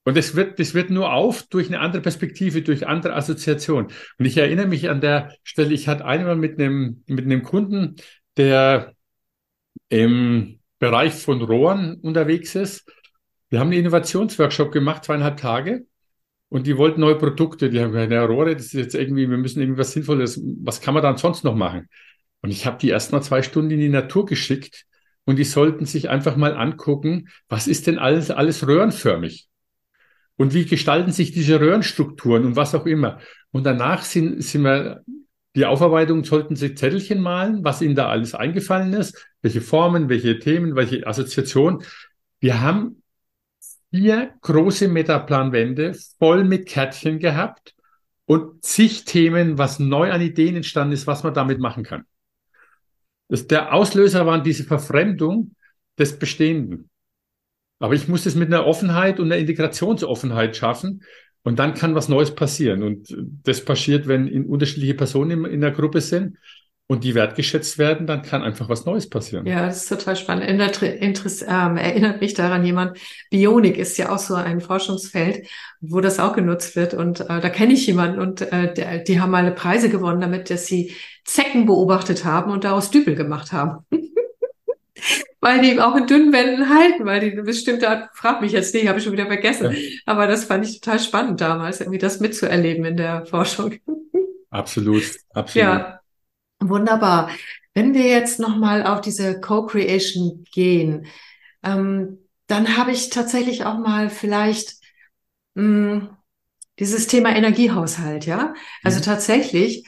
Und 0.03 0.17
das 0.17 0.35
wird, 0.35 0.59
das 0.59 0.73
wird 0.73 0.91
nur 0.91 1.13
auf 1.13 1.43
durch 1.43 1.67
eine 1.67 1.79
andere 1.79 2.01
Perspektive, 2.01 2.61
durch 2.61 2.85
andere 2.85 3.15
Assoziation. 3.15 3.87
Und 4.19 4.25
ich 4.25 4.37
erinnere 4.37 4.67
mich 4.67 4.89
an 4.89 5.01
der 5.01 5.35
Stelle, 5.43 5.73
ich 5.73 5.87
hatte 5.87 6.05
einmal 6.05 6.35
mit 6.35 6.59
einem, 6.59 7.03
mit 7.07 7.25
einem 7.25 7.43
Kunden, 7.43 7.95
der 8.37 8.93
im 9.89 10.59
Bereich 10.79 11.13
von 11.13 11.41
Rohren 11.41 11.95
unterwegs 11.95 12.53
ist. 12.55 12.91
Wir 13.49 13.59
haben 13.59 13.69
einen 13.69 13.79
Innovationsworkshop 13.79 14.71
gemacht, 14.71 15.05
zweieinhalb 15.05 15.37
Tage. 15.37 15.85
Und 16.49 16.67
die 16.67 16.77
wollten 16.77 17.01
neue 17.01 17.15
Produkte. 17.15 17.69
Die 17.69 17.79
haben 17.79 17.91
gesagt, 17.91 18.11
ja, 18.11 18.23
Rohre, 18.25 18.55
das 18.55 18.65
ist 18.67 18.73
jetzt 18.73 18.95
irgendwie, 18.95 19.29
wir 19.29 19.37
müssen 19.37 19.61
irgendwie 19.61 19.79
was 19.79 19.91
Sinnvolles, 19.91 20.41
was 20.61 20.81
kann 20.81 20.93
man 20.93 21.03
dann 21.03 21.17
sonst 21.17 21.43
noch 21.43 21.55
machen? 21.55 21.89
Und 22.41 22.51
ich 22.51 22.65
habe 22.65 22.77
die 22.77 22.89
erst 22.89 23.11
mal 23.11 23.21
zwei 23.21 23.41
Stunden 23.41 23.71
in 23.71 23.79
die 23.79 23.89
Natur 23.89 24.25
geschickt 24.25 24.85
und 25.25 25.37
die 25.37 25.43
sollten 25.43 25.85
sich 25.85 26.09
einfach 26.09 26.35
mal 26.35 26.55
angucken, 26.55 27.29
was 27.49 27.67
ist 27.67 27.87
denn 27.87 27.97
alles, 27.97 28.29
alles 28.29 28.67
röhrenförmig? 28.67 29.47
Und 30.37 30.53
wie 30.53 30.65
gestalten 30.65 31.11
sich 31.11 31.31
diese 31.31 31.59
Röhrenstrukturen 31.59 32.45
und 32.45 32.55
was 32.55 32.75
auch 32.75 32.85
immer. 32.85 33.19
Und 33.51 33.65
danach 33.65 34.03
sind, 34.03 34.43
sind 34.43 34.63
wir, 34.63 35.03
die 35.55 35.65
Aufarbeitung 35.65 36.23
sollten 36.25 36.55
Sie 36.55 36.75
Zettelchen 36.75 37.21
malen, 37.21 37.63
was 37.63 37.81
Ihnen 37.81 37.95
da 37.95 38.09
alles 38.09 38.35
eingefallen 38.35 38.93
ist, 38.93 39.25
welche 39.41 39.61
Formen, 39.61 40.09
welche 40.09 40.37
Themen, 40.39 40.75
welche 40.75 41.07
Assoziationen. 41.07 41.83
Wir 42.39 42.61
haben 42.61 43.01
vier 43.95 44.33
große 44.41 44.89
Metaplanwände 44.89 45.93
voll 46.19 46.43
mit 46.43 46.67
Kärtchen 46.67 47.19
gehabt 47.19 47.75
und 48.25 48.63
zig 48.63 49.05
Themen, 49.05 49.57
was 49.57 49.79
neu 49.79 50.11
an 50.11 50.21
Ideen 50.21 50.57
entstanden 50.57 50.93
ist, 50.93 51.07
was 51.07 51.23
man 51.23 51.33
damit 51.33 51.59
machen 51.59 51.83
kann. 51.83 52.03
Das, 53.29 53.47
der 53.47 53.73
Auslöser 53.73 54.25
waren 54.25 54.43
diese 54.43 54.65
Verfremdung 54.65 55.55
des 55.97 56.19
Bestehenden. 56.19 56.89
Aber 57.79 57.93
ich 57.93 58.07
muss 58.07 58.25
es 58.25 58.35
mit 58.35 58.47
einer 58.47 58.65
Offenheit 58.65 59.19
und 59.19 59.27
einer 59.27 59.37
Integrationsoffenheit 59.37 60.55
schaffen. 60.55 61.03
Und 61.43 61.59
dann 61.59 61.73
kann 61.73 61.95
was 61.95 62.09
Neues 62.09 62.33
passieren. 62.33 62.83
Und 62.83 63.15
das 63.43 63.63
passiert, 63.63 64.07
wenn 64.07 64.27
in 64.27 64.45
unterschiedliche 64.45 64.95
Personen 64.95 65.45
in, 65.45 65.45
in 65.45 65.61
der 65.61 65.71
Gruppe 65.71 66.01
sind 66.01 66.37
und 66.87 67.03
die 67.03 67.15
wertgeschätzt 67.15 67.79
werden, 67.79 68.05
dann 68.05 68.21
kann 68.21 68.43
einfach 68.43 68.69
was 68.69 68.85
Neues 68.85 69.09
passieren. 69.09 69.45
Ja, 69.47 69.65
das 69.65 69.83
ist 69.83 69.89
total 69.89 70.15
spannend. 70.15 70.43
Erinnert, 70.43 70.81
ähm, 70.83 71.77
erinnert 71.77 72.21
mich 72.21 72.35
daran 72.35 72.63
jemand, 72.63 72.99
Bionik 73.31 73.77
ist 73.77 73.97
ja 73.97 74.11
auch 74.11 74.19
so 74.19 74.35
ein 74.35 74.61
Forschungsfeld, 74.61 75.47
wo 75.81 75.99
das 75.99 76.19
auch 76.19 76.33
genutzt 76.33 76.75
wird. 76.75 76.93
Und 76.93 77.21
äh, 77.21 77.41
da 77.41 77.49
kenne 77.49 77.73
ich 77.73 77.87
jemanden 77.87 78.19
und 78.19 78.41
äh, 78.41 78.71
der, 78.71 78.99
die 78.99 79.19
haben 79.19 79.31
mal 79.31 79.51
Preise 79.51 79.89
gewonnen, 79.89 80.21
damit 80.21 80.49
dass 80.49 80.67
sie 80.67 80.93
Zecken 81.23 81.65
beobachtet 81.65 82.23
haben 82.23 82.51
und 82.51 82.63
daraus 82.63 82.91
Dübel 82.91 83.15
gemacht 83.15 83.51
haben. 83.51 83.83
weil 85.41 85.61
die 85.61 85.79
auch 85.79 85.95
in 85.95 86.07
dünnen 86.07 86.33
Wänden 86.33 86.69
halten, 86.69 87.05
weil 87.05 87.19
die 87.19 87.31
eine 87.31 87.43
bestimmte 87.43 87.89
Art, 87.89 88.09
frag 88.13 88.41
mich 88.41 88.51
jetzt 88.51 88.73
nicht, 88.73 88.87
habe 88.87 88.99
ich 88.99 89.03
schon 89.03 89.13
wieder 89.13 89.27
vergessen. 89.27 89.71
Ja. 89.71 89.77
Aber 90.05 90.27
das 90.27 90.45
fand 90.45 90.65
ich 90.65 90.81
total 90.81 90.99
spannend 90.99 91.41
damals, 91.41 91.81
irgendwie 91.81 91.99
das 91.99 92.19
mitzuerleben 92.19 92.85
in 92.85 92.97
der 92.97 93.25
Forschung. 93.25 93.75
Absolut, 94.51 95.03
absolut. 95.33 95.67
Ja, 95.67 95.99
wunderbar. 96.69 97.29
Wenn 97.73 97.93
wir 97.93 98.05
jetzt 98.05 98.39
nochmal 98.39 98.85
auf 98.85 99.01
diese 99.01 99.39
Co-Creation 99.39 100.45
gehen, 100.51 101.07
ähm, 101.63 102.19
dann 102.47 102.77
habe 102.77 102.91
ich 102.91 103.09
tatsächlich 103.09 103.65
auch 103.65 103.77
mal 103.77 104.09
vielleicht 104.09 104.75
mh, 105.55 105.63
hm, 105.63 106.09
dieses 106.79 107.07
Thema 107.07 107.35
Energiehaushalt, 107.35 108.25
ja. 108.25 108.53
Also 108.83 108.99
mhm. 108.99 109.03
tatsächlich 109.03 109.85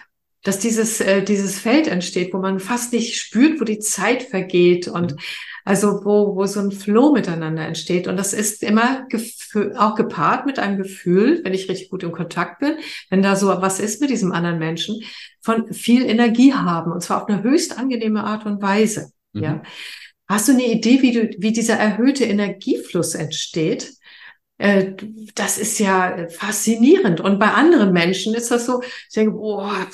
dass 0.47 0.59
dieses, 0.59 1.01
äh, 1.01 1.23
dieses 1.23 1.59
Feld 1.59 1.87
entsteht, 1.87 2.33
wo 2.33 2.37
man 2.37 2.61
fast 2.61 2.93
nicht 2.93 3.19
spürt, 3.19 3.59
wo 3.59 3.65
die 3.65 3.79
Zeit 3.79 4.23
vergeht 4.23 4.87
und 4.87 5.13
mhm. 5.13 5.19
Also 5.67 6.05
wo, 6.05 6.37
wo 6.37 6.45
so 6.45 6.61
ein 6.61 6.71
Flow 6.71 7.11
miteinander 7.11 7.67
entsteht. 7.67 8.07
Und 8.07 8.15
das 8.15 8.31
ist 8.31 8.63
immer 8.63 9.05
auch 9.77 9.95
gepaart 9.95 10.45
mit 10.45 10.59
einem 10.59 10.77
Gefühl, 10.77 11.41
wenn 11.43 11.53
ich 11.53 11.67
richtig 11.67 11.89
gut 11.89 12.03
im 12.03 12.13
Kontakt 12.13 12.59
bin, 12.59 12.77
wenn 13.09 13.21
da 13.21 13.35
so 13.35 13.47
was 13.47 13.81
ist 13.81 13.99
mit 13.99 14.09
diesem 14.09 14.31
anderen 14.31 14.59
Menschen, 14.59 15.01
von 15.41 15.73
viel 15.73 16.05
Energie 16.05 16.53
haben 16.53 16.93
und 16.93 17.03
zwar 17.03 17.21
auf 17.21 17.29
eine 17.29 17.43
höchst 17.43 17.77
angenehme 17.77 18.23
Art 18.23 18.45
und 18.45 18.61
Weise. 18.61 19.11
Mhm. 19.33 19.43
Ja. 19.43 19.61
Hast 20.29 20.47
du 20.47 20.53
eine 20.53 20.65
Idee, 20.65 21.01
wie 21.01 21.11
du, 21.11 21.29
wie 21.37 21.51
dieser 21.51 21.75
erhöhte 21.75 22.23
Energiefluss 22.23 23.13
entsteht? 23.13 23.91
Äh, 24.57 24.93
das 25.35 25.57
ist 25.57 25.79
ja 25.79 26.27
faszinierend. 26.29 27.19
Und 27.19 27.39
bei 27.39 27.51
anderen 27.51 27.91
Menschen 27.91 28.33
ist 28.33 28.51
das 28.51 28.65
so, 28.65 28.81
ich 28.81 29.13
denke, 29.13 29.33
boah, 29.33 29.85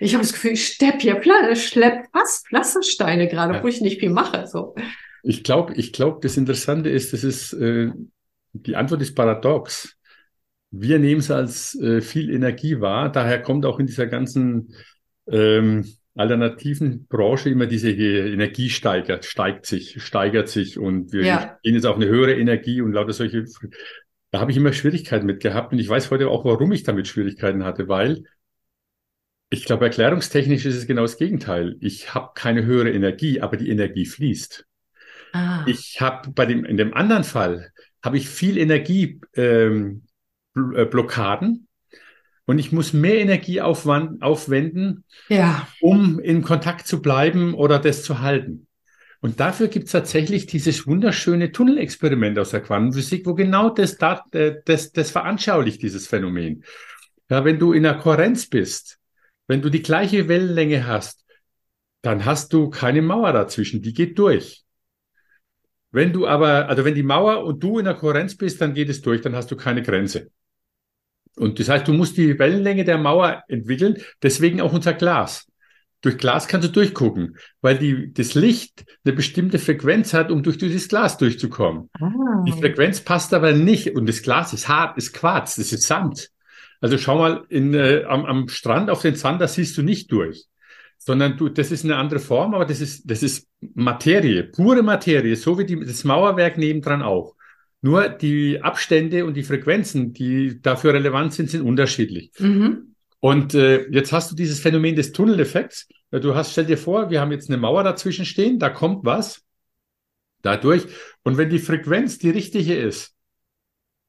ich 0.00 0.14
habe 0.14 0.22
das 0.22 0.32
Gefühl, 0.32 0.52
ich 0.52 0.66
stepp 0.66 1.00
hier, 1.00 1.20
schlepp 1.54 2.06
fast 2.12 2.46
Pflastersteine 2.48 3.28
gerade, 3.28 3.54
ja. 3.54 3.62
wo 3.62 3.68
ich 3.68 3.80
nicht 3.80 4.00
viel 4.00 4.10
mache. 4.10 4.46
So. 4.46 4.74
Ich 5.22 5.44
glaube, 5.44 5.74
ich 5.74 5.92
glaube, 5.92 6.18
das 6.22 6.36
Interessante 6.36 6.90
ist, 6.90 7.12
das 7.12 7.24
ist, 7.24 7.52
äh, 7.52 7.90
die 8.52 8.76
Antwort 8.76 9.02
ist 9.02 9.14
paradox. 9.14 9.96
Wir 10.70 10.98
nehmen 10.98 11.20
es 11.20 11.30
als 11.30 11.78
äh, 11.80 12.00
viel 12.00 12.30
Energie 12.30 12.80
wahr. 12.80 13.10
Daher 13.10 13.40
kommt 13.40 13.66
auch 13.66 13.78
in 13.78 13.86
dieser 13.86 14.06
ganzen 14.06 14.74
ähm, 15.30 15.86
alternativen 16.14 17.06
Branche 17.06 17.50
immer 17.50 17.66
diese 17.66 17.90
Energie 17.90 18.68
steigert, 18.68 19.24
steigt 19.24 19.66
sich, 19.66 20.02
steigert 20.02 20.48
sich 20.48 20.78
und 20.78 21.12
wir 21.12 21.24
ja. 21.24 21.58
gehen 21.62 21.74
jetzt 21.74 21.86
auf 21.86 21.96
eine 21.96 22.06
höhere 22.06 22.34
Energie 22.34 22.80
und 22.80 22.92
lauter 22.92 23.12
solche. 23.12 23.44
Da 24.30 24.40
habe 24.40 24.50
ich 24.50 24.56
immer 24.56 24.72
Schwierigkeiten 24.72 25.26
mit 25.26 25.40
gehabt 25.40 25.72
und 25.72 25.78
ich 25.78 25.88
weiß 25.88 26.10
heute 26.10 26.28
auch, 26.28 26.44
warum 26.44 26.72
ich 26.72 26.82
damit 26.82 27.06
Schwierigkeiten 27.06 27.64
hatte, 27.64 27.88
weil 27.88 28.24
ich 29.52 29.66
glaube, 29.66 29.84
erklärungstechnisch 29.84 30.64
ist 30.64 30.76
es 30.76 30.86
genau 30.86 31.02
das 31.02 31.18
Gegenteil. 31.18 31.76
Ich 31.80 32.14
habe 32.14 32.30
keine 32.34 32.64
höhere 32.64 32.90
Energie, 32.90 33.42
aber 33.42 33.58
die 33.58 33.68
Energie 33.68 34.06
fließt. 34.06 34.66
Ah. 35.34 35.62
Ich 35.66 36.00
habe 36.00 36.30
bei 36.30 36.46
dem 36.46 36.64
in 36.64 36.78
dem 36.78 36.94
anderen 36.94 37.24
Fall 37.24 37.70
habe 38.02 38.16
ich 38.16 38.30
viel 38.30 38.56
Energieblockaden 38.56 40.02
ähm, 40.56 41.66
äh, 41.92 41.98
und 42.46 42.58
ich 42.58 42.72
muss 42.72 42.94
mehr 42.94 43.18
Energie 43.18 43.60
aufwenden, 43.60 45.04
ja. 45.28 45.68
um 45.82 46.18
in 46.18 46.42
Kontakt 46.42 46.86
zu 46.86 47.02
bleiben 47.02 47.52
oder 47.52 47.78
das 47.78 48.04
zu 48.04 48.20
halten. 48.20 48.66
Und 49.20 49.38
dafür 49.38 49.68
gibt 49.68 49.86
es 49.86 49.92
tatsächlich 49.92 50.46
dieses 50.46 50.86
wunderschöne 50.86 51.52
Tunnelexperiment 51.52 52.38
aus 52.38 52.50
der 52.50 52.62
Quantenphysik, 52.62 53.26
wo 53.26 53.34
genau 53.34 53.68
das, 53.68 53.98
das, 53.98 54.20
äh, 54.32 54.54
das, 54.64 54.92
das 54.92 55.10
veranschaulicht, 55.10 55.82
dieses 55.82 56.06
Phänomen. 56.06 56.64
Ja, 57.28 57.44
wenn 57.44 57.58
du 57.58 57.74
in 57.74 57.82
der 57.82 57.98
Kohärenz 57.98 58.46
bist, 58.46 58.98
wenn 59.52 59.60
du 59.60 59.68
die 59.68 59.82
gleiche 59.82 60.28
Wellenlänge 60.28 60.86
hast, 60.86 61.26
dann 62.00 62.24
hast 62.24 62.54
du 62.54 62.70
keine 62.70 63.02
Mauer 63.02 63.34
dazwischen, 63.34 63.82
die 63.82 63.92
geht 63.92 64.18
durch. 64.18 64.64
Wenn 65.90 66.10
du 66.10 66.26
aber, 66.26 66.70
also 66.70 66.86
wenn 66.86 66.94
die 66.94 67.02
Mauer 67.02 67.44
und 67.44 67.62
du 67.62 67.78
in 67.78 67.84
der 67.84 67.92
Kohärenz 67.92 68.34
bist, 68.34 68.62
dann 68.62 68.72
geht 68.72 68.88
es 68.88 69.02
durch, 69.02 69.20
dann 69.20 69.36
hast 69.36 69.50
du 69.50 69.56
keine 69.56 69.82
Grenze. 69.82 70.30
Und 71.36 71.60
das 71.60 71.68
heißt, 71.68 71.86
du 71.86 71.92
musst 71.92 72.16
die 72.16 72.38
Wellenlänge 72.38 72.86
der 72.86 72.96
Mauer 72.96 73.44
entwickeln, 73.46 73.98
deswegen 74.22 74.62
auch 74.62 74.72
unser 74.72 74.94
Glas. 74.94 75.46
Durch 76.00 76.16
Glas 76.16 76.48
kannst 76.48 76.68
du 76.68 76.72
durchgucken, 76.72 77.36
weil 77.60 77.76
die, 77.76 78.10
das 78.10 78.32
Licht 78.32 78.86
eine 79.04 79.14
bestimmte 79.14 79.58
Frequenz 79.58 80.14
hat, 80.14 80.30
um 80.30 80.42
durch 80.42 80.56
dieses 80.56 80.88
Glas 80.88 81.18
durchzukommen. 81.18 81.90
Ah. 82.00 82.42
Die 82.46 82.52
Frequenz 82.52 83.02
passt 83.02 83.34
aber 83.34 83.52
nicht 83.52 83.94
und 83.94 84.08
das 84.08 84.22
Glas 84.22 84.54
ist 84.54 84.66
hart, 84.66 84.96
ist 84.96 85.12
Quarz, 85.12 85.56
das 85.56 85.74
ist 85.74 85.82
Sand. 85.82 86.30
Also 86.82 86.98
schau 86.98 87.16
mal 87.16 87.44
in, 87.48 87.72
äh, 87.74 88.02
am, 88.08 88.26
am 88.26 88.48
Strand 88.48 88.90
auf 88.90 89.02
den 89.02 89.14
Sand, 89.14 89.40
da 89.40 89.46
siehst 89.46 89.78
du 89.78 89.82
nicht 89.82 90.10
durch, 90.10 90.46
sondern 90.98 91.36
du, 91.36 91.48
das 91.48 91.70
ist 91.70 91.84
eine 91.84 91.96
andere 91.96 92.18
Form, 92.18 92.54
aber 92.54 92.66
das 92.66 92.80
ist, 92.80 93.08
das 93.08 93.22
ist 93.22 93.48
Materie, 93.74 94.42
pure 94.42 94.82
Materie, 94.82 95.36
so 95.36 95.56
wie 95.58 95.64
die, 95.64 95.78
das 95.78 96.02
Mauerwerk 96.02 96.58
nebendran 96.58 97.00
auch. 97.00 97.36
Nur 97.82 98.08
die 98.08 98.60
Abstände 98.62 99.24
und 99.24 99.34
die 99.34 99.44
Frequenzen, 99.44 100.12
die 100.12 100.60
dafür 100.60 100.94
relevant 100.94 101.32
sind, 101.34 101.50
sind 101.50 101.62
unterschiedlich. 101.62 102.32
Mhm. 102.38 102.94
Und 103.20 103.54
äh, 103.54 103.88
jetzt 103.90 104.12
hast 104.12 104.32
du 104.32 104.34
dieses 104.34 104.58
Phänomen 104.58 104.96
des 104.96 105.12
Tunneleffekts. 105.12 105.88
Du 106.10 106.34
hast, 106.34 106.50
stell 106.50 106.66
dir 106.66 106.76
vor, 106.76 107.10
wir 107.10 107.20
haben 107.20 107.30
jetzt 107.30 107.48
eine 107.48 107.58
Mauer 107.58 107.84
dazwischen 107.84 108.24
stehen, 108.24 108.58
da 108.58 108.68
kommt 108.68 109.04
was 109.04 109.42
dadurch. 110.42 110.82
Und 111.22 111.38
wenn 111.38 111.48
die 111.48 111.60
Frequenz 111.60 112.18
die 112.18 112.30
richtige 112.30 112.74
ist, 112.74 113.11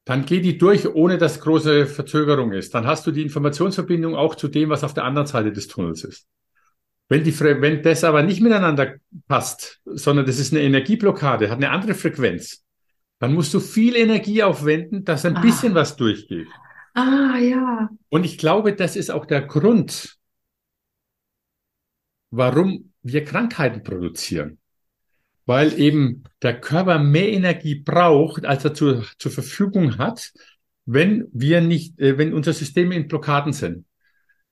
dann 0.04 0.26
geht 0.26 0.44
die 0.44 0.58
durch, 0.58 0.86
ohne 0.86 1.16
dass 1.16 1.40
große 1.40 1.86
Verzögerung 1.86 2.52
ist. 2.52 2.74
Dann 2.74 2.86
hast 2.86 3.06
du 3.06 3.10
die 3.10 3.22
Informationsverbindung 3.22 4.14
auch 4.14 4.34
zu 4.34 4.48
dem, 4.48 4.68
was 4.68 4.84
auf 4.84 4.94
der 4.94 5.04
anderen 5.04 5.26
Seite 5.26 5.52
des 5.52 5.68
Tunnels 5.68 6.04
ist. 6.04 6.28
Wenn, 7.08 7.24
die, 7.24 7.38
wenn 7.38 7.82
das 7.82 8.04
aber 8.04 8.22
nicht 8.22 8.40
miteinander 8.40 8.94
passt, 9.28 9.80
sondern 9.84 10.26
das 10.26 10.38
ist 10.38 10.52
eine 10.52 10.62
Energieblockade, 10.62 11.50
hat 11.50 11.56
eine 11.56 11.70
andere 11.70 11.94
Frequenz, 11.94 12.64
dann 13.18 13.34
musst 13.34 13.54
du 13.54 13.60
viel 13.60 13.96
Energie 13.96 14.42
aufwenden, 14.42 15.04
dass 15.04 15.24
ein 15.24 15.36
ah. 15.36 15.40
bisschen 15.40 15.74
was 15.74 15.96
durchgeht. 15.96 16.48
Ah, 16.94 17.38
ja. 17.38 17.88
Und 18.08 18.24
ich 18.24 18.38
glaube, 18.38 18.74
das 18.74 18.96
ist 18.96 19.10
auch 19.10 19.26
der 19.26 19.42
Grund, 19.42 20.16
warum 22.30 22.92
wir 23.02 23.24
Krankheiten 23.24 23.82
produzieren. 23.82 24.58
Weil 25.46 25.78
eben 25.78 26.24
der 26.42 26.60
Körper 26.60 26.98
mehr 26.98 27.30
Energie 27.30 27.74
braucht, 27.74 28.46
als 28.46 28.64
er 28.64 28.74
zu, 28.74 29.02
zur 29.18 29.30
Verfügung 29.30 29.98
hat, 29.98 30.32
wenn 30.86 31.26
wir 31.32 31.60
nicht, 31.60 31.98
äh, 32.00 32.18
wenn 32.18 32.34
unser 32.34 32.52
System 32.52 32.92
in 32.92 33.08
Blockaden 33.08 33.52
sind. 33.52 33.84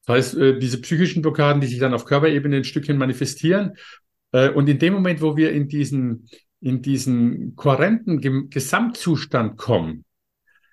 Das 0.06 0.16
heißt, 0.16 0.36
äh, 0.36 0.58
diese 0.58 0.80
psychischen 0.80 1.22
Blockaden, 1.22 1.60
die 1.60 1.66
sich 1.66 1.78
dann 1.78 1.94
auf 1.94 2.04
Körperebene 2.04 2.56
ein 2.56 2.64
Stückchen 2.64 2.98
manifestieren. 2.98 3.72
Äh, 4.32 4.50
und 4.50 4.68
in 4.68 4.78
dem 4.78 4.94
Moment, 4.94 5.20
wo 5.20 5.36
wir 5.36 5.52
in 5.52 5.68
diesen, 5.68 6.28
in 6.60 6.82
diesen 6.82 7.54
kohärenten 7.56 8.50
Gesamtzustand 8.50 9.56
kommen, 9.56 10.04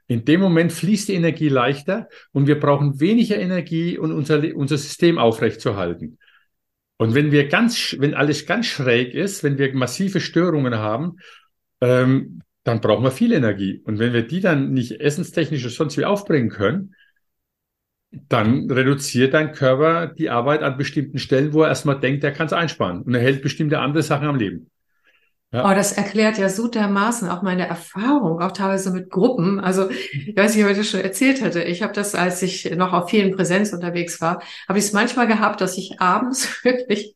in 0.08 0.26
dem 0.26 0.40
Moment 0.40 0.74
fließt 0.74 1.10
die 1.10 1.14
Energie 1.14 1.50
leichter 1.50 2.10
und 2.32 2.48
wir 2.48 2.60
brauchen 2.60 3.00
weniger 3.00 3.38
Energie, 3.38 3.98
um 4.00 4.12
unser, 4.12 4.42
unser 4.56 4.78
System 4.78 5.20
aufrechtzuerhalten. 5.20 6.18
Und 7.00 7.16
wenn 7.16 7.32
wir 7.32 7.48
ganz, 7.48 7.96
wenn 7.98 8.14
alles 8.14 8.46
ganz 8.46 8.66
schräg 8.66 9.14
ist, 9.14 9.42
wenn 9.42 9.58
wir 9.58 9.74
massive 9.74 10.20
Störungen 10.20 10.76
haben, 10.76 11.16
ähm, 11.80 12.42
dann 12.66 12.82
brauchen 12.82 13.06
wir 13.06 13.12
viel 13.12 13.32
Energie. 13.32 13.82
Und 13.86 14.00
wenn 14.00 14.12
wir 14.12 14.28
die 14.28 14.42
dann 14.42 14.74
nicht 14.74 15.00
essenstechnisch 15.00 15.64
oder 15.64 15.74
sonst 15.74 15.98
wie 15.98 16.04
aufbringen 16.04 16.50
können, 16.50 16.94
dann 18.12 18.70
reduziert 18.70 19.34
dein 19.34 19.54
Körper 19.54 20.08
die 20.08 20.30
Arbeit 20.30 20.62
an 20.62 20.78
bestimmten 20.78 21.20
Stellen, 21.20 21.54
wo 21.54 21.62
er 21.62 21.70
erstmal 21.70 22.02
denkt, 22.02 22.26
er 22.26 22.34
kann 22.34 22.48
es 22.48 22.54
einsparen 22.54 23.04
und 23.04 23.16
er 23.16 23.22
hält 23.22 23.42
bestimmte 23.42 23.80
andere 23.80 24.04
Sachen 24.04 24.28
am 24.28 24.36
Leben. 24.36 24.70
Ja. 25.52 25.66
Oh, 25.70 25.74
das 25.74 25.94
erklärt 25.94 26.38
ja 26.38 26.48
so 26.48 26.68
dermaßen 26.68 27.28
auch 27.28 27.42
meine 27.42 27.68
Erfahrung, 27.68 28.40
auch 28.40 28.52
teilweise 28.52 28.92
mit 28.92 29.10
Gruppen. 29.10 29.60
Also 29.60 29.90
ich 29.90 30.36
weiß 30.36 30.56
nicht, 30.56 30.64
ob 30.64 30.70
ich 30.70 30.78
das 30.78 30.88
schon 30.88 31.00
erzählt 31.02 31.42
hatte. 31.42 31.64
Ich 31.64 31.82
habe 31.82 31.92
das, 31.94 32.14
als 32.14 32.44
ich 32.44 32.70
noch 32.76 32.94
auf 32.94 33.10
vielen 33.10 33.36
Präsenz 33.36 33.74
unterwegs 33.74 34.22
war, 34.22 34.44
habe 34.68 34.78
ich 34.78 34.86
es 34.86 34.94
manchmal 34.94 35.26
gehabt, 35.26 35.60
dass 35.62 35.76
ich 35.78 36.00
abends 36.00 36.48
wirklich 36.64 37.16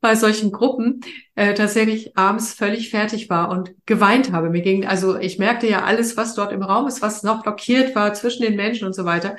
bei 0.00 0.14
solchen 0.14 0.52
Gruppen 0.52 1.00
äh, 1.34 1.54
tatsächlich 1.54 2.16
abends 2.16 2.54
völlig 2.54 2.90
fertig 2.90 3.28
war 3.28 3.50
und 3.50 3.74
geweint 3.86 4.32
habe. 4.32 4.50
Mir 4.50 4.62
ging, 4.62 4.86
also 4.86 5.18
ich 5.18 5.38
merkte 5.38 5.68
ja 5.68 5.82
alles, 5.84 6.16
was 6.16 6.34
dort 6.34 6.52
im 6.52 6.62
Raum 6.62 6.86
ist, 6.86 7.02
was 7.02 7.22
noch 7.22 7.42
blockiert 7.42 7.94
war 7.94 8.14
zwischen 8.14 8.42
den 8.42 8.56
Menschen 8.56 8.86
und 8.86 8.94
so 8.94 9.04
weiter. 9.04 9.36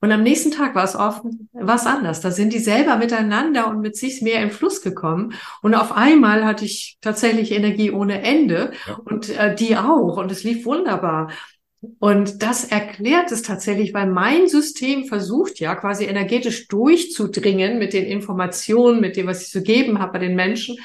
Und 0.00 0.12
am 0.12 0.22
nächsten 0.22 0.50
Tag 0.50 0.74
war 0.74 0.84
es 0.84 0.94
oft 0.94 1.22
was 1.52 1.86
anders. 1.86 2.20
Da 2.20 2.30
sind 2.30 2.52
die 2.52 2.58
selber 2.58 2.96
miteinander 2.96 3.68
und 3.68 3.80
mit 3.80 3.96
sich 3.96 4.22
mehr 4.22 4.42
im 4.42 4.50
Fluss 4.50 4.82
gekommen. 4.82 5.34
Und 5.62 5.74
auf 5.74 5.92
einmal 5.92 6.44
hatte 6.44 6.64
ich 6.64 6.98
tatsächlich 7.00 7.52
Energie 7.52 7.90
ohne 7.90 8.22
Ende 8.22 8.72
ja. 8.86 8.98
und 9.04 9.30
äh, 9.30 9.54
die 9.54 9.76
auch. 9.76 10.16
Und 10.16 10.30
es 10.30 10.44
lief 10.44 10.64
wunderbar. 10.64 11.30
Und 11.98 12.42
das 12.42 12.64
erklärt 12.64 13.30
es 13.32 13.42
tatsächlich, 13.42 13.94
weil 13.94 14.06
mein 14.06 14.48
System 14.48 15.04
versucht 15.04 15.60
ja 15.60 15.74
quasi 15.74 16.04
energetisch 16.04 16.68
durchzudringen 16.68 17.78
mit 17.78 17.92
den 17.92 18.04
Informationen, 18.04 19.00
mit 19.00 19.16
dem, 19.16 19.26
was 19.26 19.42
ich 19.42 19.50
zu 19.50 19.62
geben 19.62 19.98
habe 19.98 20.12
bei 20.12 20.18
den 20.18 20.34
Menschen, 20.34 20.78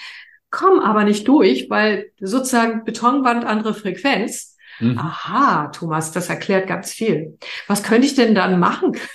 komme 0.50 0.84
aber 0.84 1.04
nicht 1.06 1.28
durch, 1.28 1.70
weil 1.70 2.12
sozusagen 2.20 2.84
Betonwand 2.84 3.46
andere 3.46 3.74
Frequenz. 3.74 4.51
Mhm. 4.82 4.98
Aha, 4.98 5.68
Thomas, 5.68 6.12
das 6.12 6.30
erklärt 6.30 6.68
ganz 6.68 6.92
viel. 6.92 7.38
Was 7.68 7.84
könnte 7.84 8.08
ich 8.08 8.16
denn 8.16 8.36
dann 8.36 8.60
machen? 8.60 8.98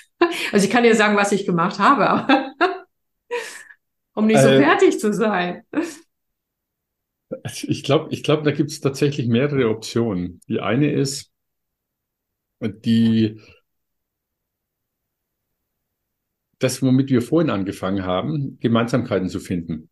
Also 0.50 0.64
ich 0.64 0.72
kann 0.72 0.82
dir 0.82 0.94
sagen, 0.94 1.14
was 1.14 1.30
ich 1.30 1.44
gemacht 1.44 1.78
habe, 1.78 2.08
aber 2.08 2.50
um 4.14 4.26
nicht 4.26 4.40
so 4.40 4.48
äh, 4.48 4.62
fertig 4.62 4.98
zu 4.98 5.12
sein. 5.12 5.62
Ich 7.44 7.82
glaube, 7.82 8.08
ich 8.14 8.22
glaube, 8.22 8.42
da 8.42 8.50
gibt 8.50 8.70
es 8.70 8.80
tatsächlich 8.80 9.28
mehrere 9.28 9.68
Optionen. 9.68 10.40
Die 10.48 10.60
eine 10.60 10.90
ist, 10.90 11.30
die 12.62 13.38
das, 16.58 16.82
womit 16.82 17.10
wir 17.10 17.22
vorhin 17.22 17.50
angefangen 17.50 18.04
haben, 18.04 18.58
Gemeinsamkeiten 18.60 19.28
zu 19.28 19.40
finden. 19.40 19.90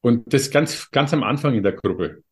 Und 0.00 0.32
das 0.32 0.50
ganz, 0.50 0.90
ganz 0.90 1.12
am 1.12 1.22
Anfang 1.22 1.54
in 1.54 1.62
der 1.62 1.72
Gruppe. 1.72 2.22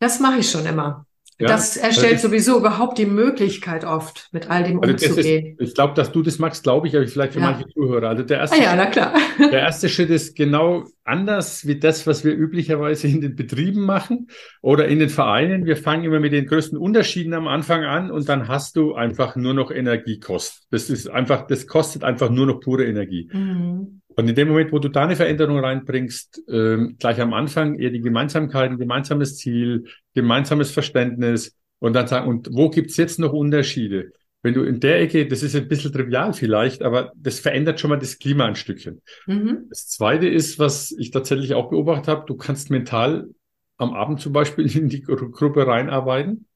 Das 0.00 0.18
mache 0.18 0.40
ich 0.40 0.50
schon 0.50 0.66
immer. 0.66 1.06
Ja, 1.40 1.48
das 1.48 1.78
erstellt 1.78 2.14
also 2.14 2.28
sowieso 2.28 2.58
überhaupt 2.58 2.98
die 2.98 3.06
Möglichkeit 3.06 3.86
oft, 3.86 4.28
mit 4.30 4.50
all 4.50 4.62
dem 4.62 4.78
also 4.82 4.92
umzugehen. 4.92 5.56
Ist, 5.56 5.68
ich 5.70 5.74
glaube, 5.74 5.94
dass 5.94 6.12
du 6.12 6.20
das 6.20 6.38
magst, 6.38 6.62
glaube 6.62 6.86
ich, 6.86 6.94
aber 6.94 7.06
vielleicht 7.06 7.32
für 7.32 7.40
ja. 7.40 7.52
manche 7.52 7.66
Zuhörer. 7.68 8.10
Also 8.10 8.22
der 8.24 8.40
erste, 8.40 8.56
ah 8.58 8.62
ja, 8.62 8.76
na 8.76 8.86
klar. 8.86 9.14
der 9.38 9.60
erste 9.60 9.88
Schritt 9.88 10.10
ist 10.10 10.36
genau 10.36 10.84
anders 11.02 11.66
wie 11.66 11.78
das, 11.78 12.06
was 12.06 12.24
wir 12.24 12.34
üblicherweise 12.34 13.08
in 13.08 13.22
den 13.22 13.36
Betrieben 13.36 13.80
machen 13.80 14.28
oder 14.60 14.86
in 14.88 14.98
den 14.98 15.08
Vereinen. 15.08 15.64
Wir 15.64 15.78
fangen 15.78 16.04
immer 16.04 16.20
mit 16.20 16.34
den 16.34 16.44
größten 16.44 16.76
Unterschieden 16.76 17.32
am 17.32 17.48
Anfang 17.48 17.84
an 17.84 18.10
und 18.10 18.28
dann 18.28 18.46
hast 18.46 18.76
du 18.76 18.92
einfach 18.92 19.34
nur 19.34 19.54
noch 19.54 19.70
Energiekost. 19.70 20.66
Das 20.70 20.90
ist 20.90 21.08
einfach, 21.08 21.46
das 21.46 21.66
kostet 21.66 22.04
einfach 22.04 22.28
nur 22.28 22.46
noch 22.46 22.60
pure 22.60 22.84
Energie. 22.84 23.30
Mhm. 23.32 23.99
Und 24.16 24.28
in 24.28 24.34
dem 24.34 24.48
Moment, 24.48 24.72
wo 24.72 24.78
du 24.78 24.88
da 24.88 25.04
eine 25.04 25.16
Veränderung 25.16 25.58
reinbringst, 25.58 26.42
ähm, 26.48 26.96
gleich 26.98 27.20
am 27.20 27.32
Anfang 27.32 27.78
eher 27.78 27.90
die 27.90 28.00
Gemeinsamkeiten, 28.00 28.78
gemeinsames 28.78 29.36
Ziel, 29.36 29.86
gemeinsames 30.14 30.72
Verständnis 30.72 31.56
und 31.78 31.94
dann 31.94 32.06
sagen, 32.06 32.28
und 32.28 32.48
wo 32.52 32.70
gibt's 32.70 32.96
jetzt 32.96 33.18
noch 33.18 33.32
Unterschiede? 33.32 34.12
Wenn 34.42 34.54
du 34.54 34.62
in 34.62 34.80
der 34.80 35.00
Ecke, 35.00 35.26
das 35.28 35.42
ist 35.42 35.54
ein 35.54 35.68
bisschen 35.68 35.92
trivial 35.92 36.32
vielleicht, 36.32 36.82
aber 36.82 37.12
das 37.14 37.40
verändert 37.40 37.78
schon 37.78 37.90
mal 37.90 37.98
das 37.98 38.18
Klima 38.18 38.46
ein 38.46 38.56
Stückchen. 38.56 39.02
Mhm. 39.26 39.66
Das 39.68 39.88
Zweite 39.88 40.28
ist, 40.28 40.58
was 40.58 40.92
ich 40.92 41.10
tatsächlich 41.10 41.54
auch 41.54 41.68
beobachtet 41.68 42.08
habe, 42.08 42.24
du 42.26 42.36
kannst 42.36 42.70
mental 42.70 43.28
am 43.76 43.92
Abend 43.92 44.20
zum 44.20 44.32
Beispiel 44.32 44.74
in 44.76 44.88
die 44.88 45.02
Gruppe 45.02 45.66
reinarbeiten. 45.66 46.46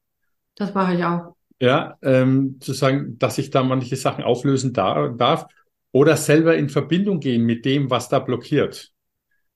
Das 0.57 0.73
mache 0.75 0.95
ich 0.95 1.05
auch. 1.05 1.35
Ja, 1.61 1.97
ähm, 2.03 2.57
zu 2.61 2.73
sagen, 2.73 3.19
dass 3.19 3.39
ich 3.39 3.51
da 3.51 3.63
manche 3.63 3.97
Sachen 3.97 4.25
auflösen 4.25 4.73
da, 4.73 5.09
darf 5.09 5.47
oder 5.95 6.17
selber 6.17 6.57
in 6.57 6.69
Verbindung 6.69 7.21
gehen 7.21 7.45
mit 7.45 7.65
dem, 7.65 7.89
was 7.89 8.09
da 8.09 8.19
blockiert. 8.19 8.93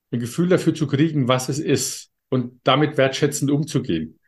Ein 0.09 0.21
Gefühl 0.21 0.47
dafür 0.47 0.73
zu 0.73 0.87
kriegen, 0.87 1.27
was 1.27 1.49
es 1.49 1.59
ist 1.59 2.11
und 2.29 2.61
damit 2.63 2.97
wertschätzend 2.97 3.51
umzugehen. 3.51 4.19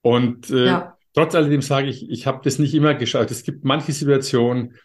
Und 0.00 0.48
äh, 0.48 0.64
ja. 0.64 0.98
trotz 1.12 1.34
alledem 1.34 1.60
sage 1.60 1.88
ich, 1.88 2.08
ich 2.08 2.26
habe 2.26 2.40
das 2.42 2.58
nicht 2.58 2.72
immer 2.72 2.94
geschaut. 2.94 3.30
Es 3.30 3.42
gibt 3.42 3.64
manche 3.64 3.92
Situationen, 3.92 4.76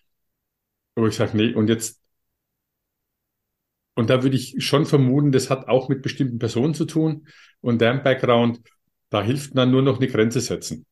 wo 0.98 1.08
ich 1.08 1.16
sage, 1.16 1.38
nee, 1.38 1.54
und 1.54 1.70
jetzt 1.70 2.02
und 3.98 4.10
da 4.10 4.22
würde 4.22 4.36
ich 4.36 4.56
schon 4.58 4.86
vermuten, 4.86 5.32
das 5.32 5.50
hat 5.50 5.70
auch 5.70 5.88
mit 5.88 6.02
bestimmten 6.02 6.38
Personen 6.38 6.74
zu 6.74 6.84
tun 6.84 7.30
und 7.62 7.80
deren 7.80 8.04
Background, 8.04 8.60
da 9.10 9.24
hilft 9.24 9.58
dann 9.58 9.72
nur 9.72 9.84
noch 9.84 10.02
eine 10.02 10.10
Grenze 10.10 10.42
setzen. 10.42 10.86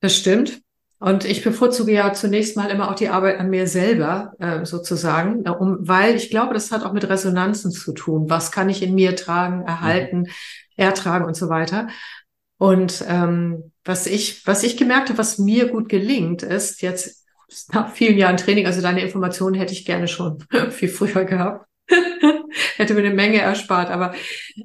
Das 0.00 0.16
stimmt. 0.16 0.62
Und 0.98 1.24
ich 1.24 1.42
bevorzuge 1.42 1.92
ja 1.92 2.12
zunächst 2.12 2.56
mal 2.56 2.70
immer 2.70 2.90
auch 2.90 2.94
die 2.94 3.08
Arbeit 3.08 3.38
an 3.38 3.50
mir 3.50 3.66
selber, 3.66 4.32
äh, 4.38 4.64
sozusagen, 4.64 5.46
um, 5.48 5.78
weil 5.80 6.14
ich 6.16 6.30
glaube, 6.30 6.54
das 6.54 6.72
hat 6.72 6.84
auch 6.84 6.92
mit 6.92 7.08
Resonanzen 7.08 7.72
zu 7.72 7.92
tun. 7.92 8.30
Was 8.30 8.52
kann 8.52 8.68
ich 8.68 8.82
in 8.82 8.94
mir 8.94 9.16
tragen, 9.16 9.62
erhalten, 9.62 10.20
mhm. 10.20 10.28
ertragen 10.76 11.24
und 11.26 11.36
so 11.36 11.48
weiter. 11.48 11.88
Und 12.58 13.04
ähm, 13.08 13.72
was 13.84 14.06
ich, 14.06 14.46
was 14.46 14.62
ich 14.62 14.76
gemerkt 14.76 15.08
habe, 15.08 15.18
was 15.18 15.38
mir 15.38 15.68
gut 15.68 15.88
gelingt, 15.88 16.42
ist 16.42 16.80
jetzt 16.80 17.26
nach 17.72 17.92
vielen 17.92 18.16
Jahren 18.16 18.36
Training, 18.36 18.66
also 18.66 18.80
deine 18.80 19.02
Informationen 19.02 19.54
hätte 19.54 19.72
ich 19.72 19.84
gerne 19.84 20.08
schon 20.08 20.44
viel 20.70 20.88
früher 20.88 21.24
gehabt. 21.24 21.66
hätte 22.76 22.94
mir 22.94 23.00
eine 23.00 23.14
Menge 23.14 23.40
erspart. 23.40 23.90
Aber 23.90 24.14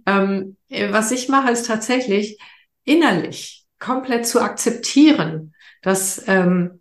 ähm, 0.06 0.56
was 0.70 1.12
ich 1.12 1.28
mache, 1.28 1.52
ist 1.52 1.68
tatsächlich 1.68 2.40
innerlich 2.86 3.66
komplett 3.80 4.26
zu 4.26 4.42
akzeptieren, 4.42 5.54
dass 5.82 6.24
ähm, 6.28 6.80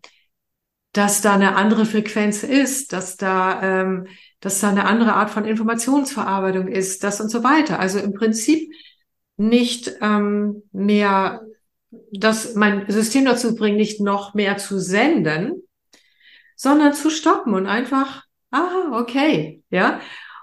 dass 0.92 1.20
da 1.20 1.34
eine 1.34 1.54
andere 1.54 1.84
Frequenz 1.86 2.42
ist, 2.42 2.92
dass 2.92 3.16
da, 3.16 3.62
ähm, 3.62 4.06
dass 4.40 4.60
da 4.60 4.70
eine 4.70 4.84
andere 4.84 5.14
Art 5.14 5.30
von 5.30 5.44
Informationsverarbeitung 5.44 6.68
ist, 6.68 7.04
das 7.04 7.20
und 7.20 7.28
so 7.28 7.44
weiter. 7.44 7.78
Also 7.78 7.98
im 7.98 8.14
Prinzip 8.14 8.72
nicht 9.36 9.92
ähm, 10.00 10.62
mehr, 10.72 11.42
dass 12.12 12.54
mein 12.54 12.90
System 12.90 13.26
dazu 13.26 13.54
bringt, 13.54 13.76
nicht 13.76 14.00
noch 14.00 14.34
mehr 14.34 14.56
zu 14.56 14.80
senden, 14.80 15.62
sondern 16.56 16.94
zu 16.94 17.10
stoppen 17.10 17.54
und 17.54 17.66
einfach, 17.66 18.24
ah, 18.50 18.90
okay, 18.92 19.62
ja. 19.70 20.00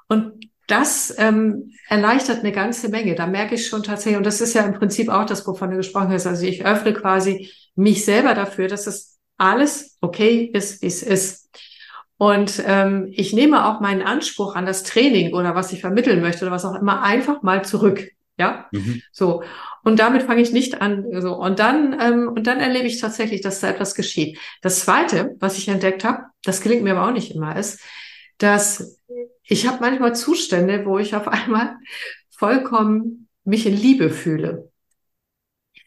Und 0.08 0.46
das 0.68 1.14
ähm, 1.18 1.74
erleichtert 1.90 2.40
eine 2.40 2.52
ganze 2.52 2.90
Menge. 2.90 3.16
Da 3.16 3.28
merke 3.28 3.56
ich 3.56 3.68
schon 3.68 3.84
tatsächlich, 3.84 4.18
und 4.18 4.26
das 4.26 4.42
ist 4.42 4.54
ja 4.54 4.64
im 4.64 4.74
Prinzip 4.74 5.10
auch 5.10 5.26
das, 5.26 5.46
wovon 5.46 5.72
du 5.72 5.78
gesprochen 5.78 6.12
hast. 6.12 6.26
Also 6.26 6.46
ich 6.46 6.66
öffne 6.66 6.94
quasi 6.94 7.52
mich 7.76 8.06
selber 8.06 8.34
dafür, 8.34 8.68
dass 8.68 8.86
das 8.86 9.18
alles 9.38 9.98
okay 10.02 10.50
ist, 10.54 10.82
wie 10.82 10.88
es 10.88 11.04
ist. 11.04 11.50
Und 12.18 12.64
ähm, 12.66 13.10
ich 13.12 13.34
nehme 13.34 13.66
auch 13.66 13.82
meinen 13.82 14.02
Anspruch 14.02 14.56
an 14.56 14.66
das 14.66 14.84
Training 14.84 15.34
oder 15.34 15.54
was 15.54 15.74
ich 15.74 15.82
vermitteln 15.82 16.22
möchte 16.22 16.46
oder 16.46 16.54
was 16.54 16.64
auch 16.64 16.76
immer 16.76 17.04
einfach 17.04 17.42
mal 17.42 17.66
zurück. 17.66 18.10
Ja, 18.38 18.68
mhm. 18.72 19.02
so. 19.12 19.44
Und 19.84 20.00
damit 20.00 20.24
fange 20.24 20.42
ich 20.42 20.52
nicht 20.52 20.82
an. 20.82 21.06
So. 21.22 21.36
Und 21.36 21.60
dann, 21.60 21.98
ähm, 22.00 22.28
und 22.30 22.48
dann 22.48 22.60
erlebe 22.60 22.88
ich 22.88 23.00
tatsächlich, 23.00 23.42
dass 23.42 23.60
da 23.60 23.70
etwas 23.70 23.96
geschieht. 23.96 24.38
Das 24.62 24.82
zweite, 24.82 25.36
was 25.40 25.58
ich 25.58 25.68
entdeckt 25.68 26.04
habe, 26.04 26.24
das 26.44 26.62
gelingt 26.62 26.84
mir 26.84 26.96
aber 26.96 27.08
auch 27.08 27.14
nicht 27.14 27.34
immer, 27.34 27.56
ist, 27.56 27.82
dass 28.38 29.00
ich 29.44 29.68
habe 29.68 29.78
manchmal 29.82 30.16
Zustände, 30.16 30.86
wo 30.86 30.98
ich 30.98 31.16
auf 31.16 31.28
einmal 31.28 31.76
vollkommen 32.30 33.28
mich 33.44 33.66
in 33.66 33.76
Liebe 33.76 34.10
fühle. 34.10 34.72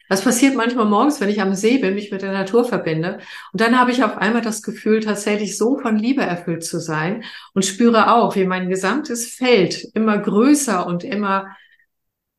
Das 0.09 0.23
passiert 0.23 0.55
manchmal 0.55 0.87
morgens, 0.87 1.21
wenn 1.21 1.29
ich 1.29 1.39
am 1.39 1.53
See 1.53 1.77
bin, 1.77 1.93
mich 1.93 2.11
mit 2.11 2.23
der 2.23 2.31
Natur 2.31 2.65
verbinde. 2.65 3.19
Und 3.53 3.61
dann 3.61 3.79
habe 3.79 3.91
ich 3.91 4.03
auf 4.03 4.17
einmal 4.17 4.41
das 4.41 4.63
Gefühl, 4.63 5.01
tatsächlich 5.01 5.55
so 5.55 5.77
von 5.77 5.97
Liebe 5.97 6.23
erfüllt 6.23 6.65
zu 6.65 6.79
sein 6.79 7.23
und 7.53 7.63
spüre 7.63 8.11
auch, 8.11 8.35
wie 8.35 8.45
mein 8.45 8.69
gesamtes 8.69 9.35
Feld 9.35 9.87
immer 9.93 10.17
größer 10.17 10.87
und 10.87 11.03
immer, 11.03 11.55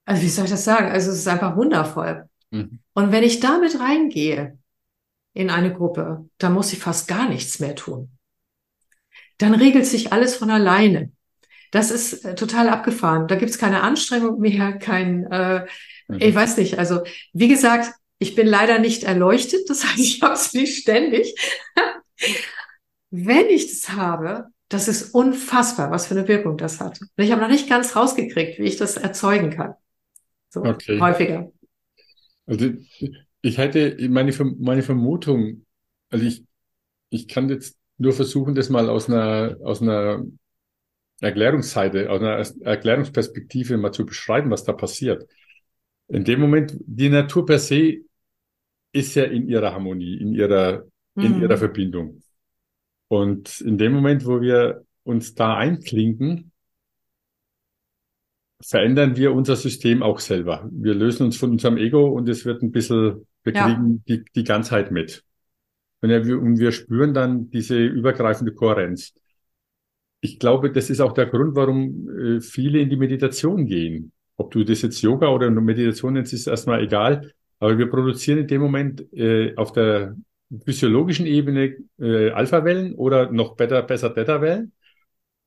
also 0.04 0.20
wie 0.20 0.28
soll 0.28 0.46
ich 0.46 0.50
das 0.50 0.64
sagen? 0.64 0.90
Also 0.90 1.12
es 1.12 1.18
ist 1.18 1.28
einfach 1.28 1.56
wundervoll. 1.56 2.28
Mhm. 2.50 2.80
Und 2.92 3.12
wenn 3.12 3.22
ich 3.22 3.38
damit 3.38 3.78
reingehe 3.78 4.58
in 5.32 5.48
eine 5.48 5.72
Gruppe, 5.72 6.28
dann 6.38 6.52
muss 6.52 6.72
ich 6.72 6.80
fast 6.80 7.06
gar 7.06 7.28
nichts 7.28 7.60
mehr 7.60 7.76
tun. 7.76 8.10
Dann 9.38 9.54
regelt 9.54 9.86
sich 9.86 10.12
alles 10.12 10.34
von 10.34 10.50
alleine. 10.50 11.12
Das 11.70 11.92
ist 11.92 12.24
äh, 12.24 12.34
total 12.34 12.68
abgefahren. 12.68 13.28
Da 13.28 13.36
gibt's 13.36 13.58
keine 13.58 13.82
Anstrengung 13.82 14.40
mehr, 14.40 14.72
kein, 14.78 15.30
äh. 15.30 15.66
Ich 16.18 16.34
weiß 16.34 16.56
nicht. 16.56 16.78
Also, 16.78 17.02
wie 17.32 17.48
gesagt, 17.48 17.92
ich 18.18 18.34
bin 18.34 18.46
leider 18.46 18.78
nicht 18.78 19.04
erleuchtet. 19.04 19.68
Das 19.68 19.84
heißt, 19.84 19.98
ich 19.98 20.22
habe 20.22 20.34
es 20.34 20.52
nicht 20.52 20.82
ständig. 20.82 21.34
Wenn 23.10 23.46
ich 23.46 23.68
das 23.68 23.90
habe, 23.92 24.46
das 24.68 24.86
ist 24.86 25.14
unfassbar, 25.14 25.90
was 25.90 26.06
für 26.06 26.14
eine 26.14 26.28
Wirkung 26.28 26.56
das 26.56 26.80
hat. 26.80 27.00
Und 27.00 27.24
ich 27.24 27.32
habe 27.32 27.40
noch 27.40 27.48
nicht 27.48 27.68
ganz 27.68 27.96
rausgekriegt, 27.96 28.58
wie 28.58 28.64
ich 28.64 28.76
das 28.76 28.96
erzeugen 28.96 29.50
kann. 29.50 29.74
So 30.48 30.62
okay. 30.62 31.00
häufiger. 31.00 31.50
Also 32.46 32.72
ich 33.42 33.58
hätte 33.58 33.96
meine, 34.08 34.32
meine 34.58 34.82
Vermutung, 34.82 35.66
also 36.08 36.24
ich, 36.24 36.44
ich 37.08 37.26
kann 37.26 37.48
jetzt 37.48 37.76
nur 37.98 38.12
versuchen, 38.12 38.54
das 38.54 38.70
mal 38.70 38.88
aus 38.88 39.08
einer, 39.08 39.56
aus 39.62 39.82
einer 39.82 40.24
Erklärungsseite, 41.20 42.10
aus 42.10 42.20
einer 42.20 42.66
Erklärungsperspektive 42.66 43.76
mal 43.76 43.92
zu 43.92 44.06
beschreiben, 44.06 44.50
was 44.50 44.64
da 44.64 44.72
passiert. 44.72 45.26
In 46.10 46.24
dem 46.24 46.40
Moment, 46.40 46.74
die 46.86 47.08
Natur 47.08 47.46
per 47.46 47.58
se 47.58 48.00
ist 48.92 49.14
ja 49.14 49.24
in 49.24 49.48
ihrer 49.48 49.72
Harmonie, 49.72 50.16
in 50.16 50.34
ihrer, 50.34 50.84
mhm. 51.14 51.24
in 51.24 51.40
ihrer 51.40 51.56
Verbindung. 51.56 52.22
Und 53.08 53.60
in 53.60 53.78
dem 53.78 53.92
Moment, 53.92 54.26
wo 54.26 54.40
wir 54.40 54.84
uns 55.04 55.34
da 55.34 55.56
einklinken, 55.56 56.52
verändern 58.60 59.16
wir 59.16 59.32
unser 59.32 59.56
System 59.56 60.02
auch 60.02 60.18
selber. 60.18 60.68
Wir 60.72 60.94
lösen 60.94 61.24
uns 61.24 61.36
von 61.36 61.50
unserem 61.50 61.76
Ego 61.76 62.08
und 62.08 62.28
es 62.28 62.44
wird 62.44 62.62
ein 62.62 62.72
bisschen, 62.72 63.26
wir 63.44 63.54
ja. 63.54 63.66
kriegen 63.66 64.04
die, 64.06 64.24
die 64.34 64.44
Ganzheit 64.44 64.90
mit. 64.90 65.24
Und 66.02 66.10
wir, 66.10 66.40
und 66.40 66.58
wir 66.58 66.72
spüren 66.72 67.14
dann 67.14 67.50
diese 67.50 67.78
übergreifende 67.78 68.52
Kohärenz. 68.52 69.14
Ich 70.20 70.38
glaube, 70.38 70.72
das 70.72 70.90
ist 70.90 71.00
auch 71.00 71.12
der 71.12 71.26
Grund, 71.26 71.54
warum 71.54 72.08
äh, 72.18 72.40
viele 72.40 72.80
in 72.80 72.90
die 72.90 72.96
Meditation 72.96 73.66
gehen. 73.66 74.12
Ob 74.40 74.52
du 74.52 74.64
das 74.64 74.80
jetzt 74.80 75.02
Yoga 75.02 75.28
oder 75.28 75.50
Meditation 75.50 76.14
nennst, 76.14 76.32
ist 76.32 76.46
erstmal 76.46 76.82
egal. 76.82 77.30
Aber 77.58 77.76
wir 77.76 77.90
produzieren 77.90 78.38
in 78.38 78.46
dem 78.46 78.62
Moment 78.62 79.12
äh, 79.12 79.54
auf 79.54 79.72
der 79.72 80.16
physiologischen 80.64 81.26
Ebene 81.26 81.76
äh, 81.98 82.30
Alpha-Wellen 82.30 82.94
oder 82.94 83.30
noch 83.30 83.54
besser, 83.54 83.82
besser 83.82 84.08
Beta-Wellen. 84.08 84.72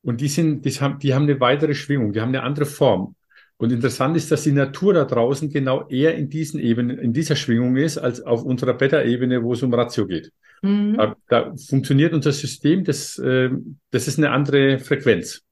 Und 0.02 0.20
die 0.20 0.28
sind, 0.28 0.64
die 0.64 0.70
haben, 0.70 1.00
die 1.00 1.12
haben 1.12 1.24
eine 1.24 1.40
weitere 1.40 1.74
Schwingung, 1.74 2.12
die 2.12 2.20
haben 2.20 2.28
eine 2.28 2.44
andere 2.44 2.66
Form. 2.66 3.16
Und 3.56 3.72
interessant 3.72 4.16
ist, 4.16 4.30
dass 4.30 4.44
die 4.44 4.52
Natur 4.52 4.94
da 4.94 5.04
draußen 5.04 5.50
genau 5.50 5.88
eher 5.88 6.14
in 6.14 6.30
diesen 6.30 6.60
Ebenen, 6.60 6.96
in 6.96 7.12
dieser 7.12 7.34
Schwingung 7.34 7.76
ist, 7.76 7.98
als 7.98 8.20
auf 8.20 8.44
unserer 8.44 8.74
Beta-Ebene, 8.74 9.42
wo 9.42 9.54
es 9.54 9.62
um 9.64 9.74
Ratio 9.74 10.06
geht. 10.06 10.30
Mhm. 10.62 10.96
Da, 10.96 11.16
da, 11.28 11.52
funktioniert 11.56 12.12
unser 12.12 12.30
System, 12.30 12.84
das, 12.84 13.18
äh, 13.18 13.50
das 13.90 14.06
ist 14.06 14.18
eine 14.18 14.30
andere 14.30 14.78
Frequenz 14.78 15.43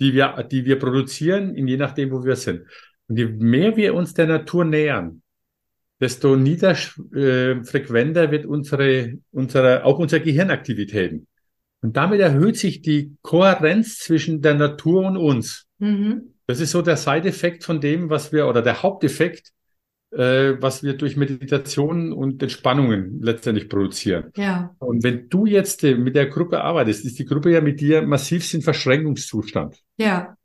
die 0.00 0.14
wir, 0.14 0.46
die 0.50 0.64
wir 0.64 0.78
produzieren, 0.78 1.54
je 1.56 1.76
nachdem, 1.76 2.10
wo 2.10 2.24
wir 2.24 2.36
sind. 2.36 2.62
Und 3.08 3.18
je 3.18 3.26
mehr 3.26 3.76
wir 3.76 3.94
uns 3.94 4.14
der 4.14 4.26
Natur 4.26 4.64
nähern, 4.64 5.22
desto 6.00 6.36
niederfrequenter 6.36 8.24
äh, 8.24 8.30
wird 8.30 8.46
unsere, 8.46 9.14
unsere, 9.30 9.84
auch 9.84 9.98
unsere 9.98 10.22
Gehirnaktivitäten. 10.22 11.26
Und 11.80 11.96
damit 11.96 12.20
erhöht 12.20 12.56
sich 12.56 12.82
die 12.82 13.16
Kohärenz 13.22 13.98
zwischen 13.98 14.42
der 14.42 14.54
Natur 14.54 15.06
und 15.06 15.16
uns. 15.16 15.66
Mhm. 15.78 16.34
Das 16.46 16.60
ist 16.60 16.70
so 16.70 16.82
der 16.82 16.96
Side-Effekt 16.96 17.64
von 17.64 17.80
dem, 17.80 18.10
was 18.10 18.32
wir, 18.32 18.48
oder 18.48 18.62
der 18.62 18.82
Haupteffekt, 18.82 19.52
was 20.10 20.82
wir 20.82 20.94
durch 20.94 21.16
Meditation 21.16 22.12
und 22.12 22.42
Entspannungen 22.42 23.20
letztendlich 23.22 23.68
produzieren. 23.68 24.32
Ja. 24.36 24.74
Und 24.78 25.04
wenn 25.04 25.28
du 25.28 25.44
jetzt 25.44 25.84
äh, 25.84 25.94
mit 25.94 26.16
der 26.16 26.26
Gruppe 26.26 26.62
arbeitest, 26.62 27.04
ist 27.04 27.18
die 27.18 27.26
Gruppe 27.26 27.50
ja 27.52 27.60
mit 27.60 27.80
dir 27.80 28.02
massiv 28.02 28.54
in 28.54 28.62
Verschränkungszustand. 28.62 29.76
Ja. 29.98 30.36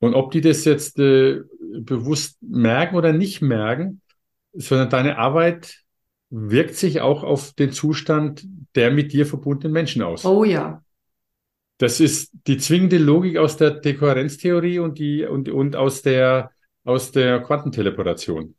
Und 0.00 0.14
ob 0.14 0.32
die 0.32 0.40
das 0.40 0.64
jetzt 0.64 0.98
äh, 0.98 1.40
bewusst 1.80 2.38
merken 2.40 2.96
oder 2.96 3.12
nicht 3.12 3.42
merken, 3.42 4.00
sondern 4.52 4.90
deine 4.90 5.18
Arbeit 5.18 5.82
wirkt 6.30 6.74
sich 6.74 7.00
auch 7.00 7.22
auf 7.22 7.52
den 7.52 7.72
Zustand 7.72 8.44
der 8.74 8.90
mit 8.90 9.12
dir 9.12 9.26
verbundenen 9.26 9.72
Menschen 9.72 10.02
aus. 10.02 10.24
Oh 10.24 10.44
ja. 10.44 10.82
Das 11.78 11.98
ist 12.00 12.32
die 12.46 12.58
zwingende 12.58 12.98
Logik 12.98 13.36
aus 13.36 13.56
der 13.56 13.70
Dekohärenztheorie 13.70 14.78
und 14.80 14.98
die 14.98 15.24
und, 15.24 15.48
und 15.48 15.76
aus 15.76 16.02
der 16.02 16.50
aus 16.84 17.12
der 17.12 17.40
Quantenteleportation. 17.40 18.54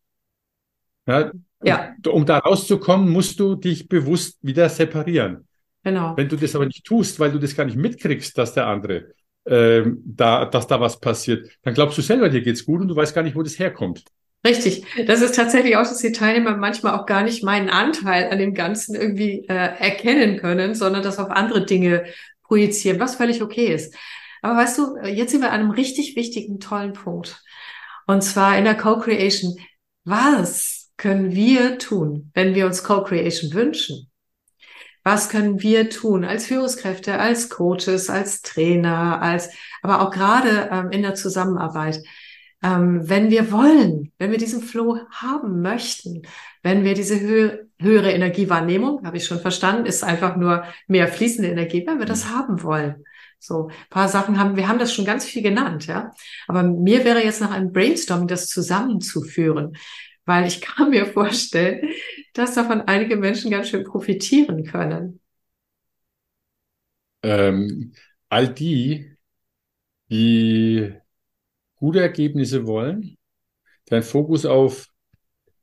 Ja, 1.08 1.32
ja. 1.64 1.96
Um 2.08 2.26
da 2.26 2.40
rauszukommen, 2.40 3.10
musst 3.10 3.40
du 3.40 3.56
dich 3.56 3.88
bewusst 3.88 4.38
wieder 4.42 4.68
separieren. 4.70 5.48
Genau. 5.84 6.16
Wenn 6.16 6.30
du 6.30 6.36
das 6.36 6.56
aber 6.56 6.66
nicht 6.66 6.86
tust, 6.86 7.20
weil 7.20 7.32
du 7.32 7.40
das 7.40 7.56
gar 7.56 7.66
nicht 7.66 7.78
mitkriegst, 7.78 8.38
dass 8.38 8.54
der 8.54 8.68
andere, 8.68 9.14
ähm, 9.46 10.02
da, 10.06 10.46
dass 10.46 10.68
da 10.68 10.80
was 10.80 11.00
passiert, 11.00 11.50
dann 11.64 11.74
glaubst 11.74 11.98
du 11.98 12.02
selber, 12.02 12.30
dir 12.30 12.42
geht's 12.42 12.66
gut 12.66 12.82
und 12.82 12.88
du 12.88 12.96
weißt 12.96 13.16
gar 13.16 13.24
nicht, 13.24 13.36
wo 13.36 13.44
das 13.44 13.58
herkommt. 13.58 14.04
Richtig. 14.46 14.84
Das 15.06 15.22
ist 15.22 15.36
tatsächlich 15.36 15.76
auch, 15.78 15.84
dass 15.84 16.00
die 16.00 16.12
Teilnehmer 16.12 16.58
manchmal 16.58 16.98
auch 16.98 17.06
gar 17.06 17.24
nicht 17.24 17.44
meinen 17.44 17.70
Anteil 17.70 18.32
an 18.32 18.40
dem 18.40 18.56
Ganzen 18.56 18.96
irgendwie 18.96 19.46
äh, 19.48 19.54
erkennen 19.54 20.38
können, 20.38 20.74
sondern 20.74 21.04
das 21.04 21.20
auf 21.20 21.30
andere 21.30 21.66
Dinge 21.66 22.06
projizieren, 22.44 23.00
was 23.00 23.16
völlig 23.16 23.44
okay 23.44 23.68
ist. 23.68 23.96
Aber 24.42 24.58
weißt 24.58 24.78
du, 24.80 24.98
jetzt 25.06 25.32
sind 25.32 25.42
wir 25.42 25.52
an 25.52 25.62
einem 25.62 25.72
richtig 25.72 26.16
wichtigen, 26.16 26.60
tollen 26.60 26.94
Punkt. 26.94 27.44
Und 28.08 28.24
zwar 28.24 28.58
in 28.58 28.64
der 28.64 28.76
Co-Creation. 28.76 29.58
Was 30.04 30.81
können 31.02 31.32
wir 31.32 31.80
tun, 31.80 32.30
wenn 32.36 32.54
wir 32.54 32.68
uns 32.68 32.84
Co-Creation 32.84 33.54
wünschen? 33.54 34.12
Was 35.04 35.30
können 35.30 35.60
wir 35.64 35.90
tun 35.90 36.24
als 36.24 36.46
Führungskräfte, 36.46 37.18
als 37.18 37.50
Coaches, 37.50 38.12
als 38.12 38.44
Trainer, 38.44 39.20
als, 39.20 39.50
aber 39.82 40.02
auch 40.02 40.12
gerade 40.12 40.70
ähm, 40.72 40.92
in 40.92 41.02
der 41.02 41.16
Zusammenarbeit? 41.16 42.04
Ähm, 42.62 43.10
wenn 43.10 43.32
wir 43.32 43.52
wollen, 43.52 44.12
wenn 44.20 44.30
wir 44.30 44.38
diesen 44.38 44.62
Flow 44.62 45.00
haben 45.10 45.64
möchten, 45.64 46.22
wenn 46.62 46.84
wir 46.84 46.94
diese 46.94 47.20
hö 47.20 47.58
höhere 47.80 48.12
Energiewahrnehmung, 48.12 49.04
habe 49.04 49.18
ich 49.18 49.26
schon 49.26 49.40
verstanden, 49.40 49.88
ist 49.88 50.04
einfach 50.04 50.36
nur 50.36 50.66
mehr 50.86 51.08
fließende 51.08 51.50
Energie, 51.50 51.84
wenn 51.88 51.98
wir 51.98 52.06
das 52.06 52.26
mhm. 52.26 52.30
haben 52.30 52.62
wollen. 52.62 53.04
So, 53.40 53.70
ein 53.70 53.90
paar 53.90 54.08
Sachen 54.08 54.40
haben, 54.40 54.56
wir 54.56 54.68
haben 54.68 54.78
das 54.78 54.94
schon 54.94 55.06
ganz 55.06 55.26
viel 55.26 55.42
genannt, 55.42 55.88
ja. 55.88 56.12
Aber 56.48 56.62
mir 56.62 57.04
wäre 57.06 57.24
jetzt 57.24 57.42
nach 57.42 57.50
einem 57.50 57.72
Brainstorming 57.72 58.28
das 58.28 58.46
zusammenzuführen 58.46 59.76
weil 60.26 60.48
ich 60.48 60.62
kann 60.62 60.92
mir 60.92 61.06
vorstellen, 61.06 61.90
dass 62.34 62.56
davon 62.56 62.82
einige 62.82 63.16
Menschen 63.16 63.52
ganz 63.52 63.70
schön 63.70 63.84
profitieren 63.84 64.64
können. 64.64 65.20
Ähm, 67.24 67.94
all 68.30 68.54
die, 68.54 69.16
die 70.10 70.94
gute 71.76 72.02
Ergebnisse 72.02 72.66
wollen, 72.66 73.18
dein 73.86 74.04
Fokus 74.04 74.46
auf 74.46 74.88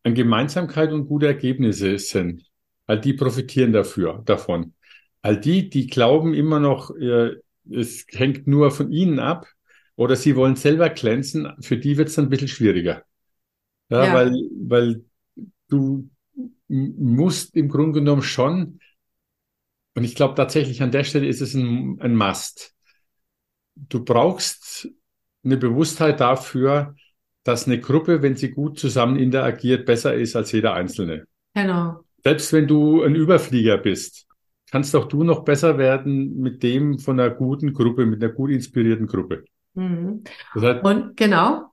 an 0.03 0.15
Gemeinsamkeit 0.15 0.93
und 0.93 1.07
gute 1.07 1.27
Ergebnisse 1.27 1.99
sind, 1.99 2.45
all 2.87 3.01
die 3.01 3.13
profitieren 3.13 3.73
dafür, 3.73 4.23
davon. 4.25 4.75
All 5.23 5.39
die, 5.39 5.69
die 5.69 5.87
glauben 5.87 6.35
immer 6.35 6.61
noch, 6.61 6.91
es 7.71 8.07
hängt 8.11 8.47
nur 8.47 8.71
von 8.71 8.93
ihnen 8.93 9.19
ab 9.19 9.47
oder 9.97 10.17
sie 10.17 10.37
wollen 10.37 10.57
selber 10.57 10.89
glänzen, 10.91 11.53
für 11.61 11.77
die 11.77 11.97
wird 11.99 12.09
es 12.09 12.15
dann 12.15 12.27
ein 12.27 12.31
bisschen 12.31 12.49
schwieriger. 12.49 13.05
Ja, 13.89 14.05
ja. 14.05 14.15
Weil, 14.15 14.33
weil 14.61 15.05
du 15.69 16.09
musst 16.69 17.57
im 17.57 17.69
Grunde 17.69 18.01
genommen 18.01 18.23
schon, 18.23 18.81
und 19.95 20.05
ich 20.05 20.15
glaube 20.15 20.35
tatsächlich 20.35 20.83
an 20.83 20.93
der 20.93 21.05
Stelle 21.05 21.27
ist 21.27 21.41
es 21.41 21.55
ein, 21.55 21.99
ein 22.01 22.15
Must. 22.15 22.75
Du 23.75 24.05
brauchst 24.05 24.89
eine 25.45 25.57
Bewusstheit 25.57 26.21
dafür, 26.21 26.95
dass 27.45 27.67
eine 27.67 27.81
Gruppe, 27.81 28.23
wenn 28.23 28.37
sie 28.37 28.51
gut 28.51 28.79
zusammen 28.79 29.19
interagiert, 29.19 29.87
besser 29.87 30.15
ist 30.15 30.37
als 30.37 30.53
jeder 30.53 30.75
Einzelne. 30.75 31.27
Genau. 31.55 32.05
Selbst 32.23 32.53
wenn 32.53 32.67
du 32.67 33.03
ein 33.03 33.15
Überflieger 33.15 33.79
bist, 33.79 34.27
kannst 34.71 34.95
auch 34.95 35.07
du 35.07 35.25
noch 35.25 35.45
besser 35.45 35.79
werden 35.79 36.37
mit 36.39 36.63
dem 36.63 36.99
von 36.99 37.19
einer 37.19 37.31
guten 37.31 37.73
Gruppe, 37.73 38.05
mit 38.07 38.23
einer 38.23 38.33
gut 38.33 38.51
inspirierten 38.51 39.07
Gruppe. 39.07 39.45
Mhm. 39.75 40.25
Das 40.55 40.63
heißt, 40.63 40.85
Und 40.85 41.17
genau. 41.17 41.73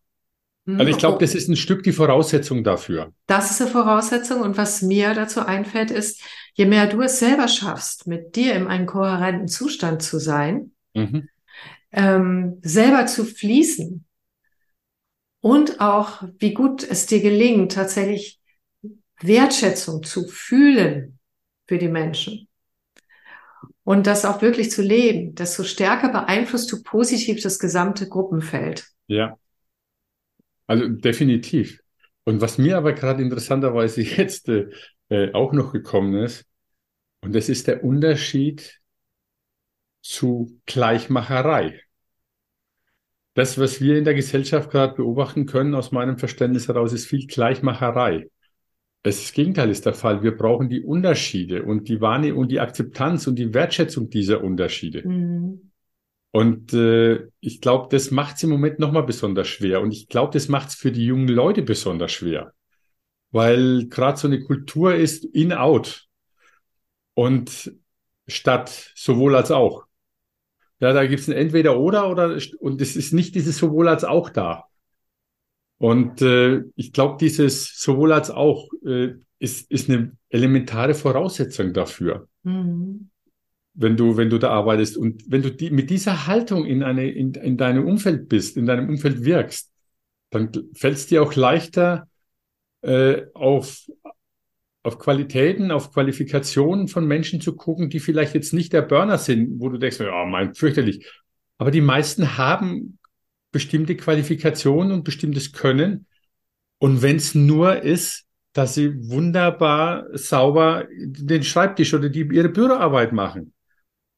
Mhm. 0.66 0.80
Also 0.80 0.92
ich 0.92 0.98
glaube, 0.98 1.20
das 1.20 1.36
ist 1.36 1.48
ein 1.48 1.56
Stück 1.56 1.84
die 1.84 1.92
Voraussetzung 1.92 2.64
dafür. 2.64 3.14
Das 3.28 3.52
ist 3.52 3.62
eine 3.62 3.72
Voraussetzung. 3.72 4.42
Und 4.42 4.58
was 4.58 4.82
mir 4.82 5.14
dazu 5.14 5.42
einfällt, 5.42 5.92
ist, 5.92 6.22
je 6.54 6.66
mehr 6.66 6.88
du 6.88 7.02
es 7.02 7.20
selber 7.20 7.48
schaffst, 7.48 8.08
mit 8.08 8.36
dir 8.36 8.54
in 8.56 8.68
einem 8.68 8.88
kohärenten 8.88 9.48
Zustand 9.48 10.02
zu 10.02 10.20
sein, 10.20 10.72
mhm. 10.94 11.30
ähm, 11.92 12.60
selber 12.62 13.06
zu 13.06 13.26
fließen 13.26 14.06
und 15.42 15.80
auch, 15.80 16.24
wie 16.40 16.54
gut 16.54 16.84
es 16.84 17.06
dir 17.06 17.22
gelingt, 17.22 17.74
tatsächlich 17.74 18.40
Wertschätzung 19.22 20.04
zu 20.04 20.28
fühlen 20.28 21.20
für 21.68 21.78
die 21.78 21.88
Menschen 21.88 22.48
und 23.84 24.08
das 24.08 24.26
auch 24.26 24.42
wirklich 24.42 24.72
zu 24.72 24.82
leben, 24.82 25.36
desto 25.36 25.64
stärker 25.64 26.10
beeinflusst 26.10 26.72
du 26.72 26.82
positiv 26.82 27.42
das 27.42 27.60
gesamte 27.60 28.10
Gruppenfeld. 28.10 28.88
Ja, 29.08 29.38
also 30.68 30.88
definitiv. 30.88 31.82
Und 32.24 32.42
was 32.42 32.58
mir 32.58 32.78
aber 32.78 32.94
gerade 32.94 33.22
interessanterweise 33.22 34.02
jetzt 34.18 34.50
äh, 34.50 34.70
äh, 35.10 35.34
auch 35.34 35.54
noch 35.54 35.74
gekommen 35.74 36.16
ist, 36.16 36.46
und 37.22 37.34
das 37.34 37.50
ist 37.50 37.68
der 37.68 37.84
Unterschied 37.84 38.80
zu 40.02 40.62
Gleichmacherei. 40.68 41.82
Das, 43.34 43.58
was 43.58 43.82
wir 43.82 43.98
in 43.98 44.06
der 44.06 44.14
Gesellschaft 44.14 44.70
gerade 44.70 44.96
beobachten 44.96 45.46
können, 45.46 45.74
aus 45.76 45.92
meinem 45.92 46.18
Verständnis 46.18 46.68
heraus, 46.68 46.94
ist 46.94 47.08
viel 47.08 47.26
Gleichmacherei. 47.26 48.30
Das 49.02 49.34
Gegenteil 49.34 49.70
ist 49.70 49.86
der 49.86 49.94
Fall. 49.94 50.24
Wir 50.24 50.38
brauchen 50.38 50.70
die 50.70 50.82
Unterschiede 50.82 51.64
und 51.64 51.90
die 51.90 52.00
Wahrnehmung 52.00 52.44
und 52.44 52.52
die 52.52 52.60
Akzeptanz 52.60 53.28
und 53.28 53.38
die 53.38 53.54
Wertschätzung 53.54 54.10
dieser 54.10 54.44
Unterschiede. 54.44 55.08
Mhm. 55.08 55.72
Und 56.36 56.74
äh, 56.74 57.30
ich 57.40 57.62
glaube, 57.62 57.88
das 57.90 58.12
macht 58.12 58.36
es 58.36 58.44
im 58.44 58.50
Moment 58.50 58.78
nochmal 58.78 59.04
besonders 59.04 59.48
schwer. 59.48 59.80
Und 59.80 59.94
ich 59.94 60.10
glaube, 60.10 60.34
das 60.34 60.50
macht 60.50 60.68
es 60.68 60.76
für 60.76 60.92
die 60.92 61.06
jungen 61.06 61.30
Leute 61.30 61.62
besonders 61.62 62.12
schwer. 62.12 62.52
Weil 63.32 63.88
gerade 63.88 64.18
so 64.18 64.28
eine 64.28 64.42
Kultur 64.42 64.96
ist 64.96 65.24
in-out. 65.24 66.10
Und 67.14 67.72
statt 68.28 68.92
sowohl 68.96 69.34
als 69.34 69.50
auch. 69.50 69.86
Ja, 70.82 70.92
da 70.92 71.06
gibt 71.06 71.22
es 71.22 71.30
ein 71.30 71.38
Entweder 71.38 71.80
oder 71.80 72.10
oder 72.10 72.38
und 72.60 72.82
es 72.82 72.98
ist 72.98 73.14
nicht 73.14 73.34
dieses 73.36 73.58
sowohl 73.58 73.88
als 73.88 74.04
auch 74.04 74.30
da. 74.30 74.66
Und 75.78 76.22
äh, 76.22 76.64
ich 76.76 76.92
glaube, 76.92 77.16
dieses 77.18 77.80
sowohl 77.80 78.12
als 78.12 78.30
auch 78.30 78.68
äh, 78.86 79.14
ist, 79.40 79.72
ist 79.72 79.90
eine 79.90 80.12
elementare 80.28 80.96
Voraussetzung 80.96 81.72
dafür. 81.72 82.28
Mhm. 82.44 83.10
Wenn 83.78 83.98
du, 83.98 84.16
wenn 84.16 84.30
du 84.30 84.38
da 84.38 84.52
arbeitest 84.52 84.98
und 84.98 85.24
wenn 85.28 85.42
du 85.42 85.52
die, 85.52 85.70
mit 85.70 85.90
dieser 85.90 86.28
Haltung 86.28 86.66
in 86.66 86.82
eine, 86.82 87.10
in, 87.10 87.34
in 87.34 87.58
deinem 87.58 87.86
Umfeld 87.86 88.30
bist, 88.30 88.56
in 88.56 88.66
deinem 88.66 88.88
Umfeld 88.88 89.26
wirkst, 89.26 89.70
dann 90.30 90.52
fällt 90.74 90.96
es 90.96 91.08
dir 91.08 91.22
auch 91.22 91.36
leichter, 91.36 92.08
äh, 92.82 93.24
auf, 93.34 93.90
auf 94.84 95.00
Qualitäten, 95.00 95.72
auf 95.72 95.92
Qualifikationen 95.92 96.88
von 96.88 97.08
Menschen 97.08 97.42
zu 97.42 97.56
gucken, 97.56 97.90
die 97.90 98.00
vielleicht 98.00 98.36
jetzt 98.36 98.54
nicht 98.54 98.72
der 98.74 98.84
Burner 98.84 99.18
sind, 99.18 99.60
wo 99.60 99.70
du 99.70 99.78
denkst, 99.78 100.00
ja, 100.00 100.26
mein, 100.26 100.54
fürchterlich. 100.54 101.06
Aber 101.58 101.72
die 101.72 101.82
meisten 101.82 102.38
haben 102.38 103.00
bestimmte 103.52 103.96
Qualifikationen 103.96 104.92
und 104.92 105.04
bestimmtes 105.04 105.52
Können. 105.52 106.06
Und 106.78 107.02
wenn 107.02 107.16
es 107.16 107.34
nur 107.34 107.82
ist, 107.82 108.26
dass 108.54 108.76
sie 108.76 109.10
wunderbar 109.10 110.06
sauber 110.14 110.88
den 110.94 111.44
Schreibtisch 111.44 111.94
oder 111.94 112.10
die 112.10 112.28
ihre 112.32 112.50
Büroarbeit 112.50 113.12
machen 113.14 113.54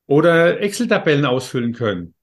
oder 0.07 0.59
Excel-Tabellen 0.61 1.25
ausfüllen 1.25 1.73
können, 1.73 2.13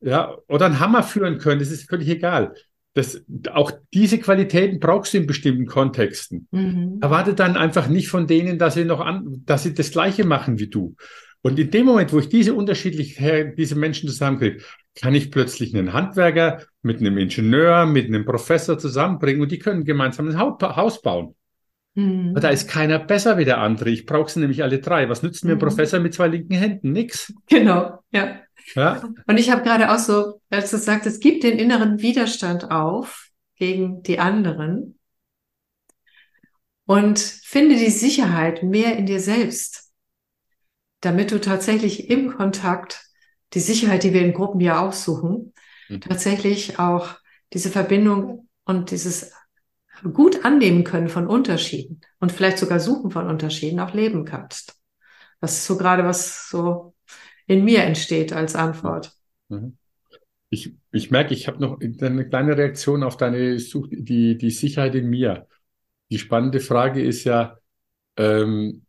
ja, 0.00 0.36
oder 0.48 0.66
einen 0.66 0.80
Hammer 0.80 1.02
führen 1.02 1.38
können, 1.38 1.60
das 1.60 1.70
ist 1.70 1.88
völlig 1.88 2.08
egal. 2.08 2.54
Das, 2.94 3.22
auch 3.52 3.70
diese 3.94 4.18
Qualitäten 4.18 4.80
brauchst 4.80 5.14
du 5.14 5.18
in 5.18 5.26
bestimmten 5.26 5.66
Kontexten. 5.66 6.48
Mhm. 6.50 6.98
Erwarte 7.00 7.34
dann 7.34 7.56
einfach 7.56 7.88
nicht 7.88 8.08
von 8.08 8.26
denen, 8.26 8.58
dass 8.58 8.74
sie 8.74 8.84
noch 8.84 9.00
an, 9.00 9.42
dass 9.46 9.62
sie 9.62 9.74
das 9.74 9.90
Gleiche 9.90 10.24
machen 10.24 10.58
wie 10.58 10.68
du. 10.68 10.96
Und 11.42 11.58
in 11.58 11.70
dem 11.70 11.86
Moment, 11.86 12.12
wo 12.12 12.18
ich 12.18 12.28
diese 12.28 12.54
unterschiedlichen, 12.54 13.54
diese 13.56 13.76
Menschen 13.76 14.08
zusammenkriege, 14.08 14.62
kann 14.96 15.14
ich 15.14 15.30
plötzlich 15.30 15.76
einen 15.76 15.92
Handwerker 15.92 16.64
mit 16.82 16.98
einem 16.98 17.18
Ingenieur, 17.18 17.86
mit 17.86 18.06
einem 18.06 18.24
Professor 18.24 18.78
zusammenbringen 18.78 19.42
und 19.42 19.52
die 19.52 19.60
können 19.60 19.84
gemeinsam 19.84 20.28
ein 20.28 20.38
Haus 20.38 21.00
bauen. 21.00 21.36
Mhm. 21.98 22.34
Da 22.34 22.50
ist 22.50 22.68
keiner 22.68 23.00
besser 23.00 23.38
wie 23.38 23.44
der 23.44 23.58
andere. 23.58 23.90
Ich 23.90 24.06
brauche 24.06 24.30
sie 24.30 24.38
nämlich 24.38 24.62
alle 24.62 24.78
drei. 24.78 25.08
Was 25.08 25.24
nützt 25.24 25.44
mir 25.44 25.52
ein 25.52 25.54
mhm. 25.56 25.62
Professor 25.62 25.98
mit 25.98 26.14
zwei 26.14 26.28
linken 26.28 26.54
Händen? 26.54 26.92
Nix. 26.92 27.34
Genau, 27.48 27.98
ja. 28.12 28.40
ja? 28.76 29.02
Und 29.26 29.36
ich 29.36 29.50
habe 29.50 29.64
gerade 29.64 29.90
auch 29.90 29.98
so, 29.98 30.40
als 30.48 30.70
du 30.70 30.78
sagst, 30.78 31.08
es 31.08 31.18
gibt 31.18 31.42
den 31.42 31.58
inneren 31.58 32.00
Widerstand 32.00 32.70
auf 32.70 33.30
gegen 33.56 34.04
die 34.04 34.20
anderen 34.20 34.96
und 36.86 37.18
finde 37.18 37.74
die 37.74 37.90
Sicherheit 37.90 38.62
mehr 38.62 38.96
in 38.96 39.06
dir 39.06 39.18
selbst, 39.18 39.90
damit 41.00 41.32
du 41.32 41.40
tatsächlich 41.40 42.10
im 42.10 42.32
Kontakt 42.32 43.10
die 43.54 43.60
Sicherheit, 43.60 44.04
die 44.04 44.12
wir 44.12 44.22
in 44.22 44.34
Gruppen 44.34 44.60
ja 44.60 44.86
auch 44.86 44.92
suchen, 44.92 45.52
mhm. 45.88 46.00
tatsächlich 46.00 46.78
auch 46.78 47.16
diese 47.52 47.70
Verbindung 47.70 48.48
und 48.64 48.92
dieses 48.92 49.32
gut 50.12 50.44
annehmen 50.44 50.84
können 50.84 51.08
von 51.08 51.26
Unterschieden 51.26 52.00
und 52.20 52.32
vielleicht 52.32 52.58
sogar 52.58 52.80
Suchen 52.80 53.10
von 53.10 53.26
Unterschieden 53.26 53.80
auch 53.80 53.94
leben 53.94 54.24
kannst. 54.24 54.76
Das 55.40 55.52
ist 55.52 55.66
so 55.66 55.76
gerade, 55.76 56.04
was 56.04 56.48
so 56.48 56.94
in 57.46 57.64
mir 57.64 57.82
entsteht 57.82 58.32
als 58.32 58.54
Antwort. 58.54 59.12
Mhm. 59.48 59.76
Ich, 60.50 60.74
ich 60.92 61.10
merke, 61.10 61.34
ich 61.34 61.46
habe 61.46 61.60
noch 61.60 61.78
eine 61.80 62.28
kleine 62.28 62.56
Reaktion 62.56 63.02
auf 63.02 63.16
deine 63.16 63.58
Such 63.58 63.88
die, 63.90 64.38
die 64.38 64.50
Sicherheit 64.50 64.94
in 64.94 65.08
mir. 65.08 65.46
Die 66.10 66.18
spannende 66.18 66.60
Frage 66.60 67.02
ist 67.02 67.24
ja, 67.24 67.58
ähm, 68.16 68.86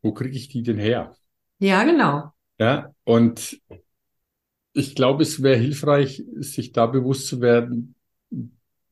wo 0.00 0.12
kriege 0.12 0.36
ich 0.36 0.48
die 0.48 0.62
denn 0.62 0.78
her? 0.78 1.14
Ja, 1.58 1.84
genau. 1.84 2.32
Ja, 2.58 2.92
und 3.04 3.60
ich 4.72 4.94
glaube, 4.94 5.22
es 5.22 5.42
wäre 5.42 5.56
hilfreich, 5.56 6.24
sich 6.36 6.72
da 6.72 6.86
bewusst 6.86 7.28
zu 7.28 7.40
werden, 7.40 7.94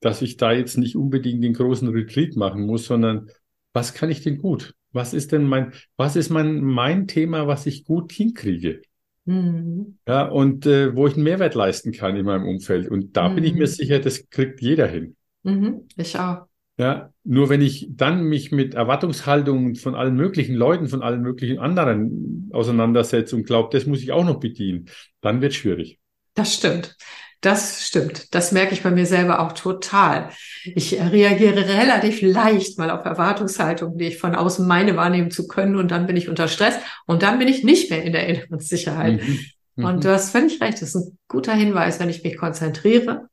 dass 0.00 0.22
ich 0.22 0.36
da 0.36 0.52
jetzt 0.52 0.78
nicht 0.78 0.96
unbedingt 0.96 1.44
den 1.44 1.54
großen 1.54 1.88
Retreat 1.88 2.36
machen 2.36 2.66
muss, 2.66 2.86
sondern 2.86 3.30
was 3.72 3.94
kann 3.94 4.10
ich 4.10 4.22
denn 4.22 4.38
gut? 4.38 4.74
Was 4.92 5.14
ist 5.14 5.32
denn 5.32 5.44
mein, 5.44 5.72
was 5.96 6.16
ist 6.16 6.30
mein, 6.30 6.62
mein 6.62 7.06
Thema, 7.06 7.46
was 7.46 7.66
ich 7.66 7.84
gut 7.84 8.12
hinkriege? 8.12 8.82
Mhm. 9.26 9.98
Ja, 10.08 10.26
und 10.26 10.66
äh, 10.66 10.94
wo 10.96 11.06
ich 11.06 11.14
einen 11.14 11.24
Mehrwert 11.24 11.54
leisten 11.54 11.92
kann 11.92 12.16
in 12.16 12.26
meinem 12.26 12.48
Umfeld. 12.48 12.88
Und 12.88 13.16
da 13.16 13.28
mhm. 13.28 13.34
bin 13.36 13.44
ich 13.44 13.52
mir 13.52 13.60
mhm. 13.60 13.66
sicher, 13.66 14.00
das 14.00 14.28
kriegt 14.30 14.60
jeder 14.60 14.86
hin. 14.86 15.16
Mhm. 15.42 15.86
Ich 15.96 16.18
auch. 16.18 16.46
Ja, 16.78 17.12
nur 17.24 17.50
wenn 17.50 17.60
ich 17.60 17.88
dann 17.90 18.24
mich 18.24 18.52
mit 18.52 18.72
Erwartungshaltungen 18.72 19.76
von 19.76 19.94
allen 19.94 20.14
möglichen 20.14 20.54
Leuten, 20.54 20.88
von 20.88 21.02
allen 21.02 21.20
möglichen 21.20 21.58
anderen 21.58 22.48
auseinandersetze 22.52 23.36
und 23.36 23.44
glaube, 23.44 23.68
das 23.70 23.86
muss 23.86 24.02
ich 24.02 24.12
auch 24.12 24.24
noch 24.24 24.40
bedienen, 24.40 24.86
dann 25.20 25.42
wird 25.42 25.52
es 25.52 25.58
schwierig. 25.58 25.98
Das 26.32 26.54
stimmt. 26.54 26.96
Das 27.40 27.86
stimmt. 27.86 28.34
Das 28.34 28.52
merke 28.52 28.74
ich 28.74 28.82
bei 28.82 28.90
mir 28.90 29.06
selber 29.06 29.40
auch 29.40 29.52
total. 29.52 30.30
Ich 30.64 30.92
reagiere 31.00 31.68
relativ 31.68 32.20
leicht 32.20 32.78
mal 32.78 32.90
auf 32.90 33.06
Erwartungshaltungen, 33.06 33.96
die 33.96 34.08
ich 34.08 34.18
von 34.18 34.34
außen 34.34 34.66
meine 34.66 34.94
wahrnehmen 34.96 35.30
zu 35.30 35.48
können 35.48 35.76
und 35.76 35.90
dann 35.90 36.06
bin 36.06 36.16
ich 36.16 36.28
unter 36.28 36.48
Stress 36.48 36.74
und 37.06 37.22
dann 37.22 37.38
bin 37.38 37.48
ich 37.48 37.64
nicht 37.64 37.90
mehr 37.90 38.02
in 38.02 38.12
der 38.12 38.26
inneren 38.26 38.60
Sicherheit. 38.60 39.22
Mhm. 39.26 39.38
Mhm. 39.76 39.84
Und 39.84 40.04
du 40.04 40.12
hast 40.12 40.30
völlig 40.30 40.60
recht. 40.60 40.82
Das 40.82 40.94
ist 40.94 40.96
ein 40.96 41.18
guter 41.28 41.54
Hinweis, 41.54 41.98
wenn 41.98 42.10
ich 42.10 42.22
mich 42.22 42.36
konzentriere 42.36 43.28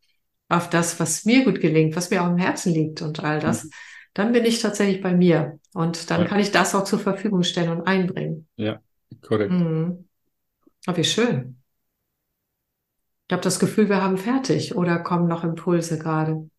auf 0.47 0.69
das, 0.69 0.99
was 1.01 1.25
mir 1.25 1.43
gut 1.43 1.59
gelingt, 1.59 1.97
was 1.97 2.09
mir 2.09 2.23
auch 2.23 2.29
im 2.29 2.37
Herzen 2.37 2.73
liegt 2.73 3.01
und 3.01 3.21
all 3.21 3.39
das, 3.39 3.65
mhm. 3.65 3.69
dann 4.13 4.31
bin 4.31 4.45
ich 4.45 4.61
tatsächlich 4.61 5.01
bei 5.01 5.13
mir. 5.13 5.59
Und 5.73 6.09
dann 6.09 6.21
ja. 6.21 6.27
kann 6.27 6.39
ich 6.39 6.51
das 6.51 6.73
auch 6.73 6.85
zur 6.85 6.99
Verfügung 6.99 7.43
stellen 7.43 7.69
und 7.71 7.87
einbringen. 7.87 8.47
Ja, 8.55 8.79
korrekt. 9.21 9.51
Mhm. 9.51 10.05
Oh, 10.87 10.95
wie 10.95 11.03
schön. 11.03 11.57
Ich 13.27 13.31
habe 13.33 13.41
das 13.41 13.59
Gefühl, 13.59 13.87
wir 13.87 14.01
haben 14.01 14.17
fertig 14.17 14.75
oder 14.75 14.99
kommen 14.99 15.27
noch 15.29 15.43
Impulse 15.45 15.97
gerade. 15.97 16.49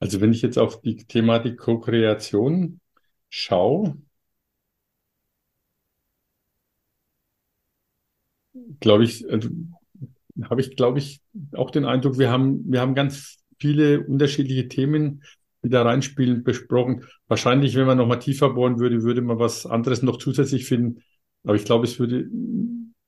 Also 0.00 0.20
wenn 0.22 0.32
ich 0.32 0.40
jetzt 0.42 0.56
auf 0.58 0.80
die 0.80 0.96
Thematik 0.96 1.58
Co-Kreation 1.58 2.80
schaue, 3.28 3.96
glaube 8.80 9.04
ich, 9.04 9.28
also, 9.30 9.48
habe 10.44 10.60
ich, 10.60 10.76
glaube 10.76 10.98
ich, 10.98 11.20
auch 11.54 11.70
den 11.70 11.84
Eindruck, 11.84 12.18
wir 12.18 12.30
haben, 12.30 12.62
wir 12.70 12.80
haben 12.80 12.94
ganz 12.94 13.38
viele 13.58 14.00
unterschiedliche 14.06 14.68
Themen, 14.68 15.22
die 15.62 15.70
da 15.70 15.82
reinspielen, 15.82 16.44
besprochen. 16.44 17.04
Wahrscheinlich, 17.28 17.74
wenn 17.76 17.86
man 17.86 17.98
nochmal 17.98 18.18
tiefer 18.18 18.50
bohren 18.50 18.78
würde, 18.78 19.02
würde 19.02 19.22
man 19.22 19.38
was 19.38 19.66
anderes 19.66 20.02
noch 20.02 20.18
zusätzlich 20.18 20.66
finden. 20.66 21.02
Aber 21.44 21.54
ich 21.56 21.64
glaube, 21.64 21.84
es 21.86 21.98
würde 21.98 22.28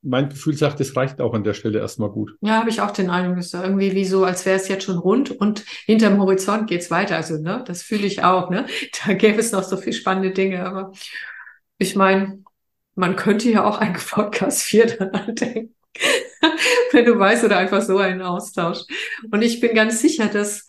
mein 0.01 0.29
Gefühl 0.29 0.55
sagt, 0.55 0.79
es 0.79 0.95
reicht 0.95 1.19
auch 1.19 1.33
an 1.33 1.43
der 1.43 1.53
Stelle 1.53 1.79
erstmal 1.79 2.09
gut. 2.09 2.35
Ja, 2.41 2.59
habe 2.59 2.69
ich 2.69 2.81
auch 2.81 2.91
den 2.91 3.09
Eindruck, 3.09 3.37
es 3.37 3.53
ist 3.53 3.61
irgendwie 3.61 3.93
wie 3.95 4.05
so, 4.05 4.23
als 4.23 4.45
wäre 4.45 4.55
es 4.55 4.67
jetzt 4.67 4.85
schon 4.85 4.97
rund 4.97 5.31
und 5.31 5.65
hinterm 5.85 6.19
Horizont 6.19 6.67
geht's 6.67 6.89
weiter. 6.89 7.15
Also, 7.15 7.37
ne, 7.37 7.63
das 7.67 7.81
fühle 7.83 8.07
ich 8.07 8.23
auch, 8.23 8.49
ne? 8.49 8.65
Da 9.05 9.13
gäbe 9.13 9.39
es 9.39 9.51
noch 9.51 9.63
so 9.63 9.77
viel 9.77 9.93
spannende 9.93 10.31
Dinge, 10.31 10.65
aber 10.65 10.93
ich 11.77 11.95
meine, 11.95 12.43
man 12.95 13.15
könnte 13.15 13.49
ja 13.49 13.63
auch 13.65 13.77
einen 13.77 13.93
Podcast 13.93 14.63
4 14.63 14.97
dann 14.97 15.09
andenken. 15.11 15.75
wenn 16.91 17.05
du 17.05 17.17
weißt, 17.17 17.43
oder 17.43 17.57
einfach 17.57 17.81
so 17.81 17.97
einen 17.97 18.21
Austausch. 18.21 18.79
Und 19.31 19.41
ich 19.41 19.59
bin 19.59 19.75
ganz 19.75 20.01
sicher, 20.01 20.27
dass 20.27 20.65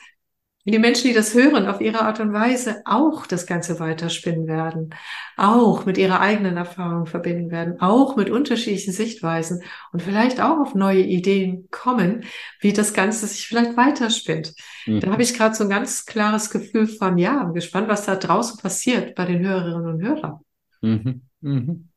die 0.65 0.79
Menschen, 0.79 1.09
die 1.09 1.15
das 1.15 1.35
hören, 1.35 1.67
auf 1.67 1.81
ihre 1.81 2.03
Art 2.03 2.21
und 2.21 2.33
Weise 2.33 2.83
auch 2.85 3.27
das 3.27 3.47
Ganze 3.47 3.81
weiterspinnen 3.81 4.47
werden, 4.47 4.95
auch 5.37 5.87
mit 5.87 5.97
ihrer 5.97 6.21
eigenen 6.21 6.57
Erfahrung 6.57 7.07
verbinden 7.07 7.51
werden, 7.51 7.81
auch 7.81 8.17
mit 8.17 8.29
unterschiedlichen 8.29 8.93
Sichtweisen 8.93 9.63
und 9.93 10.03
vielleicht 10.03 10.41
auch 10.41 10.59
auf 10.59 10.75
neue 10.75 11.03
Ideen 11.03 11.69
kommen, 11.71 12.25
wie 12.61 12.73
das 12.73 12.93
Ganze 12.93 13.27
sich 13.27 13.47
vielleicht 13.47 13.77
weiterspinnt. 13.77 14.55
Mhm. 14.87 15.01
Da 15.01 15.11
habe 15.11 15.23
ich 15.23 15.35
gerade 15.35 15.55
so 15.55 15.65
ein 15.65 15.71
ganz 15.71 16.05
klares 16.05 16.51
Gefühl 16.51 16.87
von, 16.87 17.17
ja, 17.17 17.43
bin 17.45 17.55
gespannt, 17.55 17.89
was 17.89 18.05
da 18.05 18.17
draußen 18.17 18.59
passiert 18.59 19.15
bei 19.15 19.25
den 19.25 19.45
Hörerinnen 19.45 19.87
und 19.87 20.03
Hörern. 20.03 20.41
Mhm. 20.83 21.23
Mhm. 21.41 21.89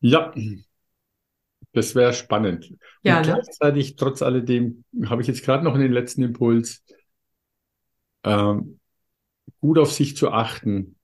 Ja, 0.00 0.32
das 1.72 1.94
wäre 1.94 2.12
spannend. 2.12 2.74
Ja, 3.02 3.18
und 3.18 3.26
ne? 3.26 3.34
gleichzeitig, 3.34 3.96
trotz 3.96 4.22
alledem, 4.22 4.84
habe 5.04 5.22
ich 5.22 5.28
jetzt 5.28 5.44
gerade 5.44 5.62
noch 5.64 5.78
den 5.78 5.92
letzten 5.92 6.22
Impuls, 6.22 6.84
ähm, 8.24 8.78
gut 9.60 9.78
auf 9.78 9.92
sich 9.92 10.16
zu 10.16 10.30
achten 10.30 10.96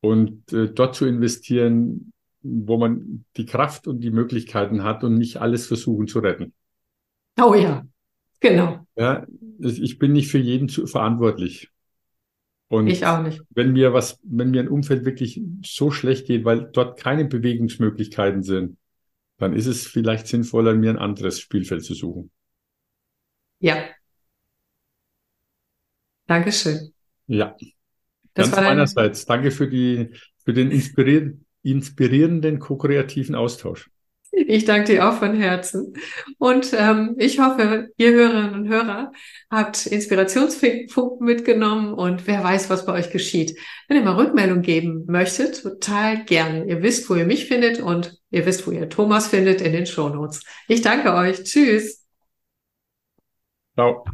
und 0.00 0.52
äh, 0.52 0.68
dort 0.72 0.94
zu 0.94 1.06
investieren, 1.06 2.12
wo 2.42 2.78
man 2.78 3.24
die 3.36 3.46
Kraft 3.46 3.86
und 3.86 4.00
die 4.00 4.10
Möglichkeiten 4.10 4.84
hat 4.84 5.02
und 5.04 5.16
nicht 5.16 5.38
alles 5.38 5.66
versuchen 5.66 6.06
zu 6.06 6.20
retten. 6.20 6.52
Oh 7.40 7.54
ja, 7.54 7.86
genau. 8.40 8.86
Ja, 8.96 9.26
ich 9.58 9.98
bin 9.98 10.12
nicht 10.12 10.30
für 10.30 10.38
jeden 10.38 10.68
zu, 10.68 10.86
verantwortlich. 10.86 11.70
Und 12.68 12.88
ich 12.88 13.06
auch 13.06 13.22
nicht. 13.22 13.42
Wenn 13.50 13.72
mir 13.72 13.92
was, 13.92 14.18
wenn 14.22 14.50
mir 14.50 14.60
ein 14.60 14.68
Umfeld 14.68 15.04
wirklich 15.04 15.40
so 15.64 15.90
schlecht 15.90 16.26
geht, 16.26 16.44
weil 16.44 16.68
dort 16.72 16.98
keine 16.98 17.24
Bewegungsmöglichkeiten 17.24 18.42
sind, 18.42 18.76
dann 19.38 19.52
ist 19.52 19.66
es 19.66 19.86
vielleicht 19.86 20.26
sinnvoller, 20.26 20.74
mir 20.74 20.90
ein 20.90 20.98
anderes 20.98 21.40
Spielfeld 21.40 21.84
zu 21.84 21.94
suchen. 21.94 22.30
Ja. 23.60 23.84
Dankeschön. 26.26 26.92
Ja. 27.26 27.56
Das 28.34 28.50
Ganz 28.50 28.64
meinerseits. 28.64 29.24
Danke 29.26 29.50
für 29.50 29.68
die, 29.68 30.10
für 30.44 30.52
den 30.52 30.70
inspirierenden, 30.70 32.58
ko-kreativen 32.58 33.34
Austausch. 33.34 33.88
Ich 34.38 34.66
danke 34.66 34.92
dir 34.92 35.08
auch 35.08 35.14
von 35.14 35.34
Herzen. 35.34 35.94
Und 36.36 36.74
ähm, 36.76 37.14
ich 37.18 37.40
hoffe, 37.40 37.88
ihr 37.96 38.12
Hörerinnen 38.12 38.54
und 38.54 38.68
Hörer 38.68 39.12
habt 39.50 39.86
Inspirationsfunken 39.86 41.26
mitgenommen 41.26 41.94
und 41.94 42.26
wer 42.26 42.44
weiß, 42.44 42.68
was 42.68 42.84
bei 42.84 42.92
euch 42.92 43.10
geschieht. 43.10 43.58
Wenn 43.88 43.96
ihr 43.96 44.02
mal 44.02 44.16
Rückmeldung 44.16 44.60
geben 44.60 45.06
möchtet, 45.06 45.62
total 45.62 46.24
gern. 46.24 46.68
Ihr 46.68 46.82
wisst, 46.82 47.08
wo 47.08 47.14
ihr 47.14 47.24
mich 47.24 47.46
findet 47.46 47.80
und 47.80 48.20
ihr 48.30 48.44
wisst, 48.44 48.66
wo 48.66 48.72
ihr 48.72 48.90
Thomas 48.90 49.28
findet 49.28 49.62
in 49.62 49.72
den 49.72 49.86
Shownotes. 49.86 50.42
Ich 50.68 50.82
danke 50.82 51.14
euch. 51.14 51.42
Tschüss. 51.42 52.04
Ciao. 53.74 54.04